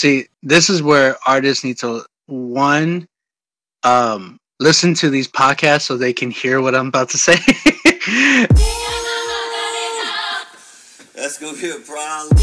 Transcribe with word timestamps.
See, 0.00 0.28
this 0.42 0.70
is 0.70 0.82
where 0.82 1.18
artists 1.26 1.62
need 1.62 1.76
to 1.80 2.06
one 2.24 3.06
um 3.82 4.38
listen 4.58 4.94
to 4.94 5.10
these 5.10 5.28
podcasts 5.28 5.82
so 5.82 5.98
they 5.98 6.14
can 6.14 6.30
hear 6.30 6.62
what 6.62 6.74
I'm 6.74 6.86
about 6.86 7.10
to 7.10 7.18
say. 7.18 7.34
That's 11.14 11.36
gonna 11.36 11.54
be 11.54 11.68
a 11.68 11.80
problem. 11.84 12.38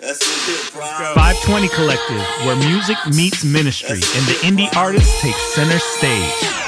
That's 0.00 0.20
gonna 0.24 0.46
be 0.46 0.54
a 0.56 0.72
problem. 0.72 1.14
520 1.14 1.68
Collective, 1.68 2.24
where 2.46 2.56
music 2.56 2.96
meets 3.14 3.44
ministry 3.44 4.00
and 4.00 4.24
the 4.24 4.38
indie 4.40 4.74
artist 4.74 5.20
takes 5.20 5.38
center 5.54 5.78
stage. 5.80 6.63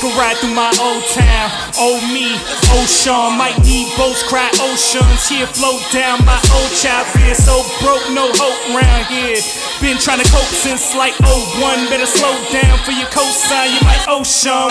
Take 0.00 0.16
ride 0.16 0.36
through 0.38 0.54
my 0.54 0.72
old 0.80 1.04
town. 1.12 1.50
Old 1.78 2.02
me, 2.04 2.32
old 2.72 2.88
Sean. 2.88 3.36
Might 3.36 3.58
need 3.62 3.94
boats, 3.98 4.22
cry 4.22 4.48
oceans. 4.58 5.28
Here 5.28 5.46
float 5.46 5.82
down 5.92 6.24
my 6.24 6.40
old 6.56 6.72
child. 6.72 7.06
Fear 7.08 7.34
so 7.34 7.60
broke, 7.84 8.08
no 8.08 8.32
hope 8.32 8.80
round 8.80 9.06
here. 9.08 9.42
Been 9.78 9.98
trying 9.98 10.20
to 10.20 10.30
cope 10.30 10.48
since 10.56 10.94
like 10.94 11.12
01. 11.20 11.90
Better 11.90 12.06
slow 12.06 12.32
down 12.50 12.78
for 12.78 12.92
your 12.92 13.08
cosign. 13.08 13.74
You 13.74 13.80
might 13.84 14.06
ocean. 14.08 14.70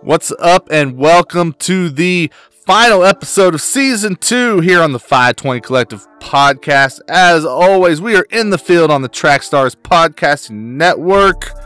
What's 0.00 0.32
up, 0.40 0.66
and 0.72 0.96
welcome 0.96 1.52
to 1.60 1.90
the 1.90 2.28
final 2.50 3.04
episode 3.04 3.54
of 3.54 3.60
season 3.60 4.16
two 4.16 4.58
here 4.60 4.82
on 4.82 4.90
the 4.90 4.98
520 4.98 5.60
Collective 5.60 6.08
podcast. 6.18 6.98
As 7.08 7.44
always, 7.44 8.00
we 8.00 8.16
are 8.16 8.26
in 8.30 8.50
the 8.50 8.58
field 8.58 8.90
on 8.90 9.02
the 9.02 9.08
Trackstarz 9.08 9.76
Podcasting 9.76 10.56
Network. 10.76 11.57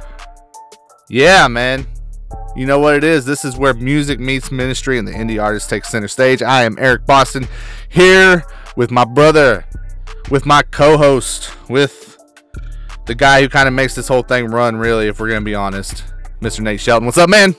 Yeah, 1.12 1.46
man. 1.46 1.86
You 2.56 2.64
know 2.64 2.78
what 2.78 2.94
it 2.94 3.04
is? 3.04 3.26
This 3.26 3.44
is 3.44 3.58
where 3.58 3.74
music 3.74 4.18
meets 4.18 4.50
ministry 4.50 4.98
and 4.98 5.06
the 5.06 5.12
indie 5.12 5.40
artist 5.40 5.68
takes 5.68 5.90
center 5.90 6.08
stage. 6.08 6.42
I 6.42 6.62
am 6.64 6.78
Eric 6.78 7.04
Boston 7.04 7.46
here 7.90 8.46
with 8.76 8.90
my 8.90 9.04
brother, 9.04 9.66
with 10.30 10.46
my 10.46 10.62
co 10.62 10.96
host, 10.96 11.50
with 11.68 12.16
the 13.04 13.14
guy 13.14 13.42
who 13.42 13.50
kind 13.50 13.68
of 13.68 13.74
makes 13.74 13.94
this 13.94 14.08
whole 14.08 14.22
thing 14.22 14.46
run, 14.46 14.74
really, 14.76 15.06
if 15.06 15.20
we're 15.20 15.28
going 15.28 15.42
to 15.42 15.44
be 15.44 15.54
honest, 15.54 16.02
Mr. 16.40 16.60
Nate 16.60 16.80
Shelton. 16.80 17.04
What's 17.04 17.18
up, 17.18 17.28
man? 17.28 17.54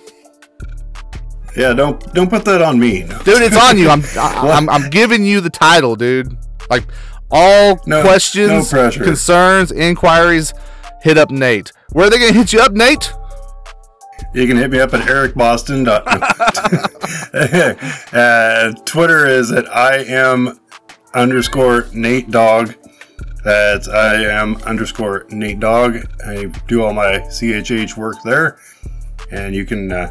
Yeah, 1.55 1.73
don't 1.73 2.11
don't 2.15 2.31
put 2.31 2.45
that 2.45 2.63
on 2.63 2.79
me, 2.79 3.03
no. 3.03 3.19
dude. 3.19 3.43
It's 3.43 3.55
on 3.55 3.77
you. 3.77 3.87
I'm 3.87 4.01
I, 4.17 4.49
I'm 4.49 4.67
I'm 4.67 4.89
giving 4.89 5.23
you 5.23 5.41
the 5.41 5.51
title, 5.51 5.95
dude. 5.95 6.35
Like 6.71 6.85
all 7.29 7.79
No- 7.85 8.01
questions, 8.01 8.73
no 8.73 8.89
concerns, 8.89 9.71
inquiries, 9.71 10.55
hit 11.03 11.19
up 11.19 11.29
Nate. 11.29 11.71
Where 11.91 12.07
are 12.07 12.09
they 12.09 12.17
gonna 12.17 12.33
hit 12.33 12.51
you 12.51 12.59
up, 12.59 12.71
Nate? 12.71 13.13
You 14.33 14.47
can 14.47 14.57
hit 14.57 14.71
me 14.71 14.79
up 14.79 14.93
at 14.93 15.01
ericboston. 15.01 15.87
uh, 18.13 18.73
Twitter 18.83 19.27
is 19.27 19.51
at 19.51 19.73
I 19.73 19.97
am 19.97 20.59
underscore 21.13 21.87
Nate 21.93 22.31
Dogg. 22.31 22.73
That's 23.43 23.87
I 23.87 24.23
am 24.23 24.55
underscore 24.63 25.27
Nate 25.29 25.59
Dogg. 25.59 25.97
I 26.25 26.45
do 26.67 26.83
all 26.83 26.93
my 26.93 27.19
CHH 27.19 27.95
work 27.95 28.17
there, 28.23 28.57
and 29.31 29.53
you 29.53 29.65
can 29.65 29.91
uh, 29.91 30.09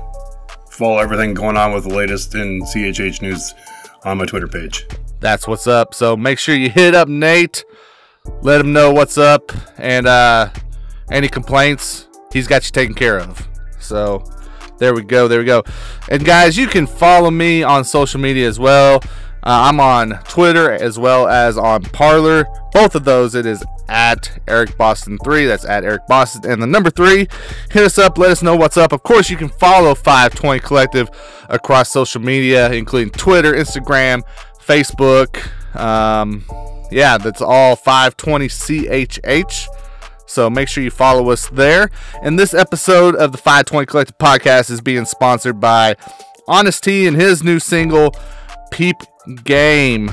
follow 0.71 0.99
everything 0.99 1.35
going 1.35 1.57
on 1.57 1.73
with 1.73 1.85
the 1.85 1.95
latest 1.95 2.37
in 2.37 2.63
CHH 2.63 3.23
news 3.23 3.55
on 4.05 4.19
my 4.19 4.27
Twitter 4.27 4.49
page. 4.49 4.87
That's 5.19 5.49
what's 5.49 5.67
up. 5.67 5.95
So 5.95 6.17
make 6.17 6.39
sure 6.39 6.55
you 6.55 6.71
hit 6.71 6.95
up 6.95 7.09
Nate. 7.09 7.65
Let 8.43 8.61
him 8.61 8.73
know 8.73 8.93
what's 8.93 9.19
up 9.19 9.51
and 9.79 10.07
uh, 10.07 10.51
any 11.11 11.29
complaints, 11.29 12.09
he's 12.33 12.47
got 12.47 12.65
you 12.65 12.71
taken 12.71 12.95
care 12.95 13.19
of. 13.19 13.49
So 13.83 14.25
there 14.79 14.95
we 14.95 15.03
go. 15.03 15.29
There 15.29 15.41
we 15.41 15.45
go. 15.45 15.63
And 16.09 16.25
guys, 16.25 16.57
you 16.57 16.67
can 16.67 16.87
follow 16.87 17.31
me 17.31 17.63
on 17.63 17.85
social 17.85 18.21
media 18.21 18.49
as 18.49 18.59
well. 18.59 19.03
Uh, 19.45 19.67
I'm 19.69 19.81
on 19.81 20.21
Twitter 20.29 20.71
as 20.71 20.99
well 20.99 21.27
as 21.27 21.59
on 21.59 21.83
Parler. 21.83 22.47
Both 22.73 22.95
of 22.95 23.05
those, 23.05 23.35
it 23.35 23.45
is 23.45 23.65
at 23.89 24.41
Eric 24.47 24.77
Boston 24.77 25.19
3. 25.19 25.47
That's 25.47 25.65
at 25.65 25.85
Eric 25.85 26.07
Boston. 26.07 26.51
And 26.51 26.63
the 26.63 26.67
number 26.67 26.91
three, 26.91 27.27
hit 27.71 27.85
us 27.85 27.99
up. 27.99 28.19
Let 28.19 28.31
us 28.31 28.43
know 28.43 28.57
what's 28.57 28.77
up. 28.77 28.93
Of 28.93 29.03
course, 29.03 29.29
you 29.31 29.37
can 29.37 29.49
follow 29.49 29.95
520 29.95 30.61
Collective 30.61 31.11
across 31.49 31.91
social 31.91 32.21
media, 32.21 32.73
including 32.73 33.11
Twitter, 33.11 33.53
Instagram, 33.53 34.23
Facebook. 34.65 35.39
Um, 35.77 36.45
yeah, 36.91 37.19
that's 37.19 37.43
all 37.43 37.77
520CHH. 37.77 39.67
So 40.33 40.49
make 40.49 40.67
sure 40.67 40.83
you 40.83 40.91
follow 40.91 41.31
us 41.31 41.49
there. 41.51 41.91
And 42.23 42.39
this 42.39 42.55
episode 42.55 43.15
of 43.17 43.33
the 43.33 43.39
520 43.39 43.85
Collective 43.85 44.17
Podcast 44.17 44.71
is 44.71 44.81
being 44.81 45.05
sponsored 45.05 45.61
by 45.61 45.95
Hnst-T 46.49 47.07
and 47.07 47.15
his 47.15 47.43
new 47.43 47.61
single, 47.61 48.15
Peep 48.71 48.97
Game. 49.45 50.11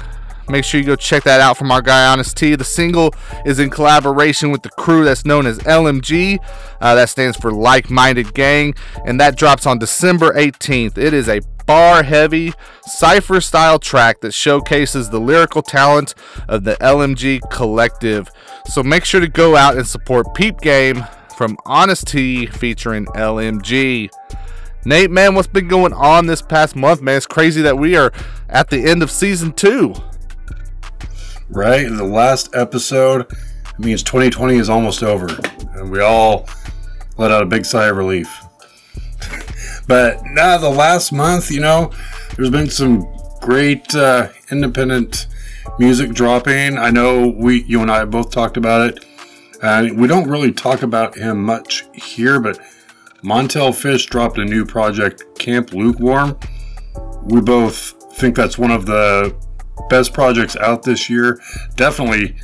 Make 0.50 0.66
sure 0.66 0.80
you 0.82 0.86
go 0.86 0.98
check 0.98 1.24
that 1.24 1.40
out 1.40 1.58
from 1.58 1.72
our 1.72 1.82
guy 1.82 2.14
Hnst-T. 2.14 2.58
The 2.58 2.66
single 2.66 3.14
is 3.46 3.60
in 3.60 3.70
collaboration 3.70 4.52
with 4.52 4.62
the 4.62 4.70
crew 4.72 5.06
that's 5.06 5.24
known 5.24 5.46
as 5.46 5.58
LMG. 5.60 6.40
Uh, 6.82 6.96
that 6.96 7.08
stands 7.08 7.38
for 7.38 7.54
Like 7.54 7.90
Minded 7.90 8.34
Gang. 8.34 8.74
And 9.06 9.22
that 9.22 9.38
drops 9.38 9.66
on 9.66 9.80
December 9.80 10.34
18th. 10.34 10.98
It 10.98 11.14
is 11.14 11.30
a 11.30 11.40
bar 11.70 12.02
heavy, 12.02 12.52
cypher 12.82 13.40
style 13.40 13.78
track 13.78 14.22
that 14.22 14.34
showcases 14.34 15.12
the 15.12 15.20
lyrical 15.20 15.62
talent 15.62 16.16
of 16.48 16.64
the 16.64 16.76
LMG 16.78 17.40
collective. 17.52 18.28
So 18.70 18.84
make 18.84 19.04
sure 19.04 19.20
to 19.20 19.28
go 19.28 19.56
out 19.56 19.78
and 19.78 19.88
support 19.88 20.36
Peep 20.36 20.62
Game 20.62 21.04
from 21.36 21.58
Hnst-T 21.66 22.46
featuring 22.48 23.08
LMG. 23.08 24.10
Nate, 24.86 25.10
man, 25.10 25.34
what's 25.34 25.48
been 25.48 25.68
going 25.68 25.92
on 25.92 26.28
this 26.28 26.44
past 26.44 26.76
month, 26.76 27.02
man? 27.02 27.18
It's 27.18 27.26
crazy 27.26 27.64
that 27.64 27.80
we 27.80 27.96
are 27.96 28.14
at 28.48 28.70
the 28.70 28.78
end 28.78 29.02
of 29.02 29.10
season 29.10 29.54
two. 29.54 29.96
Right, 31.50 31.90
the 31.90 32.04
last 32.04 32.56
episode 32.56 33.26
means 33.80 34.04
2020 34.04 34.58
is 34.58 34.70
almost 34.70 35.02
over, 35.02 35.28
and 35.74 35.90
we 35.90 36.00
all 36.00 36.48
let 37.18 37.32
out 37.32 37.42
a 37.42 37.48
big 37.48 37.66
sigh 37.66 37.88
of 37.88 37.98
relief. 37.98 38.32
but 39.88 40.24
now 40.26 40.60
the 40.60 40.70
last 40.70 41.12
month, 41.12 41.50
you 41.50 41.60
know, 41.60 41.92
there's 42.36 42.52
been 42.52 42.70
some 42.70 43.12
great 43.42 43.96
uh, 43.96 44.30
independent 44.52 45.26
music 45.80 46.12
dropping. 46.12 46.78
I 46.78 46.90
know 46.90 47.28
we, 47.28 47.64
you 47.64 47.82
and 47.82 47.90
I 47.90 48.04
both 48.04 48.32
talked 48.32 48.58
about 48.58 48.90
it. 48.90 49.06
Uh, 49.64 49.88
we 49.96 50.08
don't 50.08 50.30
really 50.30 50.52
talk 50.52 50.84
about 50.84 51.18
him 51.18 51.42
much 51.44 51.86
here, 51.94 52.40
but 52.40 52.60
Montell 53.24 53.74
Fish 53.74 54.06
dropped 54.06 54.38
a 54.38 54.46
new 54.46 54.66
project, 54.66 55.24
Camp 55.40 55.74
Lukewarm. 55.74 56.38
We 57.24 57.42
both 57.42 57.96
think 58.18 58.36
that's 58.36 58.58
one 58.58 58.72
of 58.72 58.86
the 58.86 59.36
best 59.90 60.14
projects 60.14 60.58
out 60.58 60.84
this 60.84 61.10
year. 61.10 61.42
Definitely, 61.76 62.36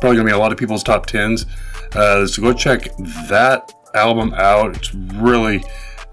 probably 0.00 0.16
gonna 0.16 0.24
be 0.24 0.32
a 0.32 0.38
lot 0.38 0.52
of 0.52 0.58
people's 0.58 0.82
top 0.82 1.06
tens. 1.06 1.46
Uh, 1.94 2.26
so 2.26 2.42
go 2.42 2.52
check 2.52 2.88
that 3.28 3.72
album 3.94 4.34
out. 4.34 4.76
It's 4.76 4.94
really, 4.94 5.64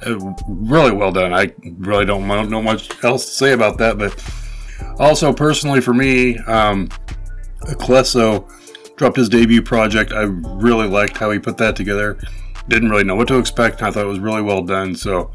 uh, 0.05 0.19
really 0.47 0.91
well 0.91 1.11
done. 1.11 1.33
I 1.33 1.53
really 1.77 2.05
don't, 2.05 2.27
don't 2.27 2.49
know 2.49 2.61
much 2.61 3.03
else 3.03 3.25
to 3.25 3.31
say 3.31 3.53
about 3.53 3.77
that, 3.79 3.97
but 3.97 4.13
also 4.97 5.33
personally 5.33 5.81
for 5.81 5.93
me, 5.93 6.37
um, 6.39 6.89
Clesso 7.61 8.49
dropped 8.95 9.17
his 9.17 9.29
debut 9.29 9.61
project. 9.61 10.11
I 10.11 10.23
really 10.23 10.87
liked 10.87 11.17
how 11.17 11.31
he 11.31 11.39
put 11.39 11.57
that 11.57 11.75
together. 11.75 12.19
Didn't 12.67 12.89
really 12.89 13.03
know 13.03 13.15
what 13.15 13.27
to 13.29 13.37
expect. 13.37 13.81
I 13.81 13.91
thought 13.91 14.03
it 14.03 14.07
was 14.07 14.19
really 14.19 14.41
well 14.41 14.61
done. 14.61 14.95
So 14.95 15.31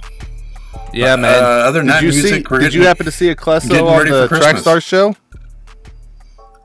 Yeah, 0.93 1.16
man. 1.16 1.43
Uh, 1.43 1.47
other 1.47 1.81
than 1.81 1.87
did 1.87 1.94
that, 1.94 2.03
you 2.03 2.09
music, 2.10 2.49
see? 2.49 2.59
Did 2.59 2.75
you 2.75 2.84
happen 2.84 3.06
to 3.06 3.12
see 3.12 3.28
a 3.28 3.34
on 3.34 4.06
the. 4.06 4.28
Trackstar 4.28 4.82
show? 4.82 5.16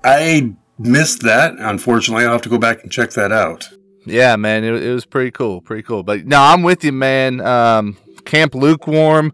I 0.03 0.53
missed 0.77 1.23
that. 1.23 1.55
Unfortunately, 1.57 2.25
I'll 2.25 2.33
have 2.33 2.41
to 2.43 2.49
go 2.49 2.57
back 2.57 2.83
and 2.83 2.91
check 2.91 3.11
that 3.11 3.31
out. 3.31 3.69
Yeah, 4.05 4.35
man, 4.37 4.63
it, 4.63 4.81
it 4.81 4.93
was 4.93 5.05
pretty 5.05 5.31
cool, 5.31 5.61
pretty 5.61 5.83
cool. 5.83 6.03
But 6.03 6.25
no, 6.25 6.39
I'm 6.39 6.63
with 6.63 6.83
you, 6.83 6.91
man. 6.91 7.41
Um, 7.41 7.97
Camp 8.25 8.55
Lukewarm, 8.55 9.33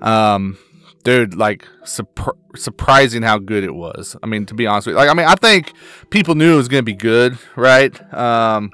um, 0.00 0.58
dude, 1.04 1.34
like 1.34 1.66
surpr- 1.84 2.36
surprising 2.56 3.22
how 3.22 3.38
good 3.38 3.64
it 3.64 3.74
was. 3.74 4.16
I 4.22 4.26
mean, 4.26 4.46
to 4.46 4.54
be 4.54 4.66
honest 4.66 4.86
with 4.86 4.94
you, 4.94 4.98
like, 4.98 5.10
I 5.10 5.14
mean, 5.14 5.26
I 5.26 5.34
think 5.34 5.72
people 6.10 6.34
knew 6.34 6.54
it 6.54 6.56
was 6.56 6.68
gonna 6.68 6.82
be 6.82 6.94
good, 6.94 7.38
right? 7.56 8.14
Um, 8.14 8.70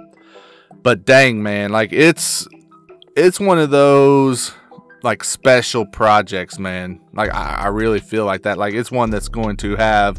but 0.82 1.04
dang, 1.04 1.42
man, 1.42 1.70
like 1.70 1.92
it's 1.92 2.46
it's 3.16 3.40
one 3.40 3.58
of 3.58 3.70
those 3.70 4.52
like 5.02 5.24
special 5.24 5.86
projects, 5.86 6.58
man. 6.58 7.00
Like 7.12 7.32
I, 7.34 7.62
I 7.64 7.66
really 7.68 8.00
feel 8.00 8.24
like 8.24 8.42
that. 8.42 8.58
Like 8.58 8.74
it's 8.74 8.90
one 8.90 9.10
that's 9.10 9.28
going 9.28 9.56
to 9.58 9.76
have 9.76 10.18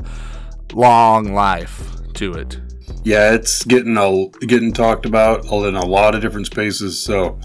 long 0.74 1.34
life 1.34 1.82
to 2.16 2.34
it. 2.34 2.60
Yeah, 3.04 3.34
it's 3.34 3.64
getting 3.64 3.98
a 3.98 4.28
getting 4.46 4.74
talked 4.74 5.06
about 5.06 5.46
in 5.46 5.76
a 5.76 5.86
lot 5.86 6.16
of 6.16 6.22
different 6.22 6.48
spaces. 6.48 7.00
So, 7.00 7.40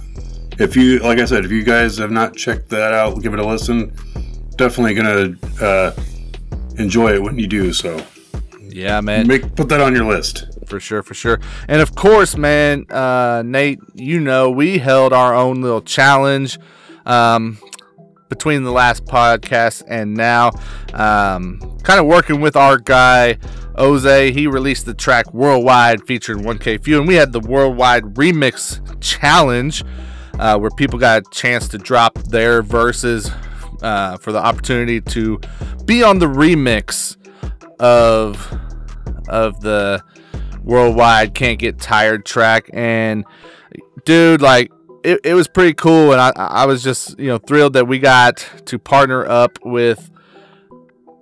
if 0.58 0.76
you, 0.76 0.98
like 1.00 1.18
I 1.18 1.24
said, 1.24 1.44
if 1.44 1.50
you 1.50 1.62
guys 1.62 1.98
have 1.98 2.10
not 2.10 2.36
checked 2.36 2.68
that 2.70 2.92
out, 2.92 3.22
give 3.22 3.34
it 3.34 3.40
a 3.40 3.46
listen. 3.46 3.92
Definitely 4.56 4.94
gonna 4.94 5.34
uh, 5.60 5.92
enjoy 6.78 7.14
it 7.14 7.22
when 7.22 7.38
you 7.38 7.46
do. 7.46 7.72
So, 7.72 8.04
Yeah, 8.60 9.00
man. 9.00 9.26
make 9.26 9.54
put 9.56 9.68
that 9.70 9.80
on 9.80 9.94
your 9.94 10.04
list. 10.04 10.46
for 10.66 10.78
sure, 10.80 11.02
for 11.02 11.14
sure. 11.14 11.40
And 11.68 11.80
of 11.82 11.94
course, 11.94 12.36
man, 12.36 12.86
uh, 12.90 13.42
Nate, 13.44 13.80
you 13.94 14.20
know, 14.20 14.50
we 14.50 14.78
held 14.78 15.12
our 15.12 15.34
own 15.34 15.60
little 15.62 15.82
challenge 15.82 16.58
um, 17.04 17.58
between 18.28 18.62
the 18.62 18.72
last 18.72 19.04
podcast 19.04 19.82
and 19.88 20.14
now. 20.14 20.50
Um, 20.94 21.58
kind 21.82 22.00
of 22.00 22.06
working 22.06 22.40
with 22.40 22.56
our 22.56 22.78
guy 22.78 23.38
Oze. 23.74 24.32
He 24.34 24.46
released 24.46 24.86
the 24.86 24.94
track 24.94 25.32
Worldwide 25.34 26.06
featuring 26.06 26.44
1K 26.44 26.82
Phew, 26.84 26.98
and 26.98 27.08
we 27.08 27.14
had 27.16 27.32
the 27.32 27.40
Worldwide 27.40 28.04
Remix 28.14 28.80
Challenge 29.00 29.82
uh, 30.38 30.58
where 30.58 30.70
people 30.70 30.98
got 30.98 31.22
a 31.22 31.30
chance 31.30 31.68
to 31.68 31.78
drop 31.78 32.18
their 32.18 32.62
verses 32.62 33.30
uh, 33.82 34.16
for 34.18 34.32
the 34.32 34.38
opportunity 34.38 35.00
to 35.00 35.40
be 35.84 36.02
on 36.02 36.18
the 36.18 36.26
remix 36.26 37.16
of 37.78 38.58
of 39.28 39.60
the 39.60 40.02
Worldwide 40.62 41.34
Can't 41.34 41.58
Get 41.58 41.78
Tired 41.78 42.24
track. 42.24 42.70
And 42.72 43.24
dude, 44.04 44.40
like 44.40 44.70
it, 45.04 45.20
it 45.24 45.34
was 45.34 45.48
pretty 45.48 45.74
cool, 45.74 46.12
and 46.12 46.20
I, 46.20 46.32
I 46.36 46.66
was 46.66 46.82
just 46.82 47.18
you 47.18 47.28
know 47.28 47.38
thrilled 47.38 47.74
that 47.74 47.86
we 47.86 47.98
got 47.98 48.46
to 48.66 48.78
partner 48.78 49.26
up 49.26 49.58
with 49.64 50.10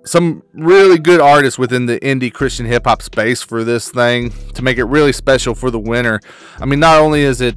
some 0.03 0.43
really 0.53 0.97
good 0.97 1.21
artists 1.21 1.59
within 1.59 1.85
the 1.85 1.99
indie 1.99 2.33
Christian 2.33 2.65
hip 2.65 2.85
hop 2.85 3.01
space 3.01 3.41
for 3.41 3.63
this 3.63 3.89
thing 3.89 4.31
to 4.55 4.63
make 4.63 4.77
it 4.77 4.85
really 4.85 5.13
special 5.13 5.53
for 5.53 5.69
the 5.69 5.79
winner. 5.79 6.19
I 6.59 6.65
mean, 6.65 6.79
not 6.79 6.99
only 6.99 7.21
is 7.21 7.41
it 7.41 7.55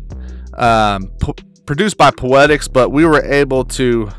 um, 0.54 1.10
p- 1.20 1.32
produced 1.64 1.96
by 1.96 2.10
Poetics, 2.10 2.68
but 2.68 2.90
we 2.90 3.06
were 3.06 3.22
able 3.22 3.64
to 3.64 4.10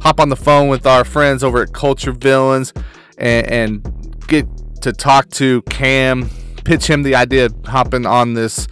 hop 0.00 0.20
on 0.20 0.28
the 0.28 0.36
phone 0.36 0.68
with 0.68 0.86
our 0.86 1.04
friends 1.04 1.42
over 1.42 1.62
at 1.62 1.72
Culture 1.72 2.12
Villains 2.12 2.72
and, 3.18 3.46
and 3.46 4.26
get 4.28 4.46
to 4.82 4.92
talk 4.92 5.28
to 5.30 5.62
Cam, 5.62 6.28
pitch 6.64 6.88
him 6.88 7.02
the 7.02 7.14
idea 7.14 7.46
of 7.46 7.54
hopping 7.64 8.06
on 8.06 8.34
this 8.34 8.68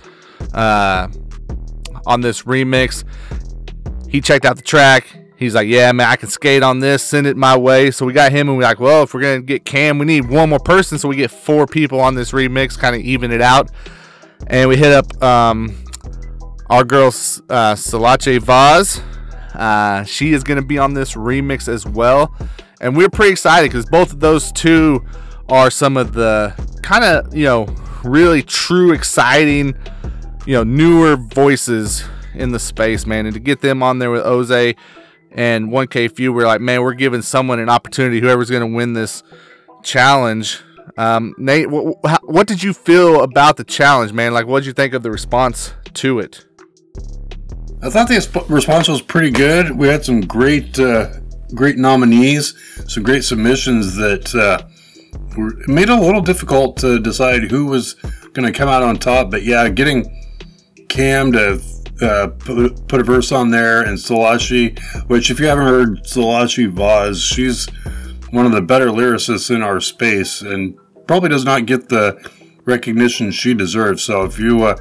uh, 0.52 1.08
on 2.06 2.20
this 2.20 2.42
remix. 2.42 3.04
He 4.08 4.20
checked 4.20 4.44
out 4.44 4.56
the 4.56 4.62
track. 4.62 5.06
He's 5.36 5.54
like, 5.54 5.66
"Yeah, 5.66 5.90
man, 5.92 6.08
I 6.08 6.16
can 6.16 6.28
skate 6.28 6.62
on 6.62 6.78
this. 6.78 7.02
Send 7.02 7.26
it 7.26 7.36
my 7.36 7.56
way." 7.56 7.90
So 7.90 8.06
we 8.06 8.12
got 8.12 8.30
him, 8.30 8.48
and 8.48 8.56
we're 8.56 8.64
like, 8.64 8.80
"Well, 8.80 9.02
if 9.02 9.14
we're 9.14 9.20
gonna 9.20 9.42
get 9.42 9.64
Cam, 9.64 9.98
we 9.98 10.06
need 10.06 10.28
one 10.28 10.50
more 10.50 10.60
person, 10.60 10.98
so 10.98 11.08
we 11.08 11.16
get 11.16 11.30
four 11.30 11.66
people 11.66 12.00
on 12.00 12.14
this 12.14 12.32
remix, 12.32 12.78
kind 12.78 12.94
of 12.94 13.02
even 13.02 13.32
it 13.32 13.42
out." 13.42 13.70
And 14.46 14.68
we 14.68 14.76
hit 14.76 14.92
up 14.92 15.22
um, 15.22 15.74
our 16.70 16.84
girl 16.84 17.08
uh, 17.08 17.74
Salache 17.74 18.40
Vaz. 18.40 19.00
Uh, 19.54 20.04
she 20.04 20.32
is 20.32 20.42
gonna 20.42 20.62
be 20.62 20.78
on 20.78 20.94
this 20.94 21.14
remix 21.14 21.68
as 21.68 21.86
well, 21.86 22.34
and 22.80 22.96
we're 22.96 23.10
pretty 23.10 23.32
excited 23.32 23.70
because 23.70 23.86
both 23.86 24.12
of 24.12 24.20
those 24.20 24.52
two 24.52 25.04
are 25.48 25.70
some 25.70 25.96
of 25.96 26.12
the 26.12 26.54
kind 26.82 27.04
of 27.04 27.34
you 27.34 27.44
know 27.44 27.66
really 28.02 28.42
true 28.42 28.92
exciting 28.92 29.74
you 30.46 30.52
know 30.52 30.64
newer 30.64 31.16
voices 31.16 32.04
in 32.34 32.50
the 32.50 32.58
space 32.58 33.06
man 33.06 33.24
and 33.26 33.34
to 33.34 33.40
get 33.40 33.60
them 33.60 33.82
on 33.82 33.98
there 33.98 34.10
with 34.10 34.22
Oze 34.24 34.74
and 35.34 35.68
1K 35.68 36.14
Phew, 36.14 36.32
we're 36.32 36.46
like, 36.46 36.60
man, 36.60 36.82
we're 36.82 36.94
giving 36.94 37.20
someone 37.20 37.58
an 37.58 37.68
opportunity. 37.68 38.20
Whoever's 38.20 38.50
going 38.50 38.70
to 38.70 38.74
win 38.74 38.92
this 38.92 39.22
challenge. 39.82 40.60
Um, 40.96 41.34
Nate, 41.38 41.68
what, 41.68 42.20
what 42.22 42.46
did 42.46 42.62
you 42.62 42.72
feel 42.72 43.22
about 43.22 43.56
the 43.56 43.64
challenge, 43.64 44.12
man? 44.12 44.32
Like, 44.32 44.46
what 44.46 44.60
did 44.60 44.66
you 44.66 44.72
think 44.72 44.94
of 44.94 45.02
the 45.02 45.10
response 45.10 45.74
to 45.94 46.20
it? 46.20 46.46
I 47.84 47.90
thought 47.90 48.08
the 48.08 48.46
response 48.48 48.88
was 48.88 49.02
pretty 49.02 49.30
good. 49.30 49.70
We 49.70 49.88
had 49.88 50.06
some 50.06 50.22
great, 50.22 50.78
uh, 50.78 51.10
great 51.54 51.76
nominees, 51.76 52.54
some 52.88 53.02
great 53.02 53.24
submissions 53.24 53.94
that 53.96 54.34
uh, 54.34 54.66
were, 55.36 55.52
made 55.66 55.90
it 55.90 55.90
a 55.90 56.00
little 56.00 56.22
difficult 56.22 56.78
to 56.78 56.98
decide 56.98 57.50
who 57.50 57.66
was 57.66 57.92
going 58.32 58.50
to 58.50 58.58
come 58.58 58.70
out 58.70 58.82
on 58.82 58.96
top. 58.96 59.30
But 59.30 59.42
yeah, 59.42 59.68
getting 59.68 60.24
Cam 60.88 61.30
to 61.32 61.60
uh, 62.00 62.28
put, 62.38 62.88
put 62.88 63.00
a 63.02 63.04
verse 63.04 63.30
on 63.32 63.50
there, 63.50 63.82
and 63.82 63.98
Salashi, 63.98 64.78
which 65.08 65.30
if 65.30 65.38
you 65.38 65.46
haven't 65.46 65.66
heard 65.66 66.04
Salashi 66.04 66.70
Vaz, 66.70 67.22
she's 67.22 67.68
one 68.30 68.46
of 68.46 68.52
the 68.52 68.62
better 68.62 68.86
lyricists 68.86 69.54
in 69.54 69.60
our 69.60 69.78
space, 69.78 70.40
and 70.40 70.74
probably 71.06 71.28
does 71.28 71.44
not 71.44 71.66
get 71.66 71.90
the 71.90 72.18
recognition 72.64 73.30
she 73.30 73.52
deserves. 73.52 74.02
So 74.02 74.24
if 74.24 74.38
you 74.38 74.64
uh, 74.64 74.76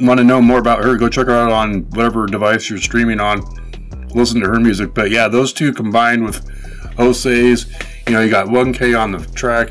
want 0.00 0.18
to 0.18 0.24
know 0.24 0.40
more 0.40 0.58
about 0.58 0.82
her, 0.84 0.96
go 0.96 1.08
check 1.08 1.26
her 1.26 1.34
out 1.34 1.50
on 1.50 1.82
whatever 1.90 2.26
device 2.26 2.68
you're 2.68 2.78
streaming 2.78 3.20
on. 3.20 3.42
Listen 4.14 4.40
to 4.40 4.48
her 4.48 4.60
music. 4.60 4.94
But 4.94 5.10
yeah, 5.10 5.28
those 5.28 5.52
two 5.52 5.72
combined 5.72 6.24
with 6.24 6.46
Oze's, 6.98 7.66
you 8.06 8.12
know, 8.12 8.20
you 8.20 8.30
got 8.30 8.46
1K 8.46 8.98
on 8.98 9.12
the 9.12 9.18
track. 9.34 9.70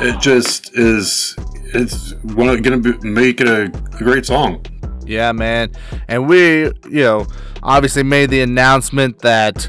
It 0.00 0.20
just 0.20 0.76
is. 0.76 1.36
It's 1.76 2.12
going 2.12 2.62
to 2.62 2.98
make 3.02 3.40
it 3.40 3.48
a, 3.48 3.64
a 3.64 3.98
great 3.98 4.26
song. 4.26 4.64
Yeah, 5.04 5.32
man. 5.32 5.72
And 6.08 6.28
we, 6.28 6.64
you 6.88 7.02
know, 7.02 7.26
obviously 7.62 8.02
made 8.02 8.30
the 8.30 8.40
announcement 8.40 9.20
that 9.20 9.68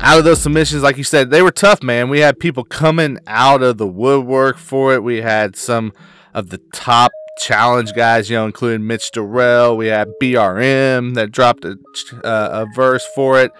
out 0.00 0.18
of 0.18 0.24
those 0.24 0.40
submissions, 0.40 0.82
like 0.82 0.96
you 0.96 1.04
said, 1.04 1.30
they 1.30 1.42
were 1.42 1.50
tough, 1.50 1.82
man. 1.82 2.08
We 2.08 2.20
had 2.20 2.38
people 2.38 2.64
coming 2.64 3.18
out 3.26 3.62
of 3.62 3.78
the 3.78 3.86
woodwork 3.86 4.58
for 4.58 4.94
it. 4.94 5.02
We 5.02 5.20
had 5.20 5.56
some 5.56 5.92
of 6.32 6.50
the 6.50 6.58
top 6.72 7.12
challenge 7.38 7.92
guys, 7.94 8.30
you 8.30 8.36
know, 8.36 8.46
including 8.46 8.86
Mitch 8.86 9.10
Durrell. 9.10 9.76
We 9.76 9.86
had 9.86 10.08
BRM 10.20 11.14
that 11.14 11.30
dropped 11.30 11.64
a, 11.64 11.76
uh, 12.24 12.64
a 12.64 12.66
verse 12.74 13.04
for 13.14 13.40
it. 13.40 13.52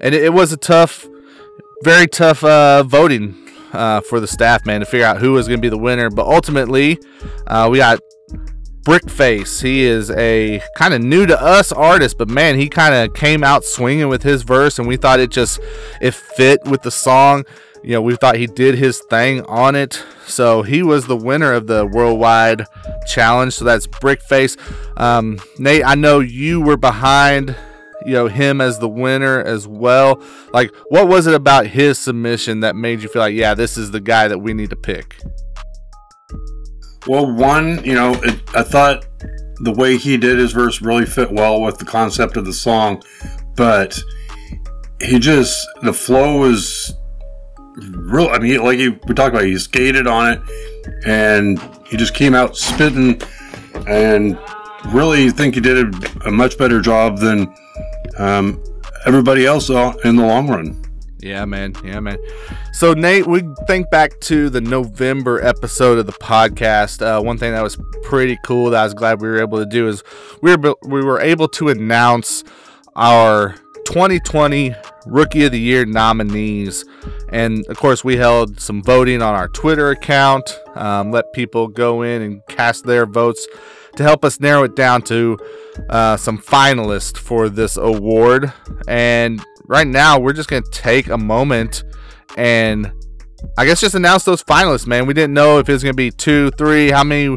And 0.00 0.14
it, 0.14 0.24
it, 0.24 0.32
was 0.32 0.52
a 0.52 0.56
tough, 0.56 1.06
very 1.82 2.06
tough 2.06 2.42
uh, 2.44 2.82
voting 2.82 3.36
uh, 3.72 4.00
for 4.02 4.20
the 4.20 4.26
staff, 4.26 4.66
man, 4.66 4.80
to 4.80 4.86
figure 4.86 5.06
out 5.06 5.18
who 5.18 5.32
was 5.32 5.48
going 5.48 5.58
to 5.58 5.62
be 5.62 5.68
the 5.68 5.78
winner. 5.78 6.10
But 6.10 6.26
ultimately, 6.26 6.98
uh, 7.46 7.68
we 7.70 7.78
got 7.78 8.00
Brickface. 8.84 9.62
He 9.62 9.82
is 9.84 10.10
a 10.10 10.62
kind 10.76 10.92
of 10.92 11.02
new 11.02 11.24
to 11.26 11.40
us 11.40 11.72
artist, 11.72 12.18
but 12.18 12.28
man, 12.28 12.58
he 12.58 12.68
kind 12.68 12.94
of 12.94 13.14
came 13.14 13.42
out 13.42 13.64
swinging 13.64 14.08
with 14.08 14.22
his 14.22 14.42
verse, 14.42 14.78
and 14.78 14.86
we 14.86 14.96
thought 14.98 15.20
it 15.20 15.30
just 15.30 15.58
it 16.02 16.12
fit 16.12 16.62
with 16.64 16.82
the 16.82 16.90
song. 16.90 17.44
You 17.84 17.92
know, 17.92 18.02
we 18.02 18.16
thought 18.16 18.36
he 18.36 18.46
did 18.46 18.76
his 18.76 19.00
thing 19.10 19.42
on 19.42 19.74
it, 19.76 20.02
so 20.26 20.62
he 20.62 20.82
was 20.82 21.06
the 21.06 21.16
winner 21.16 21.52
of 21.52 21.66
the 21.66 21.86
worldwide 21.86 22.66
challenge. 23.06 23.54
So 23.54 23.64
that's 23.64 23.86
Brickface. 23.86 24.56
Um, 24.98 25.38
Nate, 25.58 25.84
I 25.84 25.94
know 25.94 26.20
you 26.20 26.60
were 26.60 26.76
behind 26.76 27.54
you 28.04 28.12
know 28.12 28.26
him 28.26 28.60
as 28.60 28.80
the 28.80 28.88
winner 28.88 29.40
as 29.40 29.66
well 29.66 30.20
like 30.52 30.70
what 30.90 31.08
was 31.08 31.26
it 31.26 31.32
about 31.32 31.66
his 31.66 31.98
submission 31.98 32.60
that 32.60 32.76
made 32.76 33.00
you 33.00 33.08
feel 33.08 33.22
like 33.22 33.34
yeah 33.34 33.54
this 33.54 33.78
is 33.78 33.92
the 33.92 34.00
guy 34.00 34.28
that 34.28 34.38
we 34.38 34.52
need 34.52 34.68
to 34.68 34.76
pick 34.76 35.16
well, 37.06 37.30
one, 37.30 37.84
you 37.84 37.94
know, 37.94 38.14
it, 38.22 38.40
I 38.54 38.62
thought 38.62 39.06
the 39.60 39.72
way 39.72 39.96
he 39.96 40.16
did 40.16 40.38
his 40.38 40.52
verse 40.52 40.80
really 40.80 41.06
fit 41.06 41.30
well 41.30 41.60
with 41.60 41.78
the 41.78 41.84
concept 41.84 42.36
of 42.36 42.44
the 42.44 42.52
song, 42.52 43.02
but 43.56 43.98
he 45.00 45.18
just 45.18 45.66
the 45.82 45.92
flow 45.92 46.38
was 46.38 46.94
real. 47.76 48.28
I 48.28 48.38
mean, 48.38 48.62
like 48.62 48.78
he, 48.78 48.88
we 48.88 49.14
talked 49.14 49.34
about, 49.34 49.44
he 49.44 49.58
skated 49.58 50.06
on 50.06 50.32
it, 50.32 50.40
and 51.06 51.60
he 51.86 51.96
just 51.96 52.14
came 52.14 52.34
out 52.34 52.56
spitting, 52.56 53.20
and 53.86 54.38
really 54.86 55.30
think 55.30 55.54
he 55.54 55.60
did 55.60 55.94
a, 55.94 56.28
a 56.28 56.30
much 56.30 56.58
better 56.58 56.80
job 56.80 57.18
than 57.18 57.52
um, 58.18 58.62
everybody 59.06 59.46
else 59.46 59.68
in 59.68 60.16
the 60.16 60.24
long 60.24 60.48
run. 60.48 60.80
Yeah, 61.24 61.46
man. 61.46 61.74
Yeah, 61.82 62.00
man. 62.00 62.18
So, 62.74 62.92
Nate, 62.92 63.26
we 63.26 63.42
think 63.66 63.88
back 63.88 64.20
to 64.20 64.50
the 64.50 64.60
November 64.60 65.42
episode 65.42 65.98
of 65.98 66.04
the 66.04 66.12
podcast. 66.12 67.00
Uh, 67.00 67.22
one 67.22 67.38
thing 67.38 67.52
that 67.52 67.62
was 67.62 67.78
pretty 68.02 68.38
cool 68.44 68.68
that 68.70 68.80
I 68.80 68.84
was 68.84 68.92
glad 68.92 69.22
we 69.22 69.28
were 69.28 69.40
able 69.40 69.58
to 69.58 69.64
do 69.64 69.88
is 69.88 70.04
we 70.42 70.54
were 70.54 70.76
we 70.82 71.02
were 71.02 71.18
able 71.20 71.48
to 71.48 71.70
announce 71.70 72.44
our 72.94 73.54
2020 73.86 74.74
Rookie 75.06 75.44
of 75.44 75.52
the 75.52 75.60
Year 75.60 75.84
nominees, 75.84 76.84
and 77.30 77.66
of 77.66 77.76
course, 77.78 78.04
we 78.04 78.16
held 78.16 78.60
some 78.60 78.82
voting 78.82 79.22
on 79.22 79.34
our 79.34 79.48
Twitter 79.48 79.90
account. 79.90 80.58
Um, 80.74 81.10
let 81.10 81.32
people 81.32 81.68
go 81.68 82.02
in 82.02 82.22
and 82.22 82.40
cast 82.48 82.84
their 82.84 83.06
votes 83.06 83.46
to 83.96 84.02
help 84.02 84.24
us 84.24 84.40
narrow 84.40 84.64
it 84.64 84.74
down 84.74 85.02
to 85.02 85.38
uh, 85.88 86.16
some 86.16 86.38
finalists 86.38 87.16
for 87.16 87.48
this 87.48 87.76
award. 87.76 88.52
And 88.88 89.44
right 89.66 89.86
now, 89.86 90.18
we're 90.18 90.32
just 90.32 90.48
going 90.48 90.62
to 90.62 90.70
take 90.70 91.08
a 91.08 91.18
moment 91.18 91.84
and 92.36 92.92
I 93.56 93.64
guess 93.66 93.80
just 93.80 93.94
announce 93.94 94.24
those 94.24 94.42
finalists, 94.42 94.86
man. 94.86 95.06
We 95.06 95.14
didn't 95.14 95.34
know 95.34 95.58
if 95.58 95.68
it 95.68 95.72
was 95.72 95.82
going 95.82 95.92
to 95.92 95.96
be 95.96 96.10
two, 96.10 96.50
three, 96.52 96.90
how 96.90 97.04
many 97.04 97.36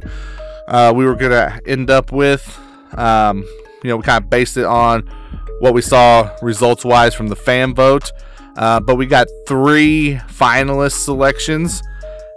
uh, 0.67 0.93
we 0.95 1.05
were 1.05 1.15
going 1.15 1.31
to 1.31 1.61
end 1.67 1.89
up 1.89 2.11
with. 2.11 2.59
Um, 2.93 3.43
you 3.83 3.89
know, 3.89 3.97
we 3.97 4.03
kind 4.03 4.23
of 4.23 4.29
based 4.29 4.57
it 4.57 4.65
on 4.65 5.09
what 5.59 5.73
we 5.73 5.81
saw 5.81 6.35
results 6.41 6.85
wise 6.85 7.13
from 7.13 7.27
the 7.27 7.35
fan 7.35 7.73
vote. 7.73 8.11
Uh, 8.55 8.79
but 8.79 8.95
we 8.95 9.05
got 9.05 9.27
three 9.47 10.19
finalist 10.29 11.03
selections. 11.03 11.81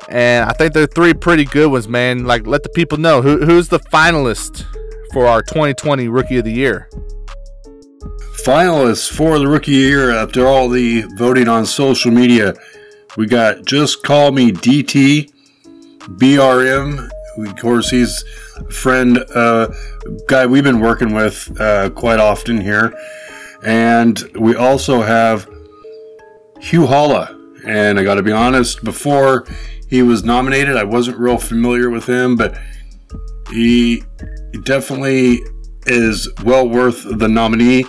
And 0.08 0.48
I 0.48 0.52
think 0.52 0.72
they're 0.72 0.86
three 0.86 1.14
pretty 1.14 1.44
good 1.44 1.70
ones, 1.70 1.88
man. 1.88 2.24
Like, 2.24 2.46
let 2.46 2.62
the 2.62 2.68
people 2.70 2.98
know 2.98 3.22
who, 3.22 3.44
who's 3.44 3.68
the 3.68 3.78
finalist 3.78 4.64
for 5.12 5.26
our 5.26 5.42
2020 5.42 6.08
Rookie 6.08 6.38
of 6.38 6.44
the 6.44 6.52
Year 6.52 6.88
finalists 8.44 9.10
for 9.10 9.38
the 9.38 9.46
rookie 9.46 9.72
of 9.72 9.76
the 9.76 9.88
year 9.88 10.10
after 10.12 10.46
all 10.46 10.68
the 10.68 11.02
voting 11.16 11.48
on 11.48 11.66
social 11.66 12.10
media. 12.10 12.54
We 13.16 13.26
got 13.26 13.66
Just 13.66 14.02
Call 14.02 14.32
Me 14.32 14.50
DT, 14.50 15.30
BRM. 15.98 17.10
Of 17.36 17.56
course, 17.56 17.90
he's 17.90 18.24
friend, 18.70 19.18
uh, 19.34 19.68
guy 20.26 20.46
we've 20.46 20.64
been 20.64 20.80
working 20.80 21.14
with 21.14 21.58
uh, 21.60 21.90
quite 21.90 22.20
often 22.20 22.60
here. 22.60 22.92
And 23.62 24.22
we 24.38 24.56
also 24.56 25.02
have 25.02 25.48
Hugh 26.60 26.86
Holla. 26.86 27.36
And 27.66 27.98
I 27.98 28.04
got 28.04 28.14
to 28.14 28.22
be 28.22 28.32
honest, 28.32 28.82
before 28.84 29.46
he 29.88 30.02
was 30.02 30.24
nominated, 30.24 30.76
I 30.76 30.84
wasn't 30.84 31.18
real 31.18 31.36
familiar 31.36 31.90
with 31.90 32.08
him, 32.08 32.36
but 32.36 32.56
he 33.50 34.02
definitely 34.62 35.40
is 35.86 36.28
well 36.44 36.68
worth 36.68 37.04
the 37.18 37.28
nominee. 37.28 37.84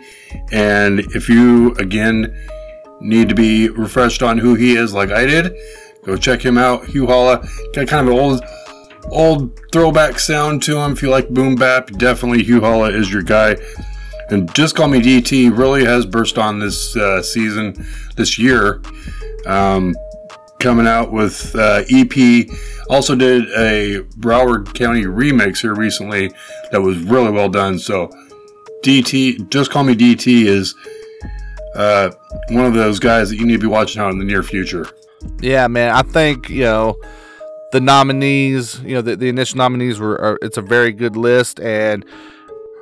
And 0.51 0.99
if 0.99 1.29
you, 1.29 1.73
again, 1.75 2.35
need 2.99 3.29
to 3.29 3.35
be 3.35 3.69
refreshed 3.69 4.21
on 4.21 4.37
who 4.37 4.55
he 4.55 4.75
is, 4.75 4.93
like 4.93 5.11
I 5.11 5.25
did, 5.25 5.55
go 6.03 6.17
check 6.17 6.41
him 6.43 6.57
out. 6.57 6.85
Hugh 6.85 7.07
Holla 7.07 7.47
got 7.73 7.87
kind 7.87 8.07
of 8.07 8.13
an 8.13 8.19
old, 8.19 8.43
old 9.09 9.59
throwback 9.71 10.19
sound 10.19 10.63
to 10.63 10.77
him. 10.77 10.91
If 10.91 11.01
you 11.01 11.09
like 11.09 11.29
boom 11.29 11.55
bap, 11.55 11.91
definitely 11.91 12.43
Hugh 12.43 12.61
Holla 12.61 12.89
is 12.89 13.11
your 13.11 13.23
guy. 13.23 13.57
And 14.29 14.53
just 14.55 14.75
call 14.75 14.87
me 14.87 15.01
DT 15.01 15.55
really 15.55 15.83
has 15.83 16.05
burst 16.05 16.37
on 16.37 16.59
this 16.59 16.95
uh, 16.95 17.21
season, 17.21 17.85
this 18.15 18.39
year. 18.39 18.81
Um, 19.45 19.93
coming 20.61 20.87
out 20.87 21.11
with 21.11 21.53
uh, 21.55 21.83
EP. 21.89 22.47
Also 22.89 23.15
did 23.15 23.43
a 23.57 24.03
Broward 24.19 24.73
County 24.73 25.03
remix 25.03 25.61
here 25.61 25.73
recently 25.73 26.31
that 26.71 26.81
was 26.81 26.97
really 26.99 27.31
well 27.31 27.49
done. 27.49 27.79
So 27.79 28.09
DT, 28.83 29.49
just 29.49 29.71
call 29.71 29.83
me 29.83 29.95
DT, 29.95 30.45
is 30.45 30.75
uh, 31.75 32.11
one 32.49 32.65
of 32.65 32.73
those 32.73 32.99
guys 32.99 33.29
that 33.29 33.37
you 33.37 33.45
need 33.45 33.53
to 33.53 33.59
be 33.59 33.67
watching 33.67 34.01
out 34.01 34.11
in 34.11 34.19
the 34.19 34.25
near 34.25 34.43
future. 34.43 34.87
Yeah, 35.39 35.67
man. 35.67 35.91
I 35.91 36.01
think 36.03 36.49
you 36.49 36.63
know 36.63 36.97
the 37.71 37.81
nominees. 37.81 38.81
You 38.81 38.95
know 38.95 39.01
the, 39.01 39.15
the 39.15 39.29
initial 39.29 39.57
nominees 39.57 39.99
were. 39.99 40.19
Are, 40.19 40.39
it's 40.41 40.57
a 40.57 40.61
very 40.61 40.91
good 40.91 41.15
list, 41.15 41.59
and 41.59 42.05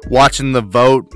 watching 0.07 0.51
the 0.53 0.61
vote 0.61 1.11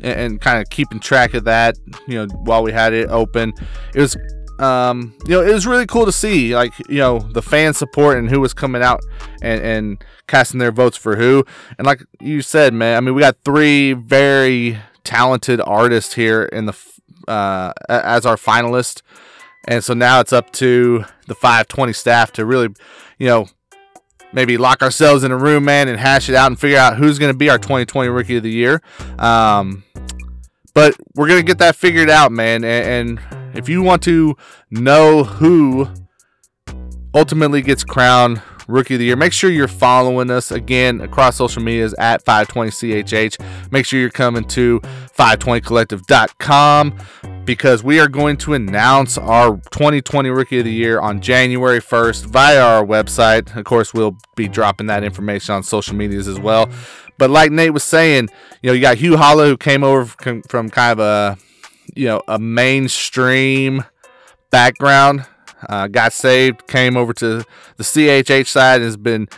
and, 0.00 0.20
and 0.20 0.40
kind 0.40 0.60
of 0.60 0.70
keeping 0.70 1.00
track 1.00 1.34
of 1.34 1.44
that. 1.44 1.76
You 2.06 2.26
know, 2.26 2.34
while 2.34 2.62
we 2.62 2.72
had 2.72 2.92
it 2.92 3.08
open, 3.08 3.52
it 3.94 4.00
was. 4.00 4.16
Um, 4.58 5.14
you 5.26 5.32
know, 5.32 5.42
it 5.42 5.52
was 5.52 5.66
really 5.66 5.84
cool 5.84 6.06
to 6.06 6.12
see, 6.12 6.56
like, 6.56 6.72
you 6.88 6.96
know, 6.96 7.18
the 7.18 7.42
fan 7.42 7.74
support 7.74 8.16
and 8.16 8.30
who 8.30 8.40
was 8.40 8.54
coming 8.54 8.82
out 8.82 9.02
and, 9.42 9.62
and 9.62 10.04
casting 10.28 10.58
their 10.58 10.72
votes 10.72 10.96
for 10.96 11.14
who. 11.14 11.44
And 11.76 11.86
like 11.86 12.02
you 12.22 12.40
said, 12.40 12.72
man, 12.72 12.96
I 12.96 13.00
mean, 13.00 13.14
we 13.14 13.20
got 13.20 13.36
three 13.44 13.92
very 13.92 14.78
talented 15.04 15.60
artists 15.60 16.14
here 16.14 16.44
in 16.44 16.64
the 16.64 16.74
uh, 17.28 17.72
as 17.88 18.26
our 18.26 18.36
finalists. 18.36 19.02
And 19.68 19.82
so 19.82 19.94
now 19.94 20.20
it's 20.20 20.32
up 20.32 20.52
to 20.54 21.04
the 21.26 21.34
520 21.34 21.92
staff 21.92 22.32
to 22.32 22.44
really, 22.44 22.68
you 23.18 23.26
know, 23.26 23.48
maybe 24.32 24.56
lock 24.56 24.82
ourselves 24.82 25.24
in 25.24 25.32
a 25.32 25.36
room, 25.36 25.64
man, 25.64 25.88
and 25.88 25.98
hash 25.98 26.28
it 26.28 26.34
out 26.34 26.48
and 26.48 26.58
figure 26.58 26.78
out 26.78 26.96
who's 26.96 27.18
going 27.18 27.32
to 27.32 27.36
be 27.36 27.48
our 27.50 27.58
2020 27.58 28.08
Rookie 28.08 28.36
of 28.36 28.42
the 28.42 28.50
Year. 28.50 28.82
Um, 29.18 29.84
but 30.74 30.94
we're 31.14 31.28
going 31.28 31.40
to 31.40 31.46
get 31.46 31.58
that 31.58 31.74
figured 31.76 32.10
out, 32.10 32.32
man. 32.32 32.64
And, 32.64 33.18
and 33.20 33.56
if 33.56 33.68
you 33.68 33.82
want 33.82 34.02
to 34.02 34.36
know 34.70 35.24
who 35.24 35.88
ultimately 37.14 37.62
gets 37.62 37.82
crowned 37.82 38.42
Rookie 38.66 38.94
of 38.94 39.00
the 39.00 39.06
Year. 39.06 39.16
Make 39.16 39.32
sure 39.32 39.50
you're 39.50 39.68
following 39.68 40.30
us 40.30 40.50
again 40.50 41.00
across 41.00 41.36
social 41.36 41.62
medias 41.62 41.94
at 41.98 42.22
520CHH. 42.24 43.72
Make 43.72 43.86
sure 43.86 44.00
you're 44.00 44.10
coming 44.10 44.44
to 44.44 44.80
520collective.com 44.80 46.98
because 47.44 47.84
we 47.84 48.00
are 48.00 48.08
going 48.08 48.36
to 48.38 48.54
announce 48.54 49.16
our 49.16 49.56
2020 49.70 50.30
Rookie 50.30 50.58
of 50.58 50.64
the 50.64 50.72
Year 50.72 50.98
on 51.00 51.20
January 51.20 51.80
1st 51.80 52.26
via 52.26 52.60
our 52.60 52.84
website. 52.84 53.56
Of 53.56 53.64
course, 53.64 53.94
we'll 53.94 54.16
be 54.34 54.48
dropping 54.48 54.88
that 54.88 55.04
information 55.04 55.54
on 55.54 55.62
social 55.62 55.94
medias 55.94 56.26
as 56.28 56.40
well. 56.40 56.68
But 57.18 57.30
like 57.30 57.52
Nate 57.52 57.72
was 57.72 57.84
saying, 57.84 58.28
you 58.62 58.68
know, 58.68 58.74
you 58.74 58.82
got 58.82 58.98
Hugh 58.98 59.16
Holla 59.16 59.46
who 59.46 59.56
came 59.56 59.84
over 59.84 60.04
from, 60.04 60.70
kind 60.70 60.92
of 60.92 60.98
a, 60.98 61.38
you 61.94 62.06
know, 62.06 62.22
a 62.28 62.38
mainstream 62.38 63.84
background 64.50 65.24
uh, 65.68 65.86
got 65.88 66.12
saved, 66.12 66.66
came 66.66 66.96
over 66.96 67.12
to 67.14 67.44
the 67.76 67.84
CHH 67.84 68.46
side, 68.46 68.76
and 68.76 68.84
has 68.84 68.96
been, 68.96 69.28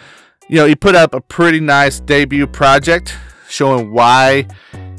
you 0.49 0.57
know, 0.57 0.67
he 0.67 0.75
put 0.75 0.95
up 0.95 1.15
a 1.15 1.21
pretty 1.21 1.61
nice 1.61 2.01
debut 2.01 2.47
project 2.47 3.17
showing 3.49 3.93
why 3.93 4.47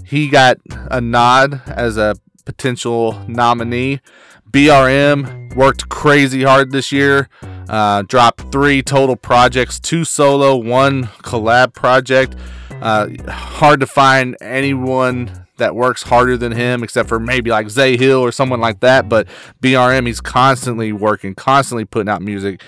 he 0.06 0.28
got 0.28 0.58
a 0.90 1.00
nod 1.00 1.62
as 1.68 1.98
a 1.98 2.16
potential 2.46 3.24
nominee. 3.28 4.02
BRM 4.50 5.56
worked 5.56 5.90
crazy 5.90 6.44
hard 6.44 6.72
this 6.72 6.92
year, 6.92 7.30
uh, 7.70 8.02
dropped 8.02 8.52
three 8.52 8.82
total 8.82 9.16
projects, 9.16 9.80
two 9.80 10.04
solo, 10.04 10.56
one 10.56 11.06
collab 11.24 11.74
project. 11.74 12.36
Uh, 12.82 13.10
hard 13.28 13.80
to 13.80 13.86
find 13.88 14.36
anyone 14.42 15.46
that 15.60 15.76
works 15.76 16.04
harder 16.04 16.36
than 16.36 16.52
him, 16.52 16.84
except 16.84 17.08
for 17.08 17.20
maybe 17.20 17.50
like 17.52 17.70
Zay 17.70 17.96
Hill 17.96 18.20
or 18.20 18.32
someone 18.32 18.60
like 18.60 18.80
that. 18.82 19.08
But 19.08 19.28
BRM, 19.62 20.08
he's 20.08 20.20
constantly 20.22 20.92
working, 20.92 21.36
constantly 21.36 21.86
putting 21.86 22.10
out 22.10 22.22
music. 22.22 22.62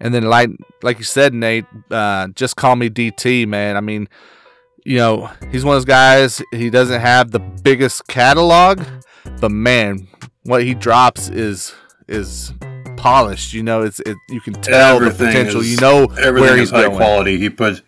And 0.00 0.12
then, 0.12 0.24
like 0.24 0.50
like 0.82 0.98
you 0.98 1.04
said, 1.04 1.32
Nate, 1.34 1.64
uh, 1.90 2.28
just 2.28 2.56
call 2.56 2.74
me 2.76 2.90
DT, 2.90 3.46
man. 3.46 3.76
I 3.76 3.80
mean, 3.80 4.08
you 4.84 4.96
know, 4.98 5.30
he's 5.50 5.64
one 5.64 5.74
of 5.76 5.80
those 5.82 5.86
guys. 5.86 6.42
He 6.52 6.70
doesn't 6.70 7.00
have 7.00 7.30
the 7.30 7.38
biggest 7.40 8.06
catalog, 8.08 8.82
but 9.40 9.50
man, 9.50 10.06
what 10.44 10.62
he 10.64 10.74
drops 10.74 11.28
is 11.28 11.74
is 12.08 12.52
polished. 12.96 13.52
You 13.54 13.62
know, 13.62 13.82
it's 13.82 14.00
it. 14.00 14.16
You 14.28 14.40
can 14.40 14.54
tell 14.54 15.00
the 15.00 15.10
potential. 15.10 15.60
is- 15.62 15.70
you 15.72 15.80
know 15.80 16.04
everything 16.20 16.48
where 16.50 16.56
he's 16.56 16.70
high 16.70 16.82
going. 16.82 16.96
quality. 16.96 17.38
He 17.38 17.48
puts 17.50 17.80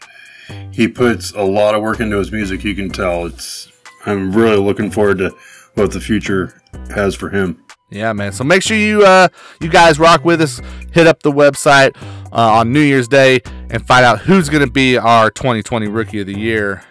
he 0.73 0.89
puts 0.89 1.33
a 1.33 1.43
lot 1.43 1.75
of 1.75 1.83
work 1.83 2.01
into 2.01 2.17
his 2.17 2.33
music. 2.33 2.65
You 2.65 2.75
can 2.75 2.89
tell. 2.89 3.27
It's. 3.27 3.69
I'm 4.07 4.33
really 4.33 4.57
looking 4.59 4.91
forward 4.91 5.19
to 5.19 5.35
what 5.75 5.93
the 5.93 6.01
future 6.01 6.61
has 6.91 7.15
for 7.15 7.31
him. 7.31 7.63
Yeah, 7.91 8.13
man. 8.13 8.33
So 8.33 8.45
make 8.45 8.63
sure 8.63 8.77
you 8.77 9.05
uh 9.05 9.29
you 9.61 9.69
guys 9.69 9.99
rock 9.99 10.25
with 10.25 10.43
us. 10.43 10.61
Hit 10.93 11.07
up 11.07 11.23
the 11.23 11.33
website 11.33 11.97
uh, 12.33 12.53
on 12.59 12.73
New 12.73 12.81
Year's 12.81 13.09
Day 13.09 13.41
and 13.71 13.87
find 13.87 14.05
out 14.05 14.21
who's 14.21 14.49
gonna 14.49 14.71
be 14.71 14.99
our 14.99 15.31
2020 15.31 15.89
Rookie 15.89 16.21
of 16.21 16.27
the 16.27 16.39
Year. 16.39 16.83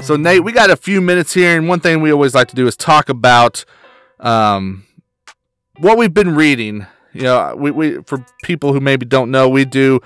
So 0.00 0.16
Nate, 0.16 0.42
we 0.42 0.52
got 0.52 0.70
a 0.70 0.76
few 0.76 1.00
minutes 1.00 1.34
here, 1.34 1.56
and 1.56 1.68
one 1.68 1.80
thing 1.80 2.00
we 2.00 2.12
always 2.12 2.34
like 2.34 2.48
to 2.48 2.56
do 2.56 2.66
is 2.66 2.76
talk 2.76 3.08
about 3.08 3.64
um 4.18 4.84
what 5.78 5.96
we've 5.96 6.14
been 6.14 6.34
reading. 6.34 6.86
You 7.12 7.22
know, 7.22 7.54
we, 7.56 7.70
we 7.70 8.02
for 8.02 8.24
people 8.42 8.72
who 8.72 8.80
maybe 8.80 9.06
don't 9.06 9.30
know, 9.30 9.48
we 9.48 9.64
do 9.64 10.00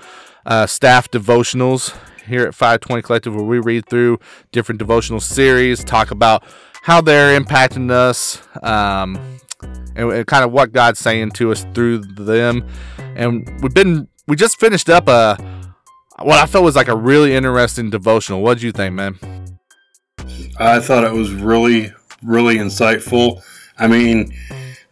uh, 0.45 0.67
staff 0.67 1.09
devotionals 1.09 1.95
here 2.25 2.45
at 2.45 2.53
520 2.53 3.01
Collective, 3.01 3.35
where 3.35 3.43
we 3.43 3.59
read 3.59 3.87
through 3.87 4.19
different 4.51 4.79
devotional 4.79 5.19
series, 5.19 5.83
talk 5.83 6.11
about 6.11 6.43
how 6.83 7.01
they're 7.01 7.39
impacting 7.39 7.89
us, 7.91 8.41
um, 8.63 9.17
and, 9.95 10.11
and 10.11 10.27
kind 10.27 10.43
of 10.43 10.51
what 10.51 10.71
God's 10.71 10.99
saying 10.99 11.31
to 11.31 11.51
us 11.51 11.65
through 11.73 11.99
them. 11.99 12.67
And 13.15 13.49
we've 13.61 13.73
been 13.73 14.07
we 14.27 14.35
just 14.35 14.59
finished 14.59 14.89
up 14.89 15.07
a 15.07 15.37
what 16.19 16.39
I 16.39 16.45
felt 16.45 16.63
was 16.63 16.75
like 16.75 16.87
a 16.87 16.95
really 16.95 17.35
interesting 17.35 17.89
devotional. 17.89 18.41
What 18.41 18.49
would 18.49 18.61
you 18.61 18.71
think, 18.71 18.95
man? 18.95 19.17
I 20.57 20.79
thought 20.79 21.03
it 21.03 21.11
was 21.11 21.33
really, 21.33 21.91
really 22.23 22.57
insightful. 22.57 23.41
I 23.77 23.87
mean, 23.87 24.33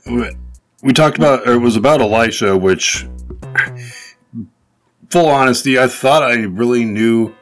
we- 0.06 0.94
talked 0.94 1.18
about 1.18 1.48
it 1.48 1.58
was 1.58 1.78
about 1.78 2.02
Elisha, 2.02 2.58
which, 2.58 3.08
full 5.14 5.30
honesty, 5.30 5.78
I 5.78 5.86
thought 5.86 6.24
I 6.24 6.38
really 6.46 6.86
knew 6.86 7.36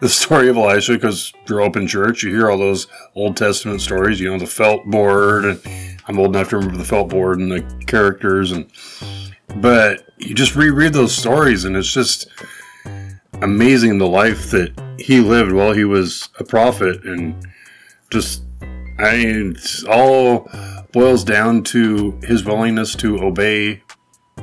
the 0.00 0.08
story 0.08 0.48
of 0.48 0.56
Elisha 0.56 0.94
because 0.94 1.30
grew 1.44 1.62
up 1.62 1.76
in 1.76 1.86
church. 1.86 2.22
You 2.22 2.30
hear 2.30 2.50
all 2.50 2.56
those 2.56 2.86
Old 3.14 3.36
Testament 3.36 3.82
stories, 3.82 4.18
you 4.18 4.30
know, 4.30 4.38
the 4.38 4.46
felt 4.46 4.86
board, 4.86 5.44
and 5.44 5.60
I'm 6.06 6.18
old 6.18 6.34
enough 6.34 6.48
to 6.48 6.56
remember 6.56 6.78
the 6.78 6.86
felt 6.86 7.10
board 7.10 7.38
and 7.38 7.52
the 7.52 7.84
characters, 7.84 8.52
and 8.52 8.70
but 9.56 10.08
you 10.16 10.34
just 10.34 10.56
reread 10.56 10.94
those 10.94 11.14
stories, 11.14 11.66
and 11.66 11.76
it's 11.76 11.92
just 11.92 12.28
amazing 13.42 13.98
the 13.98 14.08
life 14.08 14.50
that 14.52 14.72
he 14.98 15.20
lived 15.20 15.52
while 15.52 15.74
he 15.74 15.84
was 15.84 16.30
a 16.38 16.44
prophet 16.44 17.04
and 17.04 17.46
just 18.10 18.42
I 18.98 19.16
mean, 19.18 19.50
it's 19.50 19.84
all 19.84 20.50
boils 20.92 21.24
down 21.24 21.62
to 21.64 22.18
his 22.22 22.42
willingness 22.42 22.94
to 22.96 23.22
obey 23.22 23.82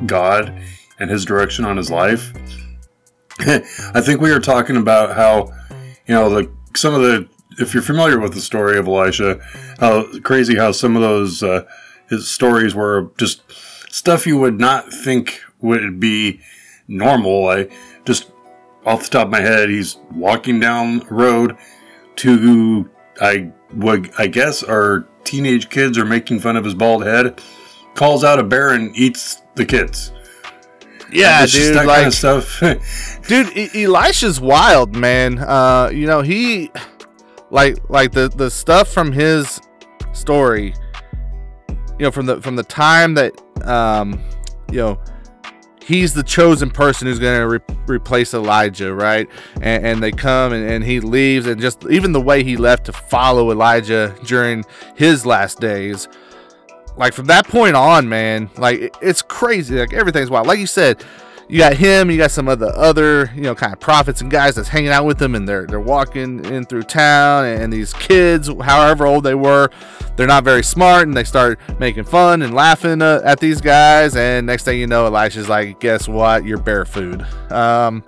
God 0.05 0.53
and 0.99 1.09
his 1.09 1.25
direction 1.25 1.65
on 1.65 1.77
his 1.77 1.89
life. 1.89 2.31
I 3.39 4.01
think 4.01 4.21
we 4.21 4.31
were 4.31 4.39
talking 4.39 4.77
about 4.77 5.15
how, 5.15 5.51
you 6.07 6.15
know, 6.15 6.29
the 6.29 6.51
some 6.75 6.93
of 6.93 7.01
the 7.01 7.27
if 7.57 7.73
you're 7.73 7.83
familiar 7.83 8.19
with 8.19 8.33
the 8.33 8.41
story 8.41 8.77
of 8.77 8.87
Elisha, 8.87 9.39
how 9.79 10.05
crazy 10.21 10.55
how 10.55 10.71
some 10.71 10.95
of 10.95 11.01
those 11.01 11.43
uh, 11.43 11.65
his 12.09 12.29
stories 12.29 12.73
were 12.73 13.11
just 13.17 13.41
stuff 13.91 14.25
you 14.25 14.37
would 14.37 14.59
not 14.59 14.91
think 14.91 15.41
would 15.59 15.99
be 15.99 16.39
normal. 16.87 17.47
I 17.47 17.67
just 18.05 18.31
off 18.85 19.03
the 19.03 19.09
top 19.09 19.25
of 19.25 19.31
my 19.31 19.41
head, 19.41 19.69
he's 19.69 19.97
walking 20.13 20.59
down 20.59 20.99
the 20.99 21.13
road 21.13 21.57
to 22.17 22.89
I 23.21 23.51
would 23.73 24.11
I 24.17 24.27
guess 24.27 24.63
our 24.63 25.07
teenage 25.23 25.69
kids 25.69 25.97
are 25.97 26.05
making 26.05 26.39
fun 26.39 26.55
of 26.55 26.63
his 26.63 26.73
bald 26.73 27.03
head. 27.03 27.41
Calls 27.95 28.23
out 28.23 28.39
a 28.39 28.43
bear 28.43 28.69
and 28.69 28.95
eats 28.95 29.41
the 29.55 29.65
kids. 29.65 30.11
Yeah, 31.11 31.41
just 31.45 31.55
dude. 31.55 31.75
that 31.75 31.85
Like, 31.85 31.95
kind 31.97 32.07
of 32.07 32.13
stuff. 32.13 32.59
dude, 33.27 33.55
E- 33.57 33.83
Elisha's 33.83 34.39
wild, 34.39 34.95
man. 34.95 35.39
Uh, 35.39 35.89
you 35.93 36.07
know 36.07 36.21
he, 36.21 36.71
like, 37.49 37.89
like 37.89 38.11
the 38.11 38.29
the 38.29 38.49
stuff 38.49 38.89
from 38.89 39.11
his 39.11 39.61
story, 40.13 40.73
you 41.69 42.05
know, 42.05 42.11
from 42.11 42.25
the 42.25 42.41
from 42.41 42.55
the 42.55 42.63
time 42.63 43.13
that 43.15 43.33
um, 43.65 44.21
you 44.71 44.77
know 44.77 44.99
he's 45.85 46.13
the 46.13 46.23
chosen 46.23 46.69
person 46.69 47.07
who's 47.07 47.19
going 47.19 47.39
to 47.39 47.47
re- 47.47 47.75
replace 47.87 48.33
Elijah, 48.33 48.93
right? 48.93 49.29
And, 49.61 49.85
and 49.85 50.03
they 50.03 50.11
come 50.11 50.51
and, 50.51 50.67
and, 50.67 50.83
he 50.83 50.99
leaves, 50.99 51.45
and 51.45 51.61
just 51.61 51.85
even 51.91 52.11
the 52.11 52.19
way 52.19 52.43
he 52.43 52.57
left 52.57 52.85
to 52.87 52.91
follow 52.91 53.51
Elijah 53.51 54.15
during 54.25 54.65
his 54.95 55.25
last 55.27 55.59
days. 55.59 56.07
Like 56.97 57.13
from 57.13 57.25
that 57.25 57.47
point 57.47 57.75
on, 57.75 58.07
man, 58.07 58.49
like 58.57 58.95
it's 59.01 59.21
crazy. 59.21 59.77
Like 59.77 59.93
everything's 59.93 60.29
wild. 60.29 60.47
Like 60.47 60.59
you 60.59 60.67
said, 60.67 61.03
you 61.49 61.59
got 61.59 61.73
him, 61.73 62.09
you 62.09 62.17
got 62.17 62.31
some 62.31 62.47
of 62.47 62.57
the 62.59 62.69
other, 62.69 63.29
you 63.35 63.41
know, 63.41 63.53
kind 63.53 63.73
of 63.73 63.79
prophets 63.79 64.21
and 64.21 64.31
guys 64.31 64.55
that's 64.55 64.69
hanging 64.69 64.89
out 64.89 65.05
with 65.05 65.19
them 65.19 65.35
and 65.35 65.47
they're 65.47 65.65
they're 65.67 65.79
walking 65.79 66.43
in 66.45 66.65
through 66.65 66.83
town, 66.83 67.45
and 67.45 67.71
these 67.71 67.93
kids, 67.93 68.49
however 68.61 69.05
old 69.05 69.23
they 69.25 69.35
were, 69.35 69.69
they're 70.15 70.25
not 70.25 70.43
very 70.45 70.63
smart, 70.63 71.07
and 71.07 71.15
they 71.15 71.23
start 71.25 71.59
making 71.79 72.05
fun 72.05 72.41
and 72.41 72.53
laughing 72.55 73.01
uh, 73.01 73.21
at 73.25 73.39
these 73.39 73.59
guys, 73.61 74.15
and 74.15 74.47
next 74.47 74.63
thing 74.63 74.79
you 74.79 74.87
know, 74.87 75.05
Elisha's 75.05 75.49
like, 75.49 75.79
"Guess 75.81 76.07
what? 76.07 76.45
You're 76.45 76.57
bear 76.57 76.85
food." 76.85 77.21
Um, 77.51 78.03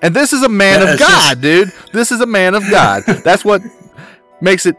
and 0.00 0.16
this 0.16 0.32
is 0.32 0.42
a 0.42 0.48
man 0.48 0.80
Yeah, 0.80 0.94
of 0.94 0.98
God, 0.98 1.40
dude. 1.42 1.70
This 1.92 2.10
is 2.10 2.20
a 2.22 2.26
man 2.26 2.54
of 2.54 2.62
God. 2.70 3.02
That's 3.04 3.44
what 3.44 3.60
makes 4.40 4.64
it. 4.66 4.74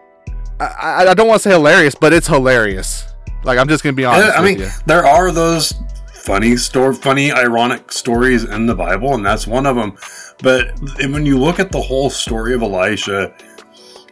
I- 0.60 1.06
I 1.10 1.14
don't 1.14 1.28
want 1.28 1.42
to 1.44 1.50
say 1.50 1.54
hilarious, 1.54 1.94
but 1.96 2.12
it's 2.14 2.28
hilarious. 2.28 3.06
Like 3.44 3.58
I'm 3.60 3.68
just 3.68 3.84
gonna 3.84 3.94
be 3.94 4.06
honest 4.06 4.38
I 4.38 4.44
mean, 4.44 4.60
you. 4.60 4.70
there 4.86 5.06
are 5.06 5.32
those 5.32 5.74
funny 6.24 6.56
story, 6.56 6.96
funny, 6.96 7.32
ironic 7.32 7.92
stories 7.92 8.46
in 8.46 8.66
the 8.66 8.76
Bible, 8.76 9.14
and 9.14 9.26
that's 9.26 9.46
one 9.46 9.66
of 9.66 9.76
them. 9.76 9.98
But 10.42 10.80
when 11.00 11.26
you 11.26 11.38
look 11.38 11.60
at 11.60 11.72
the 11.72 11.82
whole 11.82 12.10
story 12.10 12.54
of 12.54 12.62
Elisha, 12.62 13.34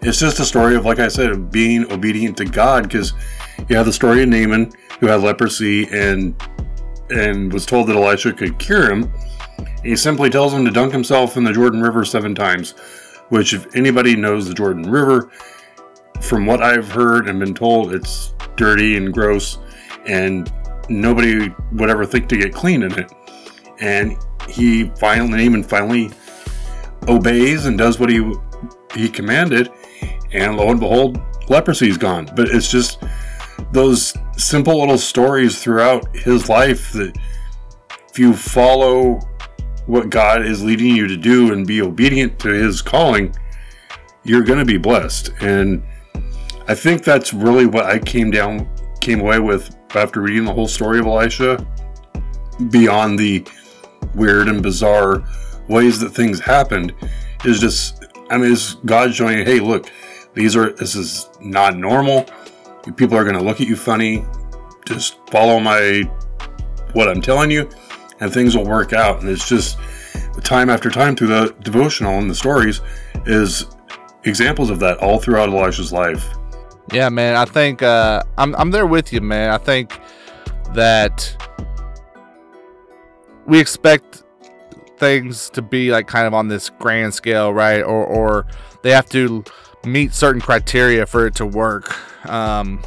it's 0.02 0.20
just 0.20 0.40
a 0.40 0.46
story 0.46 0.76
of, 0.76 0.86
like 0.86 1.00
I 1.00 1.08
said, 1.08 1.30
of 1.30 1.52
being 1.52 1.92
obedient 1.92 2.38
to 2.38 2.46
God. 2.46 2.84
Because 2.84 3.14
you 3.70 3.76
have 3.76 3.86
the 3.86 3.94
story 3.94 4.24
of 4.24 4.30
Naaman 4.30 4.72
who 5.00 5.08
had 5.08 5.22
leprosy 5.22 5.88
and 5.92 6.36
and 7.10 7.52
was 7.52 7.66
told 7.66 7.88
that 7.88 7.96
Elisha 7.96 8.34
could 8.34 8.58
cure 8.60 8.92
him. 8.92 9.12
He 9.84 9.96
simply 9.96 10.30
tells 10.30 10.54
him 10.54 10.66
to 10.66 10.72
dunk 10.72 10.92
himself 10.92 11.38
in 11.38 11.44
the 11.44 11.54
Jordan 11.54 11.82
River 11.82 12.06
seven 12.06 12.36
times. 12.36 12.72
Which, 13.30 13.54
if 13.54 13.74
anybody 13.76 14.18
knows 14.18 14.48
the 14.48 14.54
Jordan 14.54 14.92
River, 14.92 15.32
from 16.22 16.46
what 16.46 16.62
I've 16.62 16.90
heard 16.90 17.28
and 17.28 17.40
been 17.40 17.54
told, 17.54 17.94
it's 17.94 18.34
dirty 18.56 18.96
and 18.98 19.14
gross, 19.14 19.58
and 20.06 20.52
nobody 20.90 21.54
would 21.74 21.90
ever 21.90 22.06
think 22.06 22.30
to 22.30 22.38
get 22.38 22.54
clean 22.54 22.84
in 22.84 22.98
it. 22.98 23.12
And 23.80 24.18
he 24.48 24.86
finally, 25.00 25.44
Naaman 25.44 25.64
finally 25.64 26.12
obeys 27.08 27.66
and 27.66 27.78
does 27.78 28.00
what 28.00 28.10
he 28.10 28.34
he 28.96 29.08
commanded, 29.08 29.70
and 30.34 30.58
lo 30.58 30.70
and 30.70 30.80
behold, 30.80 31.20
leprosy's 31.48 31.98
gone. 31.98 32.30
But 32.36 32.50
it's 32.50 32.70
just 32.70 33.04
those 33.72 34.14
simple 34.38 34.80
little 34.80 34.98
stories 34.98 35.62
throughout 35.62 36.16
his 36.16 36.50
life 36.50 36.92
that 36.94 37.18
if 38.10 38.20
you 38.20 38.34
follow 38.34 39.20
what 39.86 40.10
God 40.10 40.46
is 40.46 40.64
leading 40.64 40.96
you 40.96 41.08
to 41.08 41.18
do 41.18 41.54
and 41.54 41.66
be 41.66 41.82
obedient 41.82 42.40
to 42.40 42.50
his 42.50 42.82
calling, 42.82 43.34
you're 44.24 44.44
going 44.44 44.60
to 44.60 44.66
be 44.66 44.78
blessed. 44.78 45.32
And 45.42 45.84
I 46.72 46.74
think 46.74 47.04
that's 47.04 47.34
really 47.34 47.66
what 47.66 47.84
I 47.84 48.00
came 48.00 48.32
down 48.32 48.66
came 49.02 49.20
away 49.20 49.40
with 49.40 49.76
after 49.94 50.22
reading 50.22 50.46
the 50.46 50.54
whole 50.54 50.70
story 50.70 51.00
of 51.00 51.06
Elisha 51.06 51.68
beyond 52.70 53.20
the 53.20 53.46
weird 54.16 54.48
and 54.48 54.64
bizarre 54.64 55.22
ways 55.68 56.00
that 56.00 56.12
things 56.12 56.40
happened 56.40 56.94
is 57.44 57.60
just 57.60 58.06
I 58.30 58.38
mean 58.38 58.54
it's 58.54 58.76
God 58.86 59.14
showing 59.14 59.40
you, 59.40 59.44
hey 59.44 59.60
look, 59.60 59.92
these 60.34 60.56
are 60.56 60.72
this 60.72 60.96
is 60.96 61.30
not 61.42 61.76
normal. 61.76 62.26
People 62.96 63.18
are 63.18 63.26
gonna 63.26 63.44
look 63.44 63.60
at 63.60 63.68
you 63.68 63.76
funny. 63.76 64.24
Just 64.86 65.18
follow 65.30 65.60
my 65.60 66.10
what 66.94 67.10
I'm 67.10 67.22
telling 67.22 67.52
you 67.52 67.70
and 68.22 68.34
things 68.34 68.56
will 68.56 68.64
work 68.66 68.94
out. 68.94 69.20
And 69.20 69.28
it's 69.28 69.46
just 69.46 69.78
time 70.42 70.70
after 70.70 70.90
time 70.90 71.18
through 71.18 71.28
the 71.28 71.54
devotional 71.64 72.18
and 72.18 72.30
the 72.30 72.36
stories 72.36 72.80
is 73.26 73.66
examples 74.24 74.70
of 74.70 74.80
that 74.80 75.00
all 75.00 75.20
throughout 75.20 75.50
Elisha's 75.50 75.92
life. 75.92 76.38
Yeah, 76.92 77.10
man. 77.10 77.36
I 77.36 77.46
think 77.46 77.82
uh, 77.82 78.24
I'm 78.38 78.56
I'm 78.56 78.72
there 78.72 78.86
with 78.86 79.14
you, 79.14 79.22
man. 79.22 79.50
I 79.50 79.58
think 79.58 79.98
that 80.74 81.36
we 83.46 83.60
expect 83.60 84.24
things 84.98 85.50
to 85.52 85.62
be 85.62 85.92
like 85.92 86.08
kind 86.08 86.28
of 86.28 86.34
on 86.34 86.48
this 86.48 86.70
grand 86.70 87.14
scale, 87.14 87.54
right? 87.54 87.82
Or 87.82 88.06
or 88.06 88.48
they 88.84 88.92
have 88.92 89.08
to 89.10 89.44
meet 89.86 90.14
certain 90.14 90.42
criteria 90.42 91.06
for 91.06 91.28
it 91.28 91.36
to 91.36 91.46
work. 91.46 91.96
Um, 92.30 92.84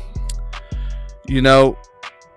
you 1.26 1.40
know, 1.40 1.76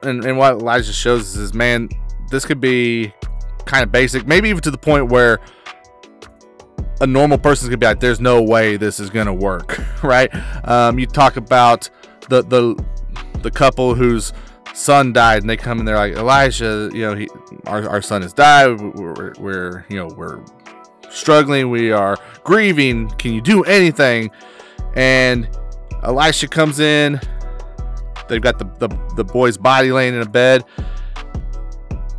and, 0.04 0.24
and 0.26 0.38
what 0.38 0.54
Elijah 0.54 0.94
shows 0.94 1.22
us 1.22 1.36
is, 1.36 1.54
man, 1.54 1.90
this 2.32 2.46
could 2.46 2.62
be 2.62 3.14
kind 3.66 3.84
of 3.84 3.92
basic, 3.92 4.26
maybe 4.26 4.50
even 4.50 4.62
to 4.62 4.72
the 4.72 4.78
point 4.78 5.08
where 5.10 5.40
a 7.02 7.08
normal 7.08 7.38
person's 7.38 7.70
gonna 7.70 7.78
be 7.78 7.86
like, 7.86 8.00
"There's 8.00 8.20
no 8.20 8.42
way 8.42 8.78
this 8.78 9.00
is 9.00 9.10
gonna 9.10 9.34
work," 9.34 9.80
right? 10.04 10.30
Um, 10.68 11.00
you 11.00 11.06
talk 11.06 11.38
about 11.38 11.90
the 12.30 12.44
the 12.44 12.84
the 13.42 13.52
couple 13.52 13.96
whose 13.96 14.34
son 14.74 15.14
died, 15.14 15.42
and 15.42 15.50
they 15.50 15.58
come 15.58 15.80
and 15.80 15.88
they're 15.88 15.96
like, 15.96 16.14
"Elijah, 16.14 16.90
you 16.94 17.02
know, 17.02 17.16
he, 17.16 17.28
our 17.66 17.88
our 17.90 18.02
son 18.02 18.22
has 18.22 18.34
died. 18.34 18.80
We're, 18.80 19.14
we're, 19.14 19.34
we're 19.40 19.86
you 19.90 19.98
know 19.98 20.08
we're 20.08 20.44
struggling. 21.10 21.70
We 21.70 21.92
are 21.92 22.18
grieving. 22.44 23.10
Can 23.12 23.34
you 23.34 23.42
do 23.42 23.64
anything?" 23.64 24.32
And 24.96 25.48
Elisha 26.04 26.48
comes 26.48 26.80
in. 26.80 27.20
They've 28.28 28.42
got 28.42 28.60
the, 28.60 28.66
the, 28.80 29.14
the 29.16 29.24
boy's 29.24 29.58
body 29.58 29.92
laying 29.92 30.14
in 30.14 30.22
a 30.22 30.30
bed. 30.30 30.66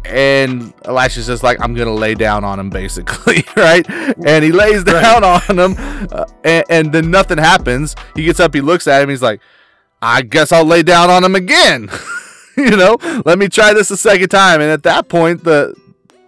And 0.09 0.73
Elisha's 0.85 1.27
just 1.27 1.43
like, 1.43 1.61
I'm 1.61 1.75
going 1.75 1.87
to 1.87 1.95
lay 1.95 2.15
down 2.15 2.43
on 2.43 2.59
him, 2.59 2.71
basically, 2.71 3.45
right? 3.57 3.89
And 4.27 4.45
he 4.45 4.53
lays 4.53 4.85
down 4.85 5.23
on 5.23 5.59
him, 5.59 5.75
uh, 6.11 6.25
and, 6.45 6.65
and 6.71 6.93
then 6.93 7.11
nothing 7.11 7.39
happens. 7.39 7.95
He 8.15 8.25
gets 8.25 8.41
up, 8.41 8.55
he 8.55 8.61
looks 8.61 8.87
at 8.87 9.03
him, 9.03 9.11
he's 9.11 9.23
like, 9.23 9.41
I 10.01 10.23
guess 10.23 10.53
I'll 10.53 10.65
lay 10.65 10.83
down 10.83 11.11
on 11.11 11.25
him 11.25 11.35
again. 11.35 11.91
you 12.57 12.77
know, 12.77 12.97
let 13.25 13.39
me 13.39 13.49
try 13.49 13.73
this 13.73 13.91
a 13.91 13.97
second 13.97 14.29
time. 14.29 14.61
And 14.61 14.71
at 14.71 14.83
that 14.85 15.09
point, 15.09 15.45
the 15.45 15.75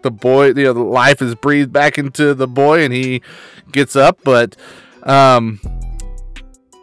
the 0.02 0.10
boy, 0.10 0.46
you 0.46 0.64
know, 0.64 0.72
the 0.72 0.80
life 0.80 1.20
is 1.20 1.34
breathed 1.34 1.72
back 1.72 1.98
into 1.98 2.34
the 2.34 2.48
boy, 2.48 2.84
and 2.84 2.92
he 2.92 3.22
gets 3.70 3.96
up. 3.96 4.18
But, 4.24 4.56
um, 5.02 5.60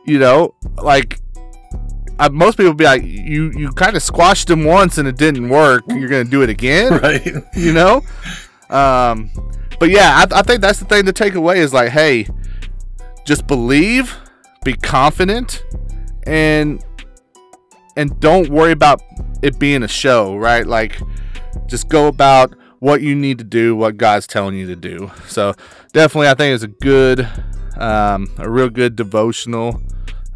you 0.05 0.19
know, 0.19 0.55
like 0.75 1.19
uh, 2.19 2.29
most 2.31 2.57
people 2.57 2.73
be 2.73 2.85
like, 2.85 3.03
you 3.03 3.51
you 3.55 3.71
kind 3.71 3.95
of 3.95 4.03
squashed 4.03 4.49
him 4.49 4.63
once 4.63 4.97
and 4.97 5.07
it 5.07 5.17
didn't 5.17 5.49
work. 5.49 5.83
You're 5.87 6.09
gonna 6.09 6.23
do 6.23 6.41
it 6.41 6.49
again, 6.49 6.93
Right? 7.01 7.25
you 7.55 7.73
know? 7.73 8.01
Um, 8.69 9.29
but 9.79 9.89
yeah, 9.89 10.25
I, 10.31 10.39
I 10.39 10.41
think 10.41 10.61
that's 10.61 10.79
the 10.79 10.85
thing 10.85 11.05
to 11.05 11.13
take 11.13 11.35
away 11.35 11.59
is 11.59 11.73
like, 11.73 11.89
hey, 11.89 12.27
just 13.25 13.47
believe, 13.47 14.15
be 14.63 14.73
confident, 14.73 15.63
and 16.25 16.83
and 17.95 18.19
don't 18.19 18.49
worry 18.49 18.71
about 18.71 19.01
it 19.41 19.59
being 19.59 19.83
a 19.83 19.87
show, 19.87 20.35
right? 20.37 20.65
Like, 20.65 20.99
just 21.67 21.89
go 21.89 22.07
about 22.07 22.53
what 22.79 23.01
you 23.01 23.15
need 23.15 23.39
to 23.39 23.43
do, 23.43 23.75
what 23.75 23.97
God's 23.97 24.27
telling 24.27 24.55
you 24.55 24.67
to 24.67 24.75
do. 24.75 25.11
So 25.27 25.53
definitely, 25.93 26.29
I 26.29 26.35
think 26.35 26.53
it's 26.53 26.63
a 26.63 26.67
good, 26.67 27.27
um, 27.77 28.27
a 28.37 28.49
real 28.49 28.69
good 28.69 28.95
devotional. 28.95 29.81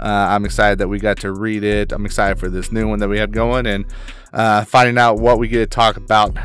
Uh, 0.02 0.28
I'm 0.30 0.46
excited 0.46 0.80
that 0.80 0.88
we 0.88 1.00
got 1.00 1.18
to 1.20 1.32
read 1.32 1.64
it. 1.64 1.92
I'm 1.92 2.06
excited 2.06 2.40
for 2.40 2.50
this 2.50 2.72
new 2.72 2.88
one 2.88 3.00
that 3.00 3.08
we 3.08 3.20
have 3.20 3.32
going 3.32 3.68
and 3.68 3.86
uh, 4.34 4.66
finding 4.66 4.98
out 4.98 5.20
what 5.20 5.38
we 5.38 5.48
get 5.48 5.60
to 5.60 5.68
talk 5.68 5.98
about 5.98 6.36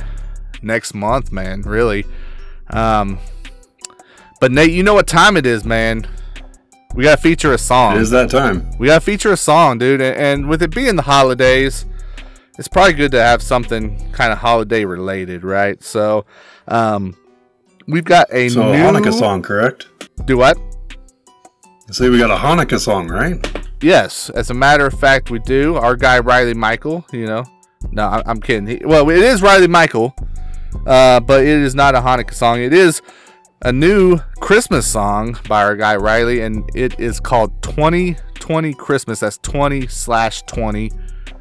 next 0.62 0.94
month, 0.94 1.32
man. 1.32 1.62
Really. 1.62 2.04
Um, 2.70 3.18
but 4.40 4.52
Nate, 4.52 4.72
you 4.72 4.82
know 4.82 4.94
what 4.94 5.06
time 5.06 5.36
it 5.36 5.46
is, 5.46 5.64
man. 5.64 6.06
We 6.94 7.04
got 7.04 7.16
to 7.16 7.22
feature 7.22 7.52
a 7.52 7.58
song. 7.58 7.96
It 7.96 8.02
is 8.02 8.10
that 8.10 8.30
time. 8.30 8.70
We 8.78 8.86
got 8.86 8.96
to 8.96 9.00
feature 9.04 9.32
a 9.32 9.36
song, 9.36 9.78
dude. 9.78 10.00
And, 10.00 10.16
and 10.16 10.48
with 10.48 10.62
it 10.62 10.74
being 10.74 10.96
the 10.96 11.02
holidays, 11.02 11.84
it's 12.58 12.68
probably 12.68 12.94
good 12.94 13.12
to 13.12 13.22
have 13.22 13.42
something 13.42 14.12
kind 14.12 14.32
of 14.32 14.38
holiday 14.38 14.84
related, 14.84 15.44
right? 15.44 15.82
So, 15.82 16.24
um, 16.68 17.16
we've 17.86 18.04
got 18.04 18.28
a 18.32 18.48
So 18.48 18.72
new 18.72 18.78
Hanukkah 18.78 19.12
song, 19.12 19.42
correct? 19.42 19.88
Do 20.26 20.38
what? 20.38 20.58
Say 21.90 22.08
we 22.08 22.18
got 22.18 22.30
a 22.30 22.36
Hanukkah 22.36 22.80
song, 22.80 23.08
right? 23.08 23.38
Yes, 23.80 24.28
as 24.30 24.50
a 24.50 24.54
matter 24.54 24.86
of 24.86 24.98
fact, 24.98 25.30
we 25.30 25.38
do. 25.38 25.76
Our 25.76 25.94
guy 25.96 26.18
Ryley 26.18 26.54
Michael, 26.54 27.06
you 27.12 27.26
know. 27.26 27.44
No, 27.92 28.06
I- 28.06 28.22
I'm 28.26 28.40
kidding. 28.40 28.66
He, 28.66 28.84
well, 28.84 29.08
it 29.08 29.18
is 29.18 29.40
Ryley 29.40 29.68
Michael, 29.68 30.14
uh, 30.86 31.20
but 31.20 31.42
it 31.42 31.48
is 31.48 31.74
not 31.74 31.94
a 31.94 32.00
Hanukkah 32.00 32.34
song. 32.34 32.60
It 32.60 32.72
is 32.72 33.02
a 33.62 33.72
new 33.72 34.18
Christmas 34.40 34.86
song 34.86 35.38
by 35.48 35.62
our 35.62 35.76
guy 35.76 35.96
Ryley, 35.96 36.44
and 36.44 36.68
it 36.74 36.98
is 36.98 37.20
called 37.20 37.52
2020 37.62 38.74
Christmas. 38.74 39.20
That's 39.20 39.38
20 39.38 39.86
slash 39.86 40.42
20 40.42 40.90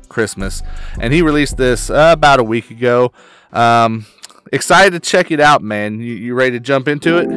Christmas, 0.09 0.61
and 0.99 1.11
he 1.11 1.21
released 1.23 1.57
this 1.57 1.89
uh, 1.89 2.11
about 2.13 2.39
a 2.39 2.43
week 2.43 2.69
ago. 2.69 3.11
Um, 3.51 4.05
excited 4.53 4.91
to 4.91 4.99
check 4.99 5.31
it 5.31 5.39
out, 5.39 5.63
man. 5.63 5.99
You, 5.99 6.13
you 6.13 6.35
ready 6.35 6.51
to 6.51 6.59
jump 6.59 6.87
into 6.87 7.17
it? 7.17 7.27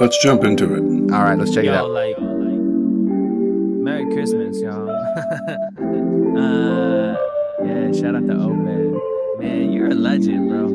Let's 0.00 0.22
jump 0.22 0.44
into 0.44 0.74
it. 0.74 0.97
All 1.10 1.22
right, 1.24 1.38
let's 1.38 1.54
check 1.54 1.64
it 1.64 1.72
out. 1.72 1.90
like, 1.90 2.18
Merry 2.20 4.04
Christmas, 4.12 4.60
y'all. 4.60 4.90
uh, 6.36 7.16
yeah, 7.64 7.92
shout 7.92 8.14
out 8.14 8.26
to 8.26 8.34
Obed. 8.34 9.40
Man, 9.40 9.72
you're 9.72 9.88
a 9.88 9.94
legend, 9.94 10.50
bro. 10.50 10.66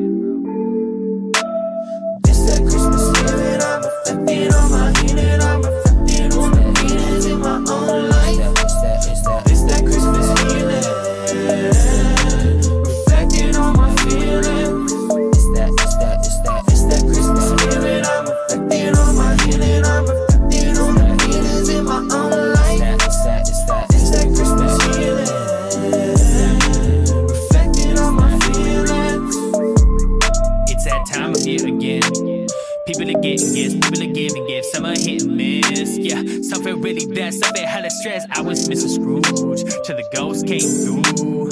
It's 2.26 2.40
that 2.46 2.62
Christmas 2.68 3.16
spirit, 3.16 3.62
I'm 3.62 3.84
affected 3.84 4.52
on 4.54 4.70
my 4.72 4.92
healing, 5.00 5.40
I'm 5.40 5.64
affected 5.64 6.32
on 6.34 6.50
the 6.50 6.80
feelings 6.80 7.26
in 7.26 7.38
my 7.38 7.54
own 7.70 8.10
life. 8.10 8.23
Are 33.04 33.20
getting 33.20 33.52
gifts, 33.52 33.74
people 33.74 34.02
are 34.02 34.12
giving 34.14 34.46
gifts, 34.46 34.72
some 34.72 34.86
are 34.86 34.96
hit 34.96 35.24
and 35.24 35.36
miss. 35.36 35.98
Yeah, 35.98 36.22
some 36.40 36.62
really 36.80 37.04
blessed, 37.04 37.44
some 37.44 37.52
feel 37.52 37.66
hella 37.66 37.90
stressed. 37.90 38.26
I 38.30 38.40
was 38.40 38.66
Mr. 38.66 38.88
Scrooge 38.88 39.24
till 39.84 39.96
the 39.96 40.08
ghost 40.14 40.46
came 40.46 40.60
through. 40.60 41.50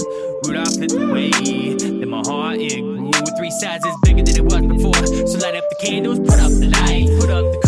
Rudolph 0.48 0.76
lit 0.78 0.90
the 0.90 1.12
way, 1.12 1.74
then 1.76 2.08
my 2.08 2.22
heart 2.24 2.56
it 2.58 2.80
grew. 2.80 3.12
Three 3.36 3.50
sizes 3.50 3.94
bigger 4.02 4.22
than 4.22 4.36
it 4.36 4.44
was 4.44 4.62
before. 4.62 4.94
So 5.26 5.38
light 5.44 5.54
up 5.54 5.68
the 5.68 5.76
candles, 5.78 6.20
put 6.20 6.40
up 6.40 6.52
the 6.52 6.68
lights, 6.72 7.10
put 7.20 7.28
up 7.28 7.44
the 7.52 7.60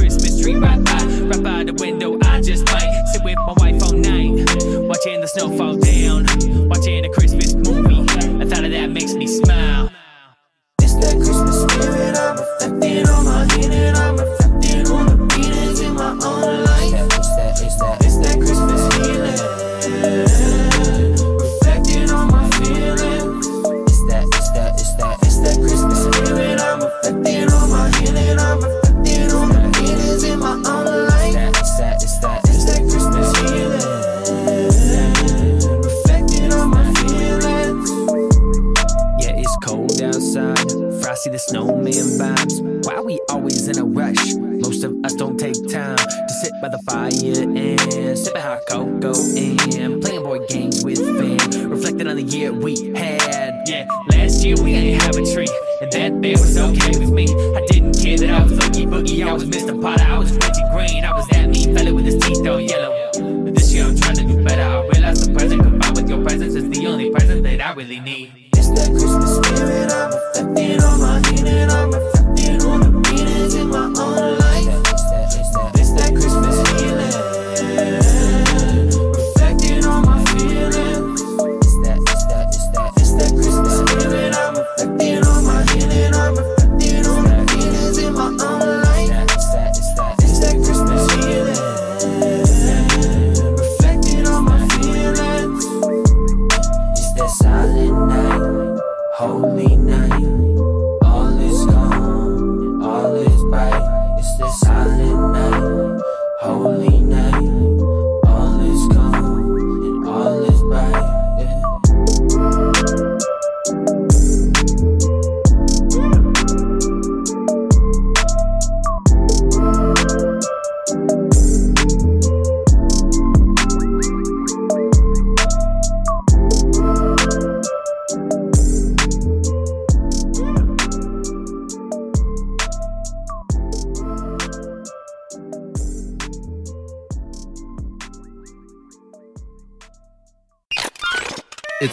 you. 114.24 114.93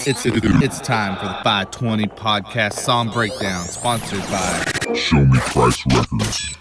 It's 0.04 0.26
it's 0.26 0.36
it's 0.44 0.80
time 0.80 1.16
for 1.18 1.26
the 1.26 1.40
520 1.44 2.08
podcast 2.08 2.74
song 2.74 3.12
breakdown, 3.12 3.66
sponsored 3.66 4.22
by 4.22 4.96
Show 4.96 5.24
Me 5.24 5.38
Christ 5.40 5.84
Records. 5.94 6.58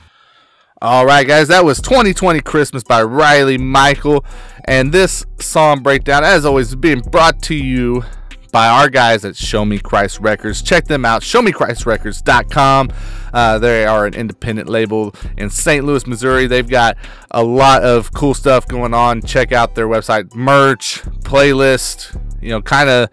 All 0.82 1.06
right, 1.06 1.26
guys, 1.26 1.48
that 1.48 1.64
was 1.64 1.80
2020 1.80 2.40
Christmas 2.40 2.82
by 2.82 3.02
Ryley 3.02 3.58
Michael, 3.58 4.26
and 4.66 4.92
this 4.92 5.24
song 5.38 5.82
breakdown, 5.82 6.22
as 6.22 6.44
always, 6.44 6.68
is 6.68 6.76
being 6.76 7.00
brought 7.00 7.40
to 7.44 7.54
you 7.54 8.04
by 8.52 8.68
our 8.68 8.90
guys 8.90 9.24
at 9.24 9.36
Show 9.36 9.64
Me 9.64 9.78
Christ 9.78 10.20
Records. 10.20 10.60
Check 10.60 10.84
them 10.84 11.06
out, 11.06 11.22
showmechristrecords.com. 11.22 12.90
Uh, 13.32 13.58
they 13.58 13.86
are 13.86 14.04
an 14.04 14.12
independent 14.12 14.68
label 14.68 15.14
in 15.38 15.48
St. 15.48 15.82
Louis, 15.84 16.06
Missouri. 16.06 16.46
They've 16.46 16.68
got 16.68 16.98
a 17.30 17.42
lot 17.42 17.84
of 17.84 18.12
cool 18.12 18.34
stuff 18.34 18.68
going 18.68 18.92
on. 18.92 19.22
Check 19.22 19.52
out 19.52 19.76
their 19.76 19.88
website, 19.88 20.34
merch, 20.34 21.02
playlist. 21.22 22.18
You 22.40 22.50
know, 22.50 22.62
kind 22.62 22.88
of 22.88 23.10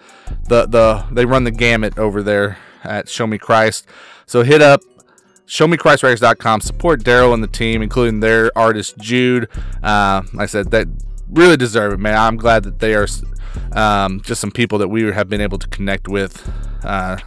the 0.48 0.66
the 0.66 1.06
they 1.12 1.26
run 1.26 1.44
the 1.44 1.52
gamut 1.52 1.98
over 1.98 2.24
there 2.24 2.58
at 2.84 3.10
Show 3.10 3.28
Me 3.28 3.38
Christ. 3.38 3.88
So 4.26 4.44
hit 4.44 4.62
up 4.62 4.82
showmechristrecords.com. 5.48 6.62
Support 6.62 7.04
Daryl 7.04 7.34
and 7.34 7.44
the 7.44 7.48
team, 7.48 7.82
including 7.82 8.20
their 8.20 8.52
artist 8.58 8.98
Jude. 8.98 9.50
Uh, 9.82 10.22
like 10.34 10.44
I 10.44 10.46
said, 10.46 10.72
that 10.72 10.88
really 11.30 11.58
deserve 11.58 11.94
it, 11.94 12.00
man. 12.00 12.18
I'm 12.18 12.38
glad 12.38 12.64
that 12.64 12.80
they 12.80 12.94
are 12.96 13.08
um, 13.74 14.22
just 14.22 14.42
some 14.42 14.52
people 14.52 14.78
that 14.80 14.88
we 14.88 15.04
have 15.04 15.30
been 15.30 15.42
able 15.42 15.58
to 15.58 15.68
connect 15.68 16.08
with 16.08 16.50
uh, 16.84 17.18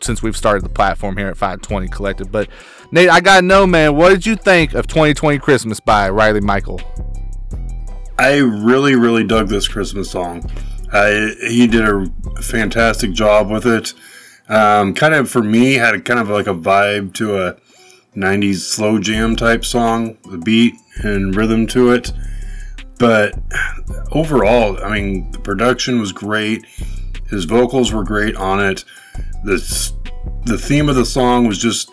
since 0.00 0.22
we've 0.22 0.36
started 0.36 0.64
the 0.64 0.70
platform 0.70 1.16
here 1.16 1.28
at 1.28 1.36
520 1.36 1.88
Collective. 1.88 2.30
But 2.30 2.48
Nate, 2.92 3.10
I 3.10 3.20
gotta 3.20 3.42
know, 3.42 3.66
man, 3.66 3.96
what 3.96 4.10
did 4.10 4.26
you 4.26 4.36
think 4.36 4.74
of 4.74 4.86
2020 4.86 5.38
Christmas 5.38 5.80
by 5.80 6.10
Ryley 6.10 6.40
Michael? 6.40 6.80
I 8.18 8.36
really, 8.38 8.96
really 8.96 9.24
dug 9.24 9.48
this 9.48 9.66
Christmas 9.66 10.10
song. 10.10 10.50
Uh, 10.92 11.28
he 11.48 11.66
did 11.66 11.82
a 11.82 12.06
fantastic 12.42 13.12
job 13.12 13.50
with 13.50 13.66
it. 13.66 13.94
Um, 14.48 14.94
kind 14.94 15.14
of 15.14 15.30
for 15.30 15.42
me, 15.42 15.74
had 15.74 16.04
kind 16.04 16.18
of 16.18 16.28
like 16.28 16.46
a 16.46 16.54
vibe 16.54 17.14
to 17.14 17.46
a 17.46 17.56
'90s 18.16 18.56
slow 18.56 18.98
jam 18.98 19.36
type 19.36 19.64
song, 19.64 20.18
the 20.28 20.38
beat 20.38 20.74
and 21.02 21.34
rhythm 21.36 21.66
to 21.68 21.92
it. 21.92 22.12
But 22.98 23.38
overall, 24.12 24.82
I 24.84 24.92
mean, 24.92 25.30
the 25.30 25.38
production 25.38 26.00
was 26.00 26.12
great. 26.12 26.66
His 27.28 27.44
vocals 27.44 27.92
were 27.92 28.04
great 28.04 28.36
on 28.36 28.60
it. 28.60 28.84
The 29.44 29.92
the 30.44 30.58
theme 30.58 30.88
of 30.88 30.96
the 30.96 31.06
song 31.06 31.46
was 31.46 31.58
just 31.58 31.90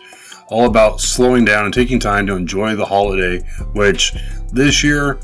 all 0.48 0.66
about 0.66 1.00
slowing 1.02 1.46
down 1.46 1.66
and 1.66 1.74
taking 1.74 2.00
time 2.00 2.26
to 2.28 2.36
enjoy 2.36 2.76
the 2.76 2.86
holiday, 2.86 3.40
which 3.74 4.16
this 4.52 4.84
year 4.84 5.20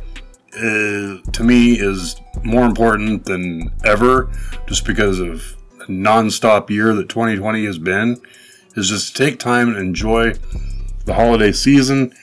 uh, 0.58 1.32
to 1.32 1.44
me 1.44 1.80
is 1.80 2.16
more 2.44 2.66
important 2.66 3.26
than 3.26 3.72
ever 3.84 4.32
just 4.68 4.86
because 4.86 5.20
of 5.20 5.56
the 5.80 5.92
non-stop 5.92 6.70
year 6.70 6.94
that 6.94 7.10
2020 7.10 7.66
has 7.66 7.78
been 7.78 8.22
is 8.76 8.89
just 8.89 9.16
take 9.16 9.39
time 9.39 9.70
and 9.70 9.78
enjoy 9.78 10.34
the 11.06 11.13
holiday 11.13 11.52
season 11.52 12.13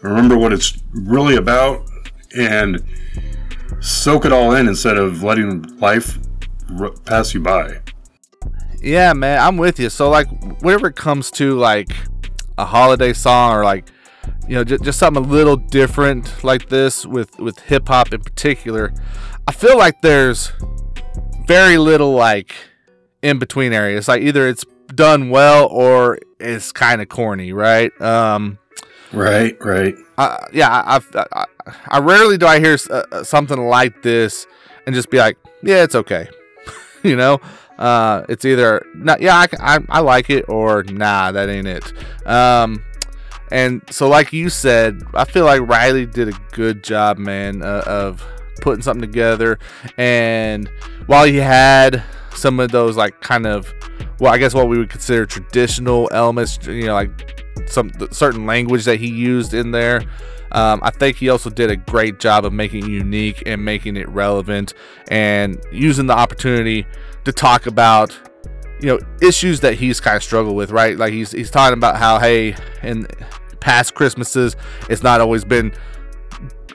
remember 0.00 0.36
what 0.36 0.52
it's 0.52 0.78
really 0.92 1.36
about 1.36 1.84
and 2.36 2.82
soak 3.80 4.24
it 4.24 4.32
all 4.32 4.54
in 4.54 4.68
instead 4.68 4.96
of 4.96 5.22
letting 5.22 5.62
life 5.78 6.18
r- 6.78 6.90
pass 7.04 7.34
you 7.34 7.40
by. 7.40 7.80
Yeah, 8.80 9.12
man, 9.12 9.40
I'm 9.40 9.56
with 9.56 9.78
you. 9.78 9.90
So 9.90 10.08
like, 10.08 10.28
whenever 10.62 10.88
it 10.88 10.96
comes 10.96 11.30
to 11.32 11.56
like 11.56 11.90
a 12.56 12.64
holiday 12.64 13.12
song 13.12 13.52
or 13.52 13.64
like, 13.64 13.90
you 14.48 14.54
know, 14.54 14.64
just, 14.64 14.82
just 14.82 14.98
something 14.98 15.24
a 15.24 15.26
little 15.26 15.56
different 15.56 16.42
like 16.42 16.68
this 16.68 17.04
with 17.06 17.38
with 17.38 17.58
hip 17.60 17.88
hop 17.88 18.12
in 18.12 18.20
particular, 18.22 18.92
I 19.46 19.52
feel 19.52 19.76
like 19.78 20.00
there's 20.02 20.52
very 21.46 21.78
little 21.78 22.12
like 22.12 22.54
in 23.22 23.38
between 23.38 23.72
areas. 23.72 24.08
Like 24.08 24.22
either 24.22 24.48
it's 24.48 24.64
done 24.94 25.30
well 25.30 25.66
or 25.66 26.18
it's 26.40 26.72
kind 26.72 27.00
of 27.02 27.08
corny, 27.08 27.52
right? 27.52 27.92
Um, 28.00 28.58
Right, 29.12 29.56
right. 29.64 29.94
uh, 30.18 30.36
yeah, 30.52 30.68
I, 30.68 30.96
I've- 30.96 31.06
I, 31.18 31.24
I, 31.32 31.44
I 31.88 31.98
rarely 32.00 32.36
do 32.36 32.46
I 32.46 32.60
hear 32.60 32.76
uh, 32.90 33.02
uh, 33.10 33.24
something 33.24 33.58
like 33.66 34.02
this 34.02 34.46
and 34.86 34.94
just 34.94 35.08
be 35.10 35.16
like, 35.18 35.38
yeah, 35.62 35.82
it's 35.82 35.94
okay. 35.94 36.28
you 37.02 37.16
know, 37.16 37.40
uh, 37.78 38.24
it's 38.28 38.44
either 38.44 38.84
not, 38.94 39.22
yeah, 39.22 39.46
I 39.60 39.78
I 39.88 40.00
like 40.00 40.28
it 40.28 40.44
or 40.48 40.82
nah, 40.82 41.32
that 41.32 41.48
ain't 41.48 41.66
it. 41.66 41.90
Um, 42.26 42.84
and 43.50 43.82
so, 43.90 44.08
like 44.08 44.32
you 44.32 44.50
said, 44.50 45.02
I 45.14 45.24
feel 45.24 45.44
like 45.44 45.62
Ryley 45.62 46.10
did 46.10 46.28
a 46.28 46.38
good 46.52 46.82
job, 46.82 47.18
man, 47.18 47.62
uh, 47.62 47.82
of 47.86 48.24
putting 48.60 48.82
something 48.82 49.00
together. 49.00 49.58
And 49.96 50.70
while 51.06 51.24
he 51.24 51.36
had 51.36 52.02
some 52.34 52.60
of 52.60 52.70
those, 52.70 52.96
like, 52.96 53.20
kind 53.20 53.46
of, 53.46 53.72
well, 54.18 54.32
I 54.32 54.38
guess 54.38 54.54
what 54.54 54.68
we 54.68 54.78
would 54.78 54.90
consider 54.90 55.26
traditional 55.26 56.08
elements, 56.12 56.58
you 56.66 56.86
know, 56.86 56.94
like 56.94 57.44
some 57.66 57.90
certain 58.10 58.46
language 58.46 58.84
that 58.84 59.00
he 59.00 59.08
used 59.08 59.54
in 59.54 59.70
there. 59.70 60.02
Um, 60.52 60.80
I 60.82 60.90
think 60.90 61.16
he 61.16 61.28
also 61.28 61.50
did 61.50 61.70
a 61.70 61.76
great 61.76 62.20
job 62.20 62.46
of 62.46 62.52
making 62.52 62.84
it 62.84 62.90
unique 62.90 63.42
and 63.44 63.62
making 63.64 63.96
it 63.96 64.08
relevant 64.08 64.72
and 65.08 65.62
using 65.70 66.06
the 66.06 66.16
opportunity 66.16 66.86
to 67.24 67.32
talk 67.32 67.66
about 67.66 68.18
you 68.80 68.86
know 68.86 68.98
issues 69.20 69.60
that 69.60 69.74
he's 69.74 70.00
kind 70.00 70.16
of 70.16 70.22
struggled 70.22 70.56
with 70.56 70.70
right 70.70 70.96
like 70.96 71.12
he's 71.12 71.32
he's 71.32 71.50
talking 71.50 71.76
about 71.76 71.96
how 71.96 72.18
hey 72.18 72.54
in 72.82 73.06
past 73.60 73.94
christmases 73.94 74.56
it's 74.88 75.02
not 75.02 75.20
always 75.20 75.44
been 75.44 75.72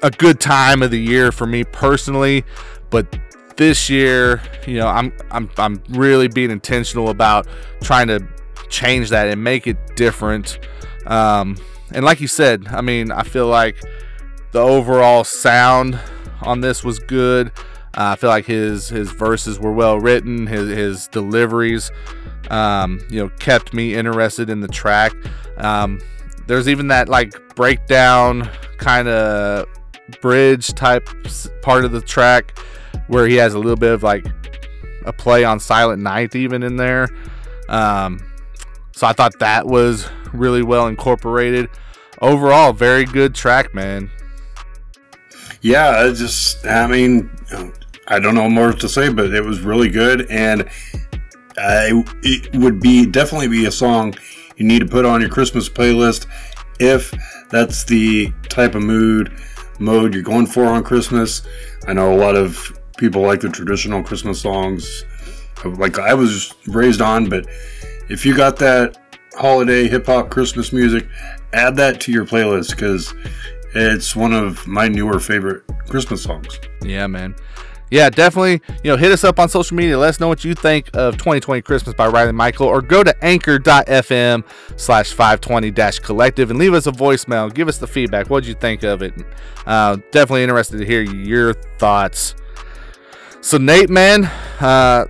a 0.01 0.11
good 0.11 0.39
time 0.39 0.83
of 0.83 0.91
the 0.91 0.99
year 0.99 1.31
for 1.31 1.45
me 1.45 1.63
personally 1.63 2.43
but 2.89 3.17
this 3.57 3.89
year 3.89 4.41
you 4.67 4.77
know 4.77 4.87
i'm 4.87 5.13
i'm 5.31 5.49
i'm 5.57 5.81
really 5.89 6.27
being 6.27 6.51
intentional 6.51 7.09
about 7.09 7.47
trying 7.81 8.07
to 8.07 8.19
change 8.69 9.09
that 9.09 9.27
and 9.27 9.43
make 9.43 9.67
it 9.67 9.77
different 9.95 10.59
um 11.05 11.55
and 11.91 12.03
like 12.03 12.19
you 12.19 12.27
said 12.27 12.67
i 12.69 12.81
mean 12.81 13.11
i 13.11 13.23
feel 13.23 13.47
like 13.47 13.77
the 14.51 14.59
overall 14.59 15.23
sound 15.23 15.99
on 16.41 16.61
this 16.61 16.83
was 16.83 16.99
good 16.99 17.51
uh, 17.95 18.13
I 18.13 18.15
feel 18.15 18.31
like 18.31 18.45
his 18.45 18.89
his 18.89 19.11
verses 19.11 19.59
were 19.59 19.71
well 19.71 19.99
written. 19.99 20.47
His 20.47 20.69
his 20.69 21.07
deliveries, 21.09 21.91
um, 22.49 22.99
you 23.07 23.19
know, 23.19 23.29
kept 23.39 23.71
me 23.71 23.93
interested 23.93 24.49
in 24.49 24.61
the 24.61 24.67
track. 24.67 25.13
Um, 25.57 26.01
there's 26.47 26.67
even 26.67 26.87
that 26.89 27.09
like 27.09 27.55
breakdown 27.55 28.49
kind 28.77 29.07
of 29.07 29.67
bridge 30.21 30.67
type 30.73 31.07
part 31.61 31.85
of 31.85 31.91
the 31.91 32.01
track 32.01 32.57
where 33.07 33.27
he 33.27 33.35
has 33.35 33.53
a 33.53 33.59
little 33.59 33.75
bit 33.75 33.91
of 33.91 34.03
like 34.03 34.25
a 35.05 35.13
play 35.13 35.43
on 35.43 35.59
Silent 35.59 36.01
Night 36.01 36.35
even 36.35 36.63
in 36.63 36.77
there. 36.77 37.07
Um, 37.69 38.19
so 38.91 39.07
I 39.07 39.13
thought 39.13 39.39
that 39.39 39.65
was 39.65 40.07
really 40.33 40.63
well 40.63 40.87
incorporated. 40.87 41.69
Overall, 42.21 42.73
very 42.73 43.05
good 43.05 43.35
track, 43.35 43.73
man. 43.73 44.09
Yeah, 45.61 46.05
it 46.05 46.15
just, 46.15 46.65
I 46.65 46.87
mean, 46.87 47.29
I 48.07 48.19
don't 48.19 48.35
know 48.35 48.49
more 48.49 48.73
to 48.73 48.89
say, 48.89 49.09
but 49.09 49.33
it 49.33 49.43
was 49.43 49.61
really 49.61 49.89
good. 49.89 50.29
And 50.29 50.69
I, 51.57 52.03
it 52.21 52.55
would 52.55 52.79
be 52.79 53.05
definitely 53.05 53.47
be 53.47 53.65
a 53.65 53.71
song 53.71 54.13
you 54.57 54.65
need 54.65 54.79
to 54.79 54.85
put 54.85 55.05
on 55.05 55.21
your 55.21 55.29
Christmas 55.29 55.69
playlist 55.69 56.27
if 56.79 57.13
that's 57.49 57.83
the 57.83 58.31
type 58.49 58.75
of 58.75 58.83
mood, 58.83 59.31
mode 59.79 60.13
you're 60.13 60.23
going 60.23 60.45
for 60.45 60.65
on 60.65 60.83
Christmas. 60.83 61.43
I 61.87 61.93
know 61.93 62.13
a 62.13 62.17
lot 62.17 62.35
of 62.35 62.79
people 62.97 63.21
like 63.21 63.41
the 63.41 63.49
traditional 63.49 64.03
Christmas 64.03 64.41
songs, 64.41 65.05
like 65.63 65.99
I 65.99 66.13
was 66.13 66.53
raised 66.67 67.01
on, 67.01 67.29
but 67.29 67.47
if 68.09 68.25
you 68.25 68.35
got 68.35 68.57
that 68.57 68.97
holiday 69.35 69.87
hip 69.87 70.05
hop 70.05 70.29
Christmas 70.29 70.73
music, 70.73 71.07
add 71.53 71.75
that 71.77 72.01
to 72.01 72.11
your 72.11 72.25
playlist 72.25 72.71
because 72.71 73.13
it's 73.75 74.15
one 74.15 74.33
of 74.33 74.65
my 74.67 74.87
newer 74.87 75.19
favorite 75.19 75.63
Christmas 75.87 76.23
songs. 76.23 76.59
Yeah, 76.81 77.07
man. 77.07 77.35
Yeah, 77.93 78.09
definitely. 78.09 78.59
You 78.83 78.89
know, 78.89 78.97
hit 78.97 79.11
us 79.11 79.23
up 79.23 79.37
on 79.37 79.49
social 79.49 79.77
media. 79.77 79.99
Let 79.99 80.09
us 80.09 80.19
know 80.19 80.27
what 80.27 80.43
you 80.43 80.55
think 80.55 80.89
of 80.95 81.15
2020 81.17 81.61
Christmas 81.61 81.93
by 81.93 82.07
Ryley 82.07 82.33
Michael, 82.33 82.65
or 82.65 82.81
go 82.81 83.03
to 83.03 83.15
anchor.fm 83.23 84.43
slash 84.77 85.11
520 85.11 85.69
dash 85.69 85.99
collective 85.99 86.49
and 86.49 86.57
leave 86.57 86.73
us 86.73 86.87
a 86.87 86.91
voicemail. 86.91 87.53
Give 87.53 87.67
us 87.67 87.77
the 87.77 87.85
feedback. 87.85 88.31
What'd 88.31 88.47
you 88.47 88.55
think 88.55 88.81
of 88.81 89.03
it? 89.03 89.13
Uh, 89.67 89.97
definitely 90.09 90.41
interested 90.41 90.79
to 90.79 90.85
hear 90.87 91.03
your 91.03 91.53
thoughts. 91.77 92.33
So, 93.41 93.59
Nate, 93.59 93.91
man, 93.91 94.25
uh, 94.59 95.05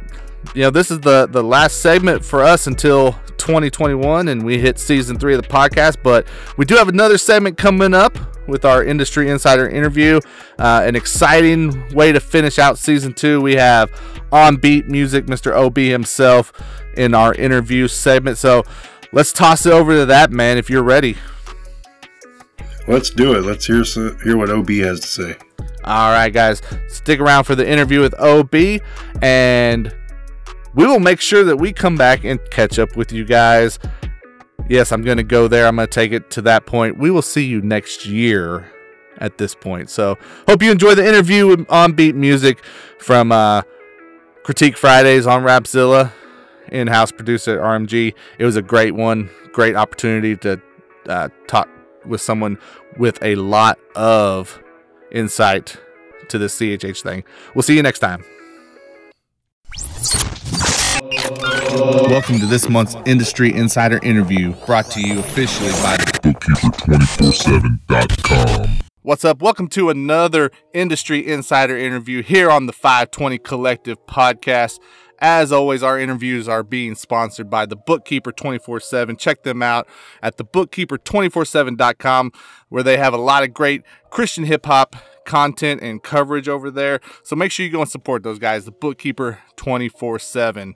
you 0.54 0.64
know, 0.64 0.70
this 0.70 0.92
is 0.92 1.00
the, 1.00 1.30
the 1.32 1.42
last 1.42 1.80
segment 1.80 2.26
for 2.26 2.44
us 2.44 2.68
until 2.68 3.16
2021, 3.44 4.30
and 4.30 4.44
we 4.46 4.58
hit 4.58 4.80
season 4.80 5.20
three 5.20 5.36
of 5.36 5.42
the 5.42 5.48
podcast. 5.48 5.98
But 6.02 6.26
we 6.56 6.64
do 6.64 6.76
have 6.76 6.88
another 6.88 7.18
segment 7.18 7.58
coming 7.58 7.94
up 7.94 8.18
with 8.48 8.64
our 8.64 8.84
industry 8.84 9.30
insider 9.30 9.68
interview. 9.68 10.22
Uh, 10.58 10.84
an 10.86 10.96
exciting 10.96 11.94
way 11.94 12.14
to 12.14 12.22
finish 12.22 12.58
out 12.58 12.78
season 12.78 13.14
two. 13.14 13.42
We 13.42 13.56
have 13.56 13.92
OnBeat 14.32 14.88
Music, 14.88 15.26
Mr. 15.26 15.54
OB 15.54 15.78
himself, 15.78 16.54
in 16.96 17.14
our 17.14 17.34
interview 17.34 17.90
segment. 17.90 18.38
So 18.38 18.64
let's 19.12 19.34
toss 19.34 19.66
it 19.66 19.74
over 19.74 19.94
to 19.94 20.06
that, 20.06 20.32
man, 20.32 20.58
if 20.58 20.70
you're 20.70 20.84
ready. 20.84 21.18
Let's 22.88 23.10
do 23.10 23.36
it. 23.36 23.42
Let's 23.42 23.66
hear 23.66 23.84
some, 23.84 24.18
hear 24.24 24.38
what 24.38 24.50
OB 24.50 24.70
has 24.70 25.02
to 25.02 25.08
say. 25.08 25.36
All 25.84 26.12
right, 26.12 26.30
guys, 26.30 26.62
stick 26.88 27.20
around 27.20 27.44
for 27.44 27.56
the 27.56 27.70
interview 27.70 28.00
with 28.00 28.14
OB, 28.18 28.82
and 29.22 29.94
we 30.76 30.86
will 30.86 31.00
make 31.00 31.22
sure 31.22 31.44
that 31.44 31.58
we 31.58 31.74
come 31.74 31.96
back 31.96 32.24
and 32.24 32.40
catch 32.50 32.80
up 32.80 32.96
with 32.96 33.12
you 33.12 33.26
guys. 33.26 33.80
Yes, 34.70 34.92
I'm 34.92 35.04
going 35.04 35.18
to 35.18 35.24
go 35.24 35.48
there. 35.48 35.68
I'm 35.68 35.76
going 35.76 35.88
to 35.88 35.94
take 35.94 36.12
it 36.12 36.32
to 36.32 36.42
that 36.44 36.66
point. 36.66 36.98
We 36.98 37.12
will 37.12 37.22
see 37.22 37.46
you 37.46 37.62
next 37.62 38.06
year 38.06 38.72
at 39.18 39.38
this 39.38 39.54
point. 39.54 39.90
So, 39.90 40.18
hope 40.48 40.62
you 40.64 40.72
enjoy 40.72 40.96
the 40.96 41.08
interview 41.08 41.56
OnBeat 41.56 42.16
Music 42.16 42.64
from 42.98 43.32
uh, 43.32 43.64
Critique 44.44 44.78
Fridays 44.78 45.28
on 45.28 45.44
Rapzilla, 45.44 46.12
in 46.70 46.88
house 46.88 47.12
producer 47.12 47.60
at 47.60 47.64
RMG. 47.64 48.14
It 48.40 48.46
was 48.46 48.56
a 48.56 48.62
great 48.62 48.96
one, 48.96 49.30
great 49.52 49.76
opportunity 49.76 50.36
to 50.38 50.62
uh, 51.08 51.30
talk 51.48 51.70
with 52.06 52.22
someone 52.22 52.58
with 52.98 53.22
a 53.22 53.36
lot 53.36 53.80
of 53.96 54.62
insight 55.12 55.78
to 56.30 56.38
this 56.38 56.58
CHH 56.58 57.02
thing. 57.02 57.24
We'll 57.54 57.64
see 57.64 57.76
you 57.76 57.84
next 57.84 58.00
time. 58.00 58.24
Welcome 61.04 62.40
to 62.40 62.46
this 62.46 62.70
month's 62.70 62.96
Industry 63.06 63.54
Insider 63.54 64.00
interview, 64.04 64.54
brought 64.66 64.90
to 64.92 65.02
you 65.02 65.20
officially 65.20 65.72
by 65.82 65.98
Bookkeeper247.com. 65.98 68.80
What's 69.02 69.26
up? 69.26 69.42
Welcome 69.42 69.68
to 69.70 69.90
another 69.90 70.52
Industry 70.74 71.28
Insider 71.28 71.76
interview 71.78 72.24
here 72.24 72.50
on 72.50 72.68
the 72.68 72.74
520 72.74 73.38
Collective 73.40 73.98
podcast. 74.08 74.80
As 75.20 75.52
always, 75.52 75.84
our 75.84 76.00
interviews 76.00 76.48
are 76.48 76.64
being 76.64 76.96
sponsored 76.96 77.50
by 77.50 77.66
the 77.66 77.76
Bookkeeper 77.76 78.32
24 78.32 78.80
7. 78.80 79.18
Check 79.18 79.44
them 79.44 79.62
out 79.62 79.90
at 80.22 80.38
the 80.38 80.46
thebookkeeper247.com, 80.46 82.32
where 82.70 82.84
they 82.84 82.96
have 82.96 83.14
a 83.14 83.18
lot 83.18 83.44
of 83.44 83.54
great 83.54 83.82
Christian 84.10 84.46
hip 84.46 84.66
hop 84.66 84.96
content 85.26 85.82
and 85.82 86.02
coverage 86.02 86.48
over 86.48 86.72
there. 86.72 87.02
So 87.24 87.36
make 87.36 87.52
sure 87.52 87.66
you 87.66 87.74
go 87.74 87.82
and 87.82 87.90
support 87.90 88.24
those 88.24 88.40
guys, 88.40 88.64
the 88.64 88.72
Bookkeeper 88.72 89.40
24 89.58 90.20
7. 90.20 90.76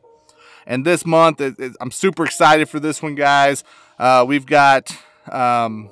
And 0.67 0.85
this 0.85 1.05
month, 1.05 1.41
it, 1.41 1.57
it- 1.59 1.75
I'm 1.81 1.89
super 1.91 2.25
excited 2.25 2.69
for 2.69 2.79
this 2.79 3.01
one, 3.01 3.15
guys. 3.15 3.63
Uh, 3.97 4.23
we've 4.27 4.45
got, 4.45 4.95
um, 5.31 5.89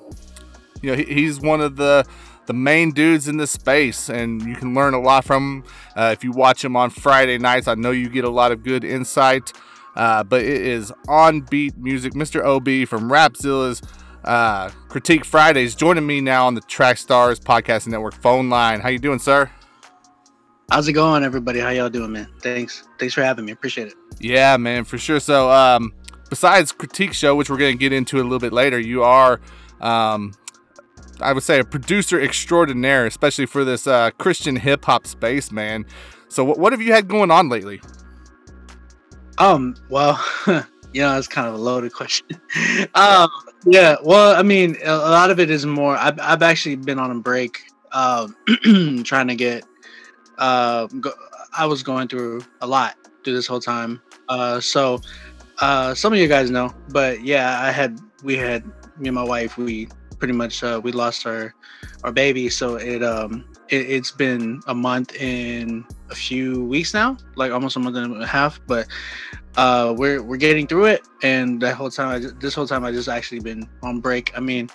you 0.84 0.92
know, 0.92 0.98
he, 0.98 1.06
he's 1.06 1.40
one 1.40 1.62
of 1.62 1.76
the 1.78 2.06
the 2.46 2.54
main 2.54 2.92
dudes 2.92 3.28
in 3.28 3.38
this 3.38 3.50
space, 3.50 4.08
and 4.08 4.40
you 4.44 4.56
can 4.56 4.76
learn 4.76 4.94
a 4.94 5.00
lot 5.02 5.26
from 5.26 5.64
him 5.64 5.72
uh, 5.96 6.12
if 6.16 6.24
you 6.24 6.32
watch 6.32 6.64
him 6.64 6.76
on 6.76 6.92
Friday 6.92 7.40
nights. 7.40 7.68
I 7.68 7.74
know 7.74 7.90
you 7.90 8.08
get 8.08 8.24
a 8.24 8.30
lot 8.30 8.52
of 8.52 8.62
good 8.64 8.84
insight. 8.84 9.52
Uh, 9.96 10.24
but 10.24 10.42
it 10.42 10.62
is 10.62 10.92
OnBeat 11.08 11.78
Music, 11.78 12.14
Mr. 12.14 12.44
OB 12.46 12.86
from 12.88 13.10
Rapzilla's 13.10 13.82
uh, 14.26 14.70
Critique 14.90 15.24
Fridays, 15.24 15.74
joining 15.74 16.06
me 16.06 16.20
now 16.20 16.46
on 16.48 16.54
the 16.54 16.60
Trackstarz 16.62 17.40
Podcast 17.40 17.88
Network 17.88 18.14
phone 18.14 18.50
line. 18.50 18.82
How 18.82 18.90
you 18.90 19.00
doing, 19.00 19.20
sir? 19.20 19.50
How's 20.70 20.88
it 20.88 20.94
going, 20.94 21.24
everybody? 21.24 21.60
How 21.60 21.70
y'all 21.70 21.90
doing, 21.90 22.12
man? 22.12 22.28
Thanks. 22.42 22.88
Thanks 23.00 23.14
for 23.14 23.24
having 23.24 23.46
me. 23.46 23.52
Appreciate 23.52 23.88
it. 23.88 23.94
Yeah, 24.20 24.58
man, 24.58 24.84
for 24.84 24.98
sure. 24.98 25.20
So, 25.20 25.52
um, 25.52 25.94
besides 26.30 26.72
critique 26.72 27.14
show, 27.14 27.36
which 27.36 27.50
we're 27.50 27.58
going 27.58 27.78
to 27.78 27.80
get 27.80 27.94
into 27.94 28.18
a 28.18 28.24
little 28.24 28.40
bit 28.40 28.54
later, 28.54 28.80
you 28.80 29.04
are 29.04 29.40
um, 29.82 30.34
I 31.22 31.34
would 31.34 31.44
say 31.44 31.60
a 31.60 31.64
producer 31.64 32.20
extraordinaire, 32.20 33.06
especially 33.06 33.46
for 33.46 33.64
this 33.64 33.88
uh, 33.88 34.12
Christian 34.12 34.56
hip 34.56 34.86
hop 34.86 35.08
space, 35.08 35.52
man. 35.52 35.86
So, 36.28 36.44
what, 36.44 36.60
what 36.60 36.74
have 36.74 36.82
you 36.82 36.94
had 36.94 37.08
going 37.08 37.32
on 37.32 37.50
lately? 37.50 37.82
Um, 39.38 39.76
well, 39.90 40.24
you 40.48 41.02
know, 41.02 41.18
it's 41.18 41.28
kind 41.28 41.48
of 41.48 41.54
a 41.54 41.58
loaded 41.58 41.94
question. 41.94 42.28
um, 42.96 43.30
yeah, 43.66 43.96
well, 44.04 44.36
I 44.36 44.44
mean, 44.44 44.78
a, 44.84 44.92
a 44.92 45.12
lot 45.12 45.32
of 45.32 45.40
it 45.40 45.50
is 45.50 45.66
more. 45.66 45.96
I've, 45.98 46.20
I've 46.20 46.42
actually 46.42 46.76
been 46.76 47.00
on 47.00 47.12
a 47.12 47.20
break, 47.20 47.62
um, 47.92 48.36
trying 49.04 49.28
to 49.28 49.36
get. 49.36 49.64
Uh, 50.38 50.88
go, 50.88 51.12
I 51.58 51.66
was 51.66 51.84
going 51.84 52.08
through 52.08 52.44
a 52.62 52.68
lot 52.68 52.96
through 53.24 53.34
this 53.34 53.48
whole 53.48 53.60
time. 53.60 54.02
Uh, 54.30 54.60
so, 54.60 55.02
uh, 55.62 55.94
some 55.94 56.14
of 56.14 56.20
you 56.20 56.28
guys 56.28 56.50
know, 56.52 56.74
but 56.90 57.24
yeah, 57.24 57.62
I 57.62 57.72
had 57.72 58.00
we 58.24 58.38
had 58.38 58.66
me 58.98 59.08
and 59.08 59.16
my 59.16 59.24
wife. 59.24 59.58
We 59.58 59.88
pretty 60.20 60.34
much 60.34 60.64
uh, 60.64 60.82
we 60.84 60.92
lost 60.92 61.26
our 61.26 61.54
our 62.04 62.12
baby, 62.12 62.50
so 62.50 62.76
it 62.76 63.04
um 63.04 63.46
it, 63.70 63.90
it's 63.90 64.12
been 64.12 64.62
a 64.68 64.76
month 64.76 65.16
and 65.20 65.86
a 66.10 66.16
few 66.16 66.64
weeks 66.66 66.94
now, 66.94 67.18
like 67.36 67.52
almost 67.52 67.76
a 67.76 67.80
month 67.80 67.96
and 67.96 68.22
a 68.22 68.28
half. 68.28 68.60
But 68.68 68.88
uh, 69.58 69.94
we're 69.98 70.22
we're 70.22 70.38
getting 70.38 70.68
through 70.68 70.86
it, 70.86 71.02
and 71.24 71.62
that 71.62 71.76
whole 71.76 71.90
time, 71.90 72.22
just, 72.22 72.40
this 72.40 72.54
whole 72.54 72.68
time, 72.68 72.84
I 72.84 72.92
just 72.92 73.08
actually 73.10 73.40
been 73.40 73.68
on 73.84 74.00
break. 74.00 74.36
I 74.36 74.40
mean, 74.40 74.70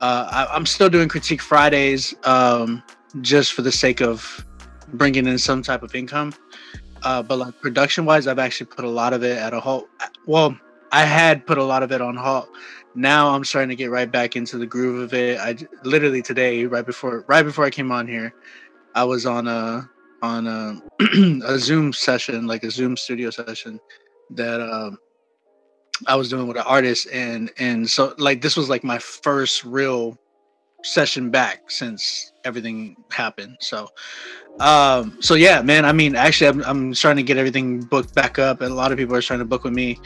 uh, 0.00 0.28
I, 0.30 0.54
I'm 0.54 0.66
still 0.66 0.88
doing 0.88 1.08
critique 1.08 1.42
Fridays, 1.42 2.14
um, 2.24 2.82
just 3.20 3.52
for 3.52 3.62
the 3.62 3.72
sake 3.72 4.00
of 4.00 4.44
bringing 4.92 5.26
in 5.26 5.38
some 5.38 5.62
type 5.62 5.82
of 5.82 5.94
income. 5.94 6.34
Uh, 7.02 7.22
but 7.22 7.38
like 7.38 7.60
production 7.60 8.04
wise, 8.04 8.26
I've 8.26 8.38
actually 8.38 8.66
put 8.66 8.84
a 8.84 8.90
lot 8.90 9.12
of 9.12 9.22
it 9.24 9.36
at 9.36 9.52
a 9.52 9.60
halt. 9.60 9.88
Well, 10.26 10.56
I 10.92 11.04
had 11.04 11.46
put 11.46 11.58
a 11.58 11.64
lot 11.64 11.82
of 11.82 11.90
it 11.90 12.00
on 12.00 12.16
halt. 12.16 12.48
Now 12.94 13.30
I'm 13.30 13.44
starting 13.44 13.70
to 13.70 13.76
get 13.76 13.90
right 13.90 14.10
back 14.10 14.36
into 14.36 14.58
the 14.58 14.66
groove 14.66 15.02
of 15.02 15.14
it. 15.14 15.38
I 15.38 15.56
literally 15.82 16.22
today, 16.22 16.66
right 16.66 16.84
before 16.84 17.24
right 17.26 17.42
before 17.42 17.64
I 17.64 17.70
came 17.70 17.90
on 17.90 18.06
here, 18.06 18.34
I 18.94 19.04
was 19.04 19.26
on 19.26 19.48
a 19.48 19.88
on 20.22 20.46
a, 20.46 20.80
a 21.44 21.58
Zoom 21.58 21.92
session, 21.92 22.46
like 22.46 22.62
a 22.62 22.70
Zoom 22.70 22.96
studio 22.96 23.30
session 23.30 23.80
that 24.30 24.60
um, 24.60 24.98
I 26.06 26.14
was 26.14 26.28
doing 26.28 26.46
with 26.46 26.56
an 26.56 26.64
artist, 26.64 27.08
and 27.12 27.50
and 27.58 27.88
so 27.88 28.14
like 28.18 28.40
this 28.42 28.56
was 28.56 28.68
like 28.68 28.84
my 28.84 28.98
first 28.98 29.64
real 29.64 30.18
session 30.84 31.30
back 31.30 31.70
since 31.70 32.31
everything 32.44 32.96
happened. 33.10 33.56
So, 33.60 33.88
um, 34.60 35.18
so 35.20 35.34
yeah, 35.34 35.62
man. 35.62 35.84
I 35.84 35.92
mean, 35.92 36.14
actually, 36.14 36.48
I'm 36.48 36.62
I'm 36.64 36.94
trying 36.94 37.16
to 37.16 37.22
get 37.22 37.36
everything 37.36 37.80
booked 37.80 38.14
back 38.14 38.38
up, 38.38 38.60
and 38.60 38.70
a 38.70 38.74
lot 38.74 38.92
of 38.92 38.98
people 38.98 39.14
are 39.16 39.22
trying 39.22 39.40
to 39.40 39.44
book 39.44 39.64
with 39.64 39.72
me 39.72 39.98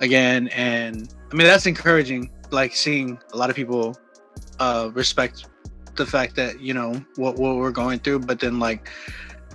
again, 0.00 0.48
and 0.48 1.12
I 1.30 1.34
mean 1.34 1.46
that's 1.46 1.66
encouraging. 1.66 2.30
Like 2.50 2.74
seeing 2.74 3.18
a 3.32 3.36
lot 3.36 3.50
of 3.50 3.56
people 3.56 3.96
uh, 4.58 4.90
respect 4.92 5.46
the 5.96 6.06
fact 6.06 6.34
that 6.36 6.60
you 6.60 6.74
know 6.74 6.94
what 7.16 7.36
what 7.36 7.56
we're 7.56 7.70
going 7.70 7.98
through, 7.98 8.20
but 8.20 8.40
then 8.40 8.58
like 8.58 8.88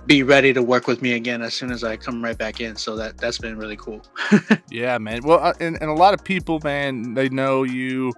be 0.06 0.22
ready 0.22 0.52
to 0.52 0.62
work 0.62 0.86
with 0.86 1.02
me 1.02 1.14
again 1.14 1.42
as 1.42 1.52
soon 1.52 1.72
as 1.72 1.82
I 1.82 1.96
come 1.96 2.22
right 2.22 2.38
back 2.38 2.60
in. 2.60 2.76
So 2.76 2.96
that 2.96 3.18
that's 3.18 3.38
been 3.38 3.56
really 3.56 3.76
cool. 3.76 4.02
Yeah, 4.70 4.98
man. 4.98 5.22
Well, 5.22 5.38
uh, 5.38 5.54
and, 5.60 5.78
and 5.80 5.88
a 5.90 5.94
lot 5.94 6.12
of 6.12 6.22
people, 6.22 6.60
man, 6.62 7.14
they 7.14 7.28
know 7.30 7.62
you 7.62 8.12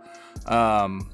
um, 0.47 1.09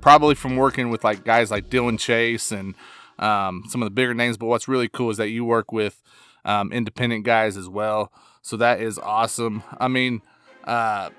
probably 0.00 0.34
from 0.34 0.56
working 0.56 0.90
with 0.90 1.04
like 1.04 1.24
guys 1.24 1.50
like 1.50 1.70
Dillon 1.70 1.98
Chase 1.98 2.52
and 2.52 2.74
um, 3.18 3.64
some 3.68 3.82
of 3.82 3.86
the 3.86 3.90
bigger 3.90 4.14
names. 4.14 4.36
But 4.36 4.46
what's 4.46 4.68
really 4.68 4.88
cool 4.88 5.10
is 5.10 5.16
that 5.16 5.28
you 5.28 5.44
work 5.44 5.72
with 5.72 6.02
um, 6.44 6.72
independent 6.72 7.24
guys 7.24 7.56
as 7.56 7.68
well. 7.68 8.12
So 8.42 8.56
that 8.56 8.80
is 8.80 8.98
awesome. 8.98 9.62
I 9.78 9.88
mean, 9.88 10.22
uh, 10.64 11.10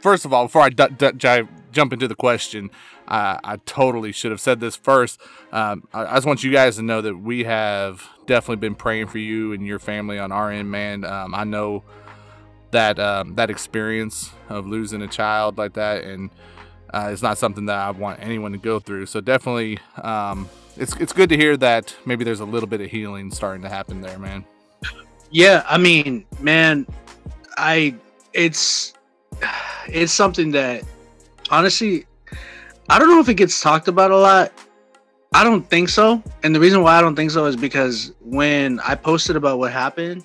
first 0.00 0.24
of 0.24 0.32
all, 0.32 0.46
before 0.46 0.62
I 0.62 0.70
d- 0.70 0.88
d- 0.96 1.12
j- 1.16 1.48
jump 1.72 1.92
into 1.92 2.08
the 2.08 2.14
question, 2.14 2.70
uh, 3.06 3.38
I 3.44 3.58
totally 3.66 4.12
should 4.12 4.30
have 4.30 4.40
said 4.40 4.58
this 4.58 4.74
first. 4.74 5.20
Um, 5.52 5.86
I, 5.92 6.06
I 6.06 6.14
just 6.14 6.26
want 6.26 6.42
you 6.42 6.50
guys 6.50 6.76
to 6.76 6.82
know 6.82 7.00
that 7.02 7.16
we 7.16 7.44
have 7.44 8.08
definitely 8.26 8.56
been 8.56 8.74
praying 8.74 9.06
for 9.08 9.18
you 9.18 9.52
and 9.52 9.64
your 9.64 9.78
family 9.78 10.18
on 10.18 10.32
our 10.32 10.50
end, 10.50 10.70
man. 10.70 11.04
Um, 11.04 11.34
I 11.34 11.44
know 11.44 11.84
that 12.72 12.98
um, 12.98 13.36
that 13.36 13.50
experience 13.50 14.32
of 14.48 14.66
losing 14.66 15.02
a 15.02 15.08
child 15.08 15.56
like 15.58 15.74
that, 15.74 16.04
and 16.04 16.30
uh, 16.92 17.10
it's 17.12 17.22
not 17.22 17.38
something 17.38 17.66
that 17.66 17.76
I 17.76 17.90
want 17.90 18.20
anyone 18.22 18.52
to 18.52 18.58
go 18.58 18.78
through. 18.78 19.06
So 19.06 19.20
definitely, 19.20 19.78
um, 20.02 20.48
it's 20.76 20.96
it's 20.96 21.12
good 21.12 21.28
to 21.30 21.36
hear 21.36 21.56
that 21.58 21.94
maybe 22.04 22.24
there's 22.24 22.40
a 22.40 22.44
little 22.44 22.68
bit 22.68 22.80
of 22.80 22.90
healing 22.90 23.30
starting 23.30 23.62
to 23.62 23.68
happen 23.68 24.00
there, 24.00 24.18
man. 24.18 24.44
Yeah, 25.30 25.64
I 25.68 25.78
mean, 25.78 26.24
man, 26.40 26.86
I 27.56 27.94
it's 28.32 28.94
it's 29.88 30.12
something 30.12 30.50
that 30.52 30.84
honestly 31.50 32.06
I 32.88 32.98
don't 32.98 33.08
know 33.08 33.20
if 33.20 33.28
it 33.28 33.34
gets 33.34 33.60
talked 33.60 33.88
about 33.88 34.10
a 34.10 34.16
lot. 34.16 34.52
I 35.34 35.44
don't 35.44 35.68
think 35.68 35.88
so. 35.88 36.22
And 36.42 36.54
the 36.54 36.60
reason 36.60 36.82
why 36.82 36.96
I 36.96 37.00
don't 37.00 37.16
think 37.16 37.30
so 37.30 37.46
is 37.46 37.56
because 37.56 38.12
when 38.20 38.80
I 38.80 38.94
posted 38.94 39.36
about 39.36 39.58
what 39.58 39.72
happened, 39.72 40.24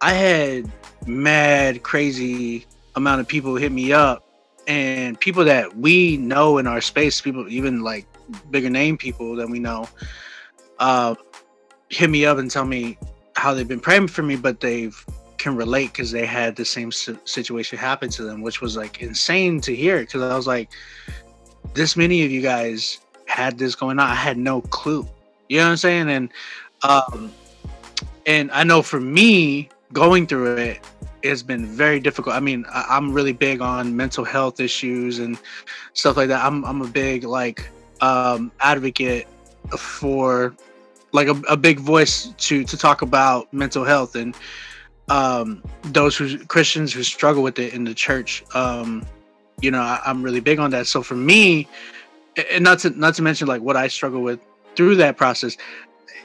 I 0.00 0.12
had 0.12 0.70
mad 1.06 1.82
crazy 1.82 2.66
amount 2.96 3.20
of 3.20 3.28
people 3.28 3.54
hit 3.54 3.72
me 3.72 3.92
up 3.92 4.21
and 4.66 5.18
people 5.18 5.44
that 5.44 5.76
we 5.76 6.16
know 6.16 6.58
in 6.58 6.66
our 6.66 6.80
space, 6.80 7.20
people 7.20 7.48
even 7.48 7.82
like 7.82 8.06
bigger 8.50 8.70
name 8.70 8.96
people 8.96 9.36
that 9.36 9.48
we 9.48 9.58
know, 9.58 9.88
uh, 10.78 11.14
hit 11.88 12.10
me 12.10 12.24
up 12.24 12.38
and 12.38 12.50
tell 12.50 12.64
me 12.64 12.98
how 13.36 13.54
they've 13.54 13.68
been 13.68 13.80
praying 13.80 14.08
for 14.08 14.22
me, 14.22 14.36
but 14.36 14.60
they've 14.60 15.04
can 15.42 15.56
relate 15.56 15.92
because 15.92 16.12
they 16.12 16.24
had 16.24 16.54
the 16.54 16.64
same 16.64 16.92
situation 16.92 17.76
happen 17.76 18.08
to 18.08 18.22
them, 18.22 18.42
which 18.42 18.60
was 18.60 18.76
like 18.76 19.02
insane 19.02 19.60
to 19.60 19.74
hear. 19.74 19.98
Because 19.98 20.22
I 20.22 20.36
was 20.36 20.46
like, 20.46 20.70
this 21.74 21.96
many 21.96 22.24
of 22.24 22.30
you 22.30 22.40
guys 22.40 23.00
had 23.26 23.58
this 23.58 23.74
going 23.74 23.98
on. 23.98 24.08
I 24.08 24.14
had 24.14 24.38
no 24.38 24.60
clue. 24.60 25.06
You 25.48 25.58
know 25.58 25.64
what 25.64 25.70
I'm 25.70 25.76
saying? 25.78 26.10
And 26.10 26.30
um, 26.84 27.32
and 28.24 28.52
I 28.52 28.62
know 28.62 28.82
for 28.82 29.00
me 29.00 29.68
going 29.92 30.28
through 30.28 30.56
it 30.56 30.80
has 31.24 31.42
been 31.42 31.66
very 31.66 32.00
difficult. 32.00 32.34
I 32.34 32.40
mean, 32.40 32.64
I, 32.68 32.86
I'm 32.90 33.12
really 33.12 33.32
big 33.32 33.60
on 33.60 33.96
mental 33.96 34.24
health 34.24 34.60
issues 34.60 35.18
and 35.18 35.38
stuff 35.94 36.16
like 36.16 36.28
that. 36.28 36.44
I'm 36.44 36.64
I'm 36.64 36.82
a 36.82 36.88
big 36.88 37.24
like 37.24 37.68
um, 38.00 38.52
advocate 38.60 39.26
for 39.78 40.54
like 41.12 41.28
a, 41.28 41.40
a 41.48 41.56
big 41.56 41.78
voice 41.78 42.32
to 42.38 42.64
to 42.64 42.76
talk 42.76 43.02
about 43.02 43.52
mental 43.52 43.84
health 43.84 44.16
and 44.16 44.34
um, 45.08 45.62
those 45.84 46.16
who 46.16 46.38
Christians 46.46 46.92
who 46.92 47.02
struggle 47.02 47.42
with 47.42 47.58
it 47.58 47.74
in 47.74 47.84
the 47.84 47.94
church. 47.94 48.44
Um, 48.54 49.04
you 49.60 49.70
know, 49.70 49.80
I, 49.80 50.00
I'm 50.04 50.22
really 50.22 50.40
big 50.40 50.58
on 50.58 50.70
that. 50.70 50.86
So 50.86 51.02
for 51.02 51.14
me, 51.14 51.68
and 52.50 52.64
not 52.64 52.78
to 52.80 52.90
not 52.90 53.14
to 53.14 53.22
mention 53.22 53.46
like 53.46 53.62
what 53.62 53.76
I 53.76 53.88
struggle 53.88 54.22
with 54.22 54.40
through 54.74 54.96
that 54.96 55.16
process, 55.16 55.56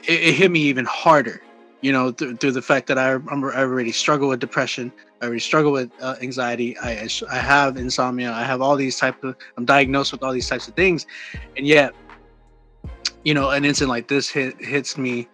it, 0.04 0.20
it 0.20 0.34
hit 0.34 0.50
me 0.50 0.60
even 0.60 0.84
harder. 0.84 1.42
You 1.80 1.92
know, 1.92 2.10
th- 2.10 2.38
through 2.38 2.52
the 2.52 2.62
fact 2.62 2.88
that 2.88 2.98
I, 2.98 3.12
I'm, 3.12 3.44
I 3.44 3.58
already 3.58 3.92
struggle 3.92 4.28
with 4.28 4.40
depression, 4.40 4.92
I 5.20 5.26
already 5.26 5.40
struggle 5.40 5.72
with 5.72 5.90
uh, 6.00 6.16
anxiety. 6.20 6.76
I, 6.78 7.08
I 7.30 7.36
have 7.38 7.76
insomnia. 7.76 8.32
I 8.32 8.44
have 8.44 8.60
all 8.60 8.76
these 8.76 8.98
type 8.98 9.22
of. 9.24 9.36
I'm 9.56 9.64
diagnosed 9.64 10.12
with 10.12 10.22
all 10.22 10.32
these 10.32 10.48
types 10.48 10.68
of 10.68 10.74
things, 10.74 11.06
and 11.56 11.66
yet, 11.66 11.94
you 13.24 13.34
know, 13.34 13.50
an 13.50 13.64
incident 13.64 13.90
like 13.90 14.08
this 14.08 14.28
hit 14.28 14.60
hits 14.60 14.98
me 14.98 15.28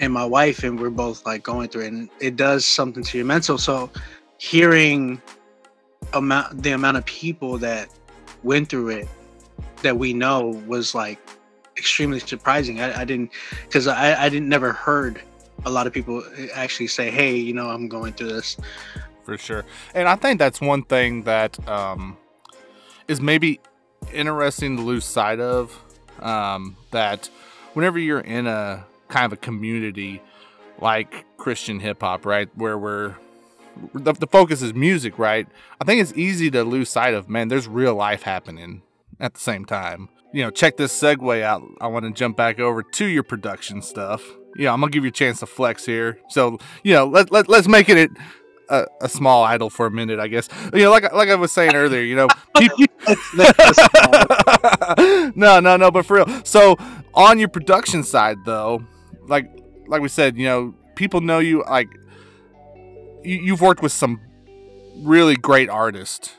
and 0.00 0.12
my 0.12 0.24
wife, 0.24 0.64
and 0.64 0.78
we're 0.78 0.90
both 0.90 1.24
like 1.24 1.42
going 1.42 1.68
through 1.68 1.84
it, 1.84 1.92
and 1.92 2.10
it 2.20 2.36
does 2.36 2.66
something 2.66 3.02
to 3.02 3.18
your 3.18 3.26
mental. 3.26 3.58
So, 3.58 3.90
hearing 4.38 5.20
amount 6.12 6.62
the 6.62 6.72
amount 6.72 6.96
of 6.96 7.04
people 7.06 7.58
that 7.58 7.88
went 8.42 8.68
through 8.68 8.88
it 8.88 9.08
that 9.82 9.96
we 9.96 10.12
know 10.12 10.62
was 10.66 10.94
like 10.94 11.18
extremely 11.76 12.20
surprising. 12.20 12.80
I, 12.80 13.00
I 13.00 13.04
didn't 13.04 13.30
because 13.64 13.86
I, 13.86 14.24
I 14.24 14.28
didn't 14.28 14.48
never 14.48 14.72
heard 14.72 15.22
a 15.64 15.70
lot 15.70 15.86
of 15.86 15.92
people 15.92 16.22
actually 16.54 16.88
say, 16.88 17.10
"Hey, 17.10 17.36
you 17.36 17.52
know, 17.52 17.68
I'm 17.70 17.88
going 17.88 18.12
through 18.12 18.28
this." 18.28 18.56
for 19.26 19.36
sure. 19.36 19.64
And 19.92 20.08
I 20.08 20.14
think 20.14 20.38
that's 20.38 20.60
one 20.60 20.84
thing 20.84 21.24
that 21.24 21.68
um, 21.68 22.16
is 23.08 23.20
maybe 23.20 23.60
interesting 24.14 24.76
to 24.76 24.82
lose 24.82 25.04
sight 25.04 25.40
of. 25.40 25.82
Um, 26.20 26.76
that 26.92 27.28
whenever 27.74 27.98
you're 27.98 28.20
in 28.20 28.46
a 28.46 28.86
kind 29.08 29.26
of 29.26 29.32
a 29.34 29.36
community 29.36 30.22
like 30.78 31.26
Christian 31.36 31.80
hip 31.80 32.00
hop, 32.00 32.24
right, 32.24 32.48
where 32.54 32.78
we're 32.78 33.16
the, 33.92 34.14
the 34.14 34.26
focus 34.26 34.62
is 34.62 34.72
music, 34.72 35.18
right? 35.18 35.46
I 35.78 35.84
think 35.84 36.00
it's 36.00 36.14
easy 36.14 36.50
to 36.52 36.64
lose 36.64 36.88
sight 36.88 37.12
of, 37.12 37.28
man, 37.28 37.48
there's 37.48 37.68
real 37.68 37.94
life 37.94 38.22
happening 38.22 38.80
at 39.20 39.34
the 39.34 39.40
same 39.40 39.66
time. 39.66 40.08
You 40.32 40.44
know, 40.44 40.50
check 40.50 40.78
this 40.78 40.98
segue 40.98 41.42
out. 41.42 41.62
I 41.80 41.88
want 41.88 42.06
to 42.06 42.12
jump 42.12 42.36
back 42.36 42.58
over 42.58 42.82
to 42.82 43.04
your 43.04 43.22
production 43.22 43.82
stuff. 43.82 44.24
Yeah, 44.58 44.72
I'm 44.72 44.80
gonna 44.80 44.90
give 44.92 45.04
you 45.04 45.08
a 45.08 45.12
chance 45.12 45.40
to 45.40 45.46
flex 45.46 45.84
here. 45.86 46.18
So, 46.28 46.58
you 46.82 46.94
know, 46.94 47.06
let, 47.06 47.30
let 47.32 47.48
let's 47.48 47.68
make 47.68 47.88
it 47.88 48.10
a, 48.68 48.86
a 49.02 49.08
small 49.08 49.44
idol 49.44 49.70
for 49.70 49.86
a 49.86 49.90
minute, 49.90 50.18
I 50.18 50.28
guess. 50.28 50.48
You 50.74 50.84
know, 50.84 50.90
like 50.90 51.12
like 51.12 51.28
I 51.28 51.34
was 51.36 51.52
saying 51.52 51.74
earlier, 51.74 52.02
you 52.02 52.16
know, 52.16 52.28
people, 52.56 52.84
no, 55.36 55.60
no, 55.60 55.76
no, 55.76 55.90
but 55.90 56.04
for 56.06 56.16
real. 56.16 56.44
So 56.44 56.76
on 57.14 57.38
your 57.38 57.48
production 57.48 58.02
side, 58.02 58.38
though, 58.44 58.82
like 59.28 59.50
like 59.86 60.02
we 60.02 60.08
said, 60.08 60.36
you 60.36 60.46
know, 60.46 60.74
people 60.96 61.20
know 61.20 61.38
you 61.38 61.62
like 61.68 61.88
you, 63.24 63.36
you've 63.36 63.60
worked 63.60 63.82
with 63.82 63.92
some 63.92 64.20
really 65.02 65.36
great 65.36 65.68
artists 65.68 66.32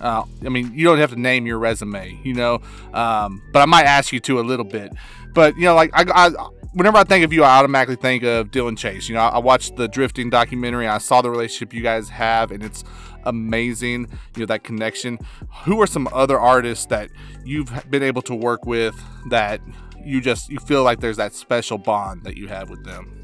Uh, 0.00 0.24
I 0.44 0.48
mean, 0.48 0.72
you 0.74 0.84
don't 0.84 0.98
have 0.98 1.10
to 1.10 1.20
name 1.20 1.46
your 1.46 1.58
resume, 1.58 2.18
you 2.24 2.34
know, 2.34 2.60
um, 2.92 3.42
but 3.52 3.60
I 3.62 3.66
might 3.66 3.84
ask 3.86 4.12
you 4.12 4.20
to 4.20 4.40
a 4.40 4.42
little 4.42 4.64
bit. 4.64 4.92
But 5.34 5.56
you 5.56 5.64
know, 5.64 5.74
like 5.74 5.90
I, 5.94 6.04
I, 6.12 6.30
whenever 6.72 6.96
I 6.96 7.04
think 7.04 7.24
of 7.24 7.32
you, 7.32 7.44
I 7.44 7.58
automatically 7.58 7.96
think 7.96 8.22
of 8.22 8.50
Dillon 8.50 8.76
Chase. 8.76 9.08
You 9.08 9.14
know, 9.14 9.20
I, 9.20 9.38
watched 9.38 9.76
the 9.76 9.88
drifting 9.88 10.30
documentary. 10.30 10.86
I 10.86 10.98
saw 10.98 11.22
the 11.22 11.30
relationship 11.30 11.72
you 11.72 11.82
guys 11.82 12.08
have, 12.08 12.50
and 12.50 12.62
it's 12.62 12.84
amazing. 13.24 14.08
You 14.36 14.40
know 14.40 14.46
that 14.46 14.64
connection. 14.64 15.18
Who 15.64 15.80
are 15.80 15.86
some 15.86 16.08
other 16.12 16.38
artists 16.38 16.86
that 16.86 17.10
you've 17.44 17.90
been 17.90 18.02
able 18.02 18.22
to 18.22 18.34
work 18.34 18.66
with 18.66 19.00
that 19.30 19.60
you 20.04 20.20
just 20.20 20.48
you 20.48 20.58
feel 20.58 20.82
like 20.82 21.00
there's 21.00 21.18
that 21.18 21.34
special 21.34 21.78
bond 21.78 22.24
that 22.24 22.36
you 22.36 22.48
have 22.48 22.70
with 22.70 22.84
them? 22.84 23.18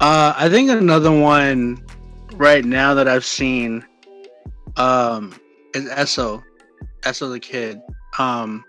Uh, 0.00 0.34
I 0.36 0.48
think 0.48 0.70
another 0.70 1.12
one 1.12 1.82
right 2.34 2.64
now 2.64 2.92
that 2.94 3.08
I've 3.08 3.24
seen 3.24 3.84
um, 4.76 5.34
is 5.74 5.88
Esso. 5.88 6.42
Esso 7.02 7.30
the 7.30 7.40
kid. 7.40 7.80
Um, 8.18 8.64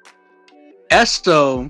Esso 0.90 1.70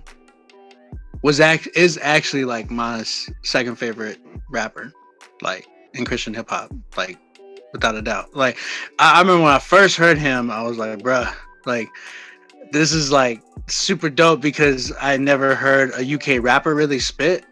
was 1.21 1.39
act 1.39 1.67
is 1.75 1.99
actually 2.01 2.45
like 2.45 2.69
my 2.69 3.03
second 3.43 3.75
favorite 3.77 4.19
rapper, 4.49 4.93
like 5.41 5.67
in 5.93 6.05
Christian 6.05 6.33
hip 6.33 6.49
hop, 6.49 6.71
like 6.95 7.17
without 7.73 7.95
a 7.95 8.01
doubt. 8.01 8.35
Like 8.35 8.57
I, 8.99 9.17
I 9.17 9.21
remember 9.21 9.43
when 9.43 9.53
I 9.53 9.59
first 9.59 9.97
heard 9.97 10.17
him, 10.17 10.51
I 10.51 10.63
was 10.63 10.77
like, 10.77 10.99
bruh, 10.99 11.33
like 11.65 11.89
this 12.71 12.91
is 12.91 13.11
like 13.11 13.41
super 13.67 14.09
dope 14.09 14.41
because 14.41 14.91
I 15.01 15.17
never 15.17 15.55
heard 15.55 15.91
a 15.95 16.13
UK 16.15 16.43
rapper 16.43 16.75
really 16.75 16.99
spit 16.99 17.45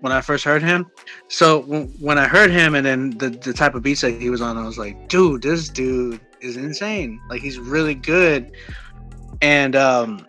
when 0.00 0.12
I 0.12 0.20
first 0.20 0.44
heard 0.44 0.62
him. 0.62 0.90
So 1.28 1.62
w- 1.62 1.88
when 2.00 2.18
I 2.18 2.26
heard 2.26 2.50
him 2.50 2.74
and 2.74 2.84
then 2.84 3.10
the, 3.18 3.30
the 3.30 3.52
type 3.52 3.74
of 3.74 3.82
beats 3.82 4.00
that 4.00 4.20
he 4.20 4.30
was 4.30 4.40
on, 4.40 4.56
I 4.58 4.66
was 4.66 4.78
like, 4.78 5.08
dude, 5.08 5.42
this 5.42 5.68
dude 5.68 6.20
is 6.40 6.56
insane. 6.56 7.20
Like 7.30 7.40
he's 7.40 7.58
really 7.58 7.94
good. 7.94 8.52
And 9.40 9.76
um 9.76 10.26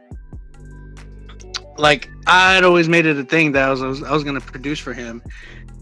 like 1.77 2.09
I'd 2.27 2.63
always 2.63 2.87
made 2.87 3.05
it 3.05 3.17
a 3.17 3.23
thing 3.23 3.51
that 3.53 3.67
I 3.67 3.71
was 3.71 3.81
I 3.81 3.87
was, 3.87 4.03
I 4.03 4.11
was 4.11 4.23
gonna 4.23 4.41
produce 4.41 4.79
for 4.79 4.93
him. 4.93 5.21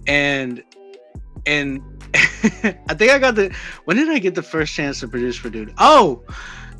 And 0.08 0.64
and 1.46 1.82
I 2.14 2.94
think 2.94 3.12
I 3.12 3.20
got 3.20 3.36
the 3.36 3.56
when 3.86 3.98
did 3.98 4.10
I 4.10 4.20
get 4.20 4.36
the 4.36 4.44
first 4.44 4.74
chance 4.74 5.00
to 5.02 5.08
produce 5.08 5.38
for 5.38 5.50
dude? 5.50 5.74
Oh, 5.78 6.24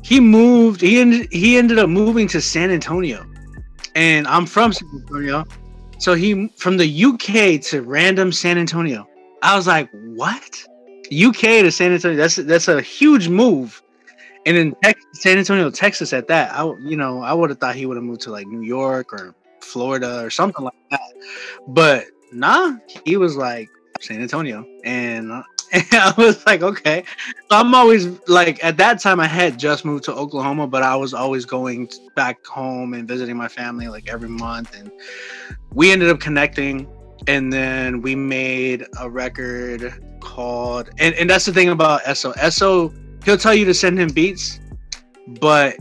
he 0.02 0.20
moved. 0.20 0.80
He 0.80 1.00
ended 1.00 1.32
he 1.32 1.56
ended 1.56 1.78
up 1.78 1.88
moving 1.88 2.28
to 2.28 2.40
San 2.40 2.70
Antonio, 2.70 3.24
and 3.94 4.26
I'm 4.26 4.46
from 4.46 4.72
San 4.72 4.88
Antonio, 4.94 5.44
so 5.98 6.14
he 6.14 6.48
from 6.56 6.76
the 6.76 7.04
UK 7.04 7.60
to 7.70 7.82
random 7.82 8.32
San 8.32 8.58
Antonio. 8.58 9.08
I 9.42 9.56
was 9.56 9.66
like, 9.66 9.88
what? 9.92 10.64
UK 11.12 11.40
to 11.40 11.70
San 11.70 11.92
Antonio? 11.92 12.16
That's 12.16 12.36
that's 12.36 12.68
a 12.68 12.80
huge 12.80 13.28
move. 13.28 13.82
And 14.44 14.56
in 14.56 14.74
Tex- 14.82 15.04
San 15.12 15.38
Antonio, 15.38 15.70
Texas, 15.70 16.12
at 16.12 16.26
that, 16.28 16.52
I 16.52 16.64
you 16.80 16.96
know 16.96 17.22
I 17.22 17.32
would 17.32 17.50
have 17.50 17.58
thought 17.58 17.76
he 17.76 17.86
would 17.86 17.96
have 17.96 18.04
moved 18.04 18.22
to 18.22 18.30
like 18.30 18.46
New 18.46 18.62
York 18.62 19.12
or 19.12 19.34
Florida 19.60 20.22
or 20.24 20.30
something 20.30 20.64
like 20.64 20.74
that. 20.90 21.12
But 21.68 22.06
nah, 22.32 22.76
he 23.04 23.16
was 23.16 23.36
like 23.36 23.68
San 24.00 24.20
Antonio, 24.20 24.66
and, 24.84 25.30
uh, 25.30 25.42
and 25.72 25.86
I 25.92 26.12
was 26.18 26.44
like, 26.44 26.62
okay. 26.62 27.04
So 27.50 27.56
I'm 27.56 27.74
always 27.74 28.06
like 28.28 28.62
at 28.64 28.76
that 28.78 29.00
time 29.00 29.20
I 29.20 29.26
had 29.26 29.58
just 29.58 29.84
moved 29.84 30.04
to 30.04 30.14
Oklahoma, 30.14 30.66
but 30.66 30.82
I 30.82 30.96
was 30.96 31.14
always 31.14 31.44
going 31.44 31.88
back 32.14 32.44
home 32.44 32.94
and 32.94 33.06
visiting 33.06 33.36
my 33.36 33.48
family 33.48 33.88
like 33.88 34.08
every 34.08 34.28
month, 34.28 34.74
and 34.76 34.90
we 35.72 35.92
ended 35.92 36.10
up 36.10 36.20
connecting, 36.20 36.88
and 37.26 37.52
then 37.52 38.02
we 38.02 38.14
made 38.14 38.86
a 39.00 39.08
record 39.08 39.94
called, 40.20 40.90
and 40.98 41.14
and 41.14 41.30
that's 41.30 41.46
the 41.46 41.52
thing 41.52 41.68
about 41.68 42.02
Esso. 42.02 42.34
Esso, 42.34 42.92
he'll 43.24 43.38
tell 43.38 43.54
you 43.54 43.64
to 43.64 43.74
send 43.74 43.98
him 43.98 44.08
beats, 44.08 44.60
but 45.40 45.76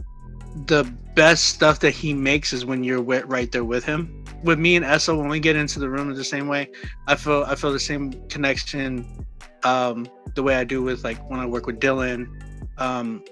the 0.67 0.83
best 1.15 1.45
stuff 1.45 1.79
that 1.79 1.91
he 1.91 2.13
makes 2.13 2.53
is 2.53 2.65
when 2.65 2.83
you're 2.83 2.97
wi- 2.97 3.23
right 3.23 3.51
there 3.51 3.63
with 3.63 3.83
him. 3.83 4.23
With 4.43 4.59
me 4.59 4.75
and 4.75 4.85
Esso, 4.85 5.17
when 5.17 5.29
we 5.29 5.39
get 5.39 5.55
into 5.55 5.79
the 5.79 5.89
room 5.89 6.13
the 6.13 6.23
same 6.23 6.47
way, 6.47 6.69
I 7.07 7.15
feel 7.15 7.43
I 7.47 7.55
feel 7.55 7.71
the 7.71 7.79
same 7.79 8.11
connection, 8.27 9.25
um, 9.63 10.07
the 10.33 10.41
way 10.41 10.55
I 10.55 10.63
do 10.63 10.81
with 10.81 11.03
like 11.03 11.17
when 11.29 11.39
I 11.39 11.45
work 11.45 11.67
with 11.67 11.79
Dillon. 11.79 12.41
Um, 12.77 13.23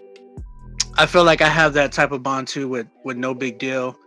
I 0.98 1.06
feel 1.06 1.24
like 1.24 1.42
I 1.42 1.50
have 1.50 1.74
that 1.74 1.92
type 1.92 2.12
of 2.12 2.22
bond 2.22 2.48
too 2.48 2.68
with 2.68 2.88
with 3.04 3.18
No 3.18 3.34
Big 3.34 3.58
Deal, 3.58 3.98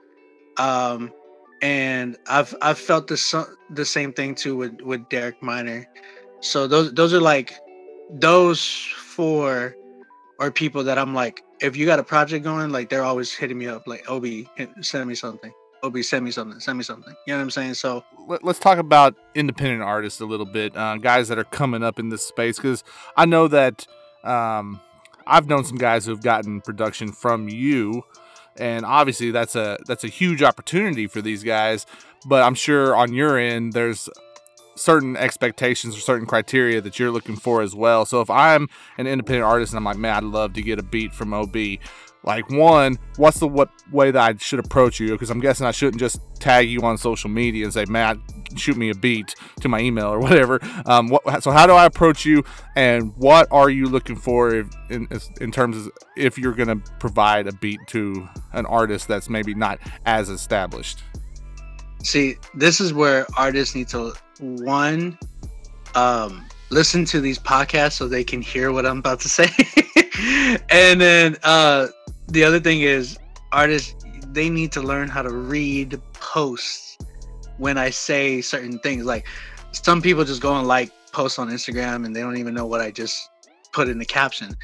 um, 0.59 1.13
and 1.61 2.17
I've 2.29 2.55
I've 2.63 2.79
felt 2.79 3.09
the 3.09 3.57
the 3.71 3.85
same 3.85 4.13
thing 4.13 4.37
too 4.37 4.57
with 4.57 4.81
with 4.83 5.09
Derek 5.09 5.43
Minor. 5.43 5.89
So 6.41 6.69
those 6.69 6.93
those 6.93 7.13
are 7.13 7.21
like 7.21 7.55
those 8.11 8.65
four 8.65 9.75
are 10.43 10.51
people 10.51 10.83
that 10.83 10.99
I'm 10.99 11.15
like, 11.15 11.45
if 11.61 11.77
you 11.77 11.87
got 11.87 12.01
a 12.01 12.03
project 12.03 12.43
going, 12.43 12.71
like 12.71 12.89
they're 12.89 13.05
always 13.05 13.33
hitting 13.33 13.57
me 13.57 13.69
up, 13.69 13.87
like 13.87 14.11
Obi, 14.11 14.49
send 14.81 15.09
me 15.09 15.15
something. 15.15 15.53
Obi, 15.85 16.03
send 16.03 16.25
me 16.25 16.33
something. 16.33 16.59
Send 16.59 16.79
me 16.79 16.85
something. 16.85 17.15
You 17.27 17.33
know 17.33 17.39
what 17.39 17.45
I'm 17.45 17.51
saying? 17.51 17.75
So 17.75 18.05
Let, 18.27 18.45
us 18.45 18.59
talk 18.59 18.79
about 18.79 19.15
independent 19.37 19.83
artists 19.83 20.21
a 20.21 20.27
little 20.27 20.47
bit, 20.47 20.77
uh, 20.77 20.97
guys 20.97 21.29
that 21.29 21.39
are 21.39 21.45
coming 21.45 21.85
up 21.85 22.01
in 22.01 22.09
this 22.09 22.25
space, 22.27 22.57
because 22.57 22.83
I 23.17 23.25
know 23.25 23.47
that 23.49 23.87
um, 24.25 24.81
I've 25.29 25.47
known 25.47 25.65
some 25.65 25.79
guys 25.79 26.07
who've 26.07 26.23
gotten 26.23 26.61
production 26.61 27.13
from 27.13 27.49
you, 27.49 28.03
and 28.57 28.85
obviously 28.85 29.31
that's 29.31 29.55
a 29.55 29.79
that's 29.87 30.03
a 30.03 30.09
huge 30.09 30.43
opportunity 30.43 31.07
for 31.07 31.23
these 31.23 31.45
guys. 31.45 31.87
But 32.27 32.43
I'm 32.43 32.55
sure 32.55 32.97
on 32.97 33.13
your 33.13 33.39
end, 33.39 33.75
there's 33.75 34.09
certain 34.75 35.17
expectations 35.17 35.97
or 35.97 36.01
certain 36.01 36.27
criteria 36.27 36.81
that 36.81 36.99
you're 36.99 37.11
looking 37.11 37.37
for 37.37 37.63
as 37.63 37.75
well. 37.75 38.05
So 38.05 38.21
if 38.21 38.31
I'm 38.31 38.69
an 38.99 39.07
independent 39.07 39.45
artist 39.45 39.73
and 39.73 39.79
I'm 39.79 39.85
like, 39.85 39.99
man, 39.99 40.17
I'd 40.17 40.25
love 40.25 40.53
to 40.55 40.63
get 40.63 40.79
a 40.79 40.83
beat 40.83 41.15
from 41.15 41.33
OB. 41.33 41.57
Like 42.25 42.49
one, 42.51 42.99
what's 43.17 43.41
the 43.41 43.49
what 43.49 43.71
way 43.91 44.13
that 44.13 44.23
I 44.23 44.37
should 44.39 44.61
approach 44.61 45.01
you? 45.01 45.11
Because 45.11 45.29
I'm 45.29 45.41
guessing 45.41 45.67
I 45.67 45.73
shouldn't 45.73 45.99
just 45.99 46.21
tag 46.39 46.71
you 46.71 46.81
on 46.83 46.97
social 46.97 47.29
media 47.29 47.65
and 47.65 47.75
say, 47.75 47.85
Matt, 47.85 48.17
shoot 48.55 48.77
me 48.77 48.91
a 48.91 48.95
beat 48.95 49.35
to 49.61 49.69
my 49.69 49.81
email 49.81 50.07
or 50.07 50.19
whatever. 50.21 50.61
Um, 50.87 51.09
what, 51.09 51.43
so 51.43 51.51
how 51.51 51.67
do 51.67 51.73
I 51.73 51.85
approach 51.85 52.25
you, 52.25 52.45
and 52.77 53.13
what 53.17 53.49
are 53.51 53.69
you 53.71 53.87
looking 53.87 54.15
for 54.15 54.55
if, 54.55 54.69
in 54.89 55.09
in 55.41 55.51
terms 55.51 55.77
of 55.77 55.91
if 56.17 56.39
you're 56.39 56.55
going 56.55 56.69
to 56.69 56.93
provide 57.01 57.49
a 57.49 57.53
beat 57.55 57.81
to 57.89 58.29
an 58.53 58.67
artist 58.67 59.09
that's 59.09 59.29
maybe 59.29 59.53
not 59.53 59.81
as 60.07 60.29
established? 60.29 61.03
see, 62.03 62.37
this 62.55 62.81
is 62.81 62.93
where 62.93 63.27
artists 63.37 63.75
need 63.75 63.89
to 63.89 64.15
one 64.43 65.19
um 65.95 66.45
listen 66.71 67.05
to 67.05 67.21
these 67.21 67.39
podcasts 67.39 67.93
so 67.93 68.09
they 68.09 68.25
can 68.25 68.41
hear 68.41 68.73
what 68.73 68.87
I'm 68.87 68.99
about 68.99 69.21
to 69.21 69.29
say. 69.29 69.49
and 70.71 71.01
then 71.01 71.37
uh 71.43 71.89
the 72.29 72.45
other 72.45 72.61
thing 72.61 72.81
is 72.83 73.19
artists 73.53 73.95
they 74.29 74.49
need 74.49 74.73
to 74.73 74.81
learn 74.81 75.09
how 75.09 75.23
to 75.23 75.31
read 75.31 76.01
posts 76.15 76.97
when 77.59 77.77
I 77.79 77.91
say 77.91 78.41
certain 78.41 78.79
things. 78.79 79.05
Like 79.05 79.27
some 79.73 80.01
people 80.01 80.25
just 80.25 80.41
go 80.41 80.57
and 80.57 80.67
like 80.67 80.91
posts 81.13 81.39
on 81.39 81.49
Instagram 81.49 82.07
and 82.07 82.17
they 82.17 82.21
don't 82.21 82.37
even 82.37 82.55
know 82.55 82.67
what 82.67 82.81
I 82.81 82.91
just 82.91 83.31
put 83.73 83.89
in 83.89 83.99
the 83.99 84.05
caption. 84.05 84.57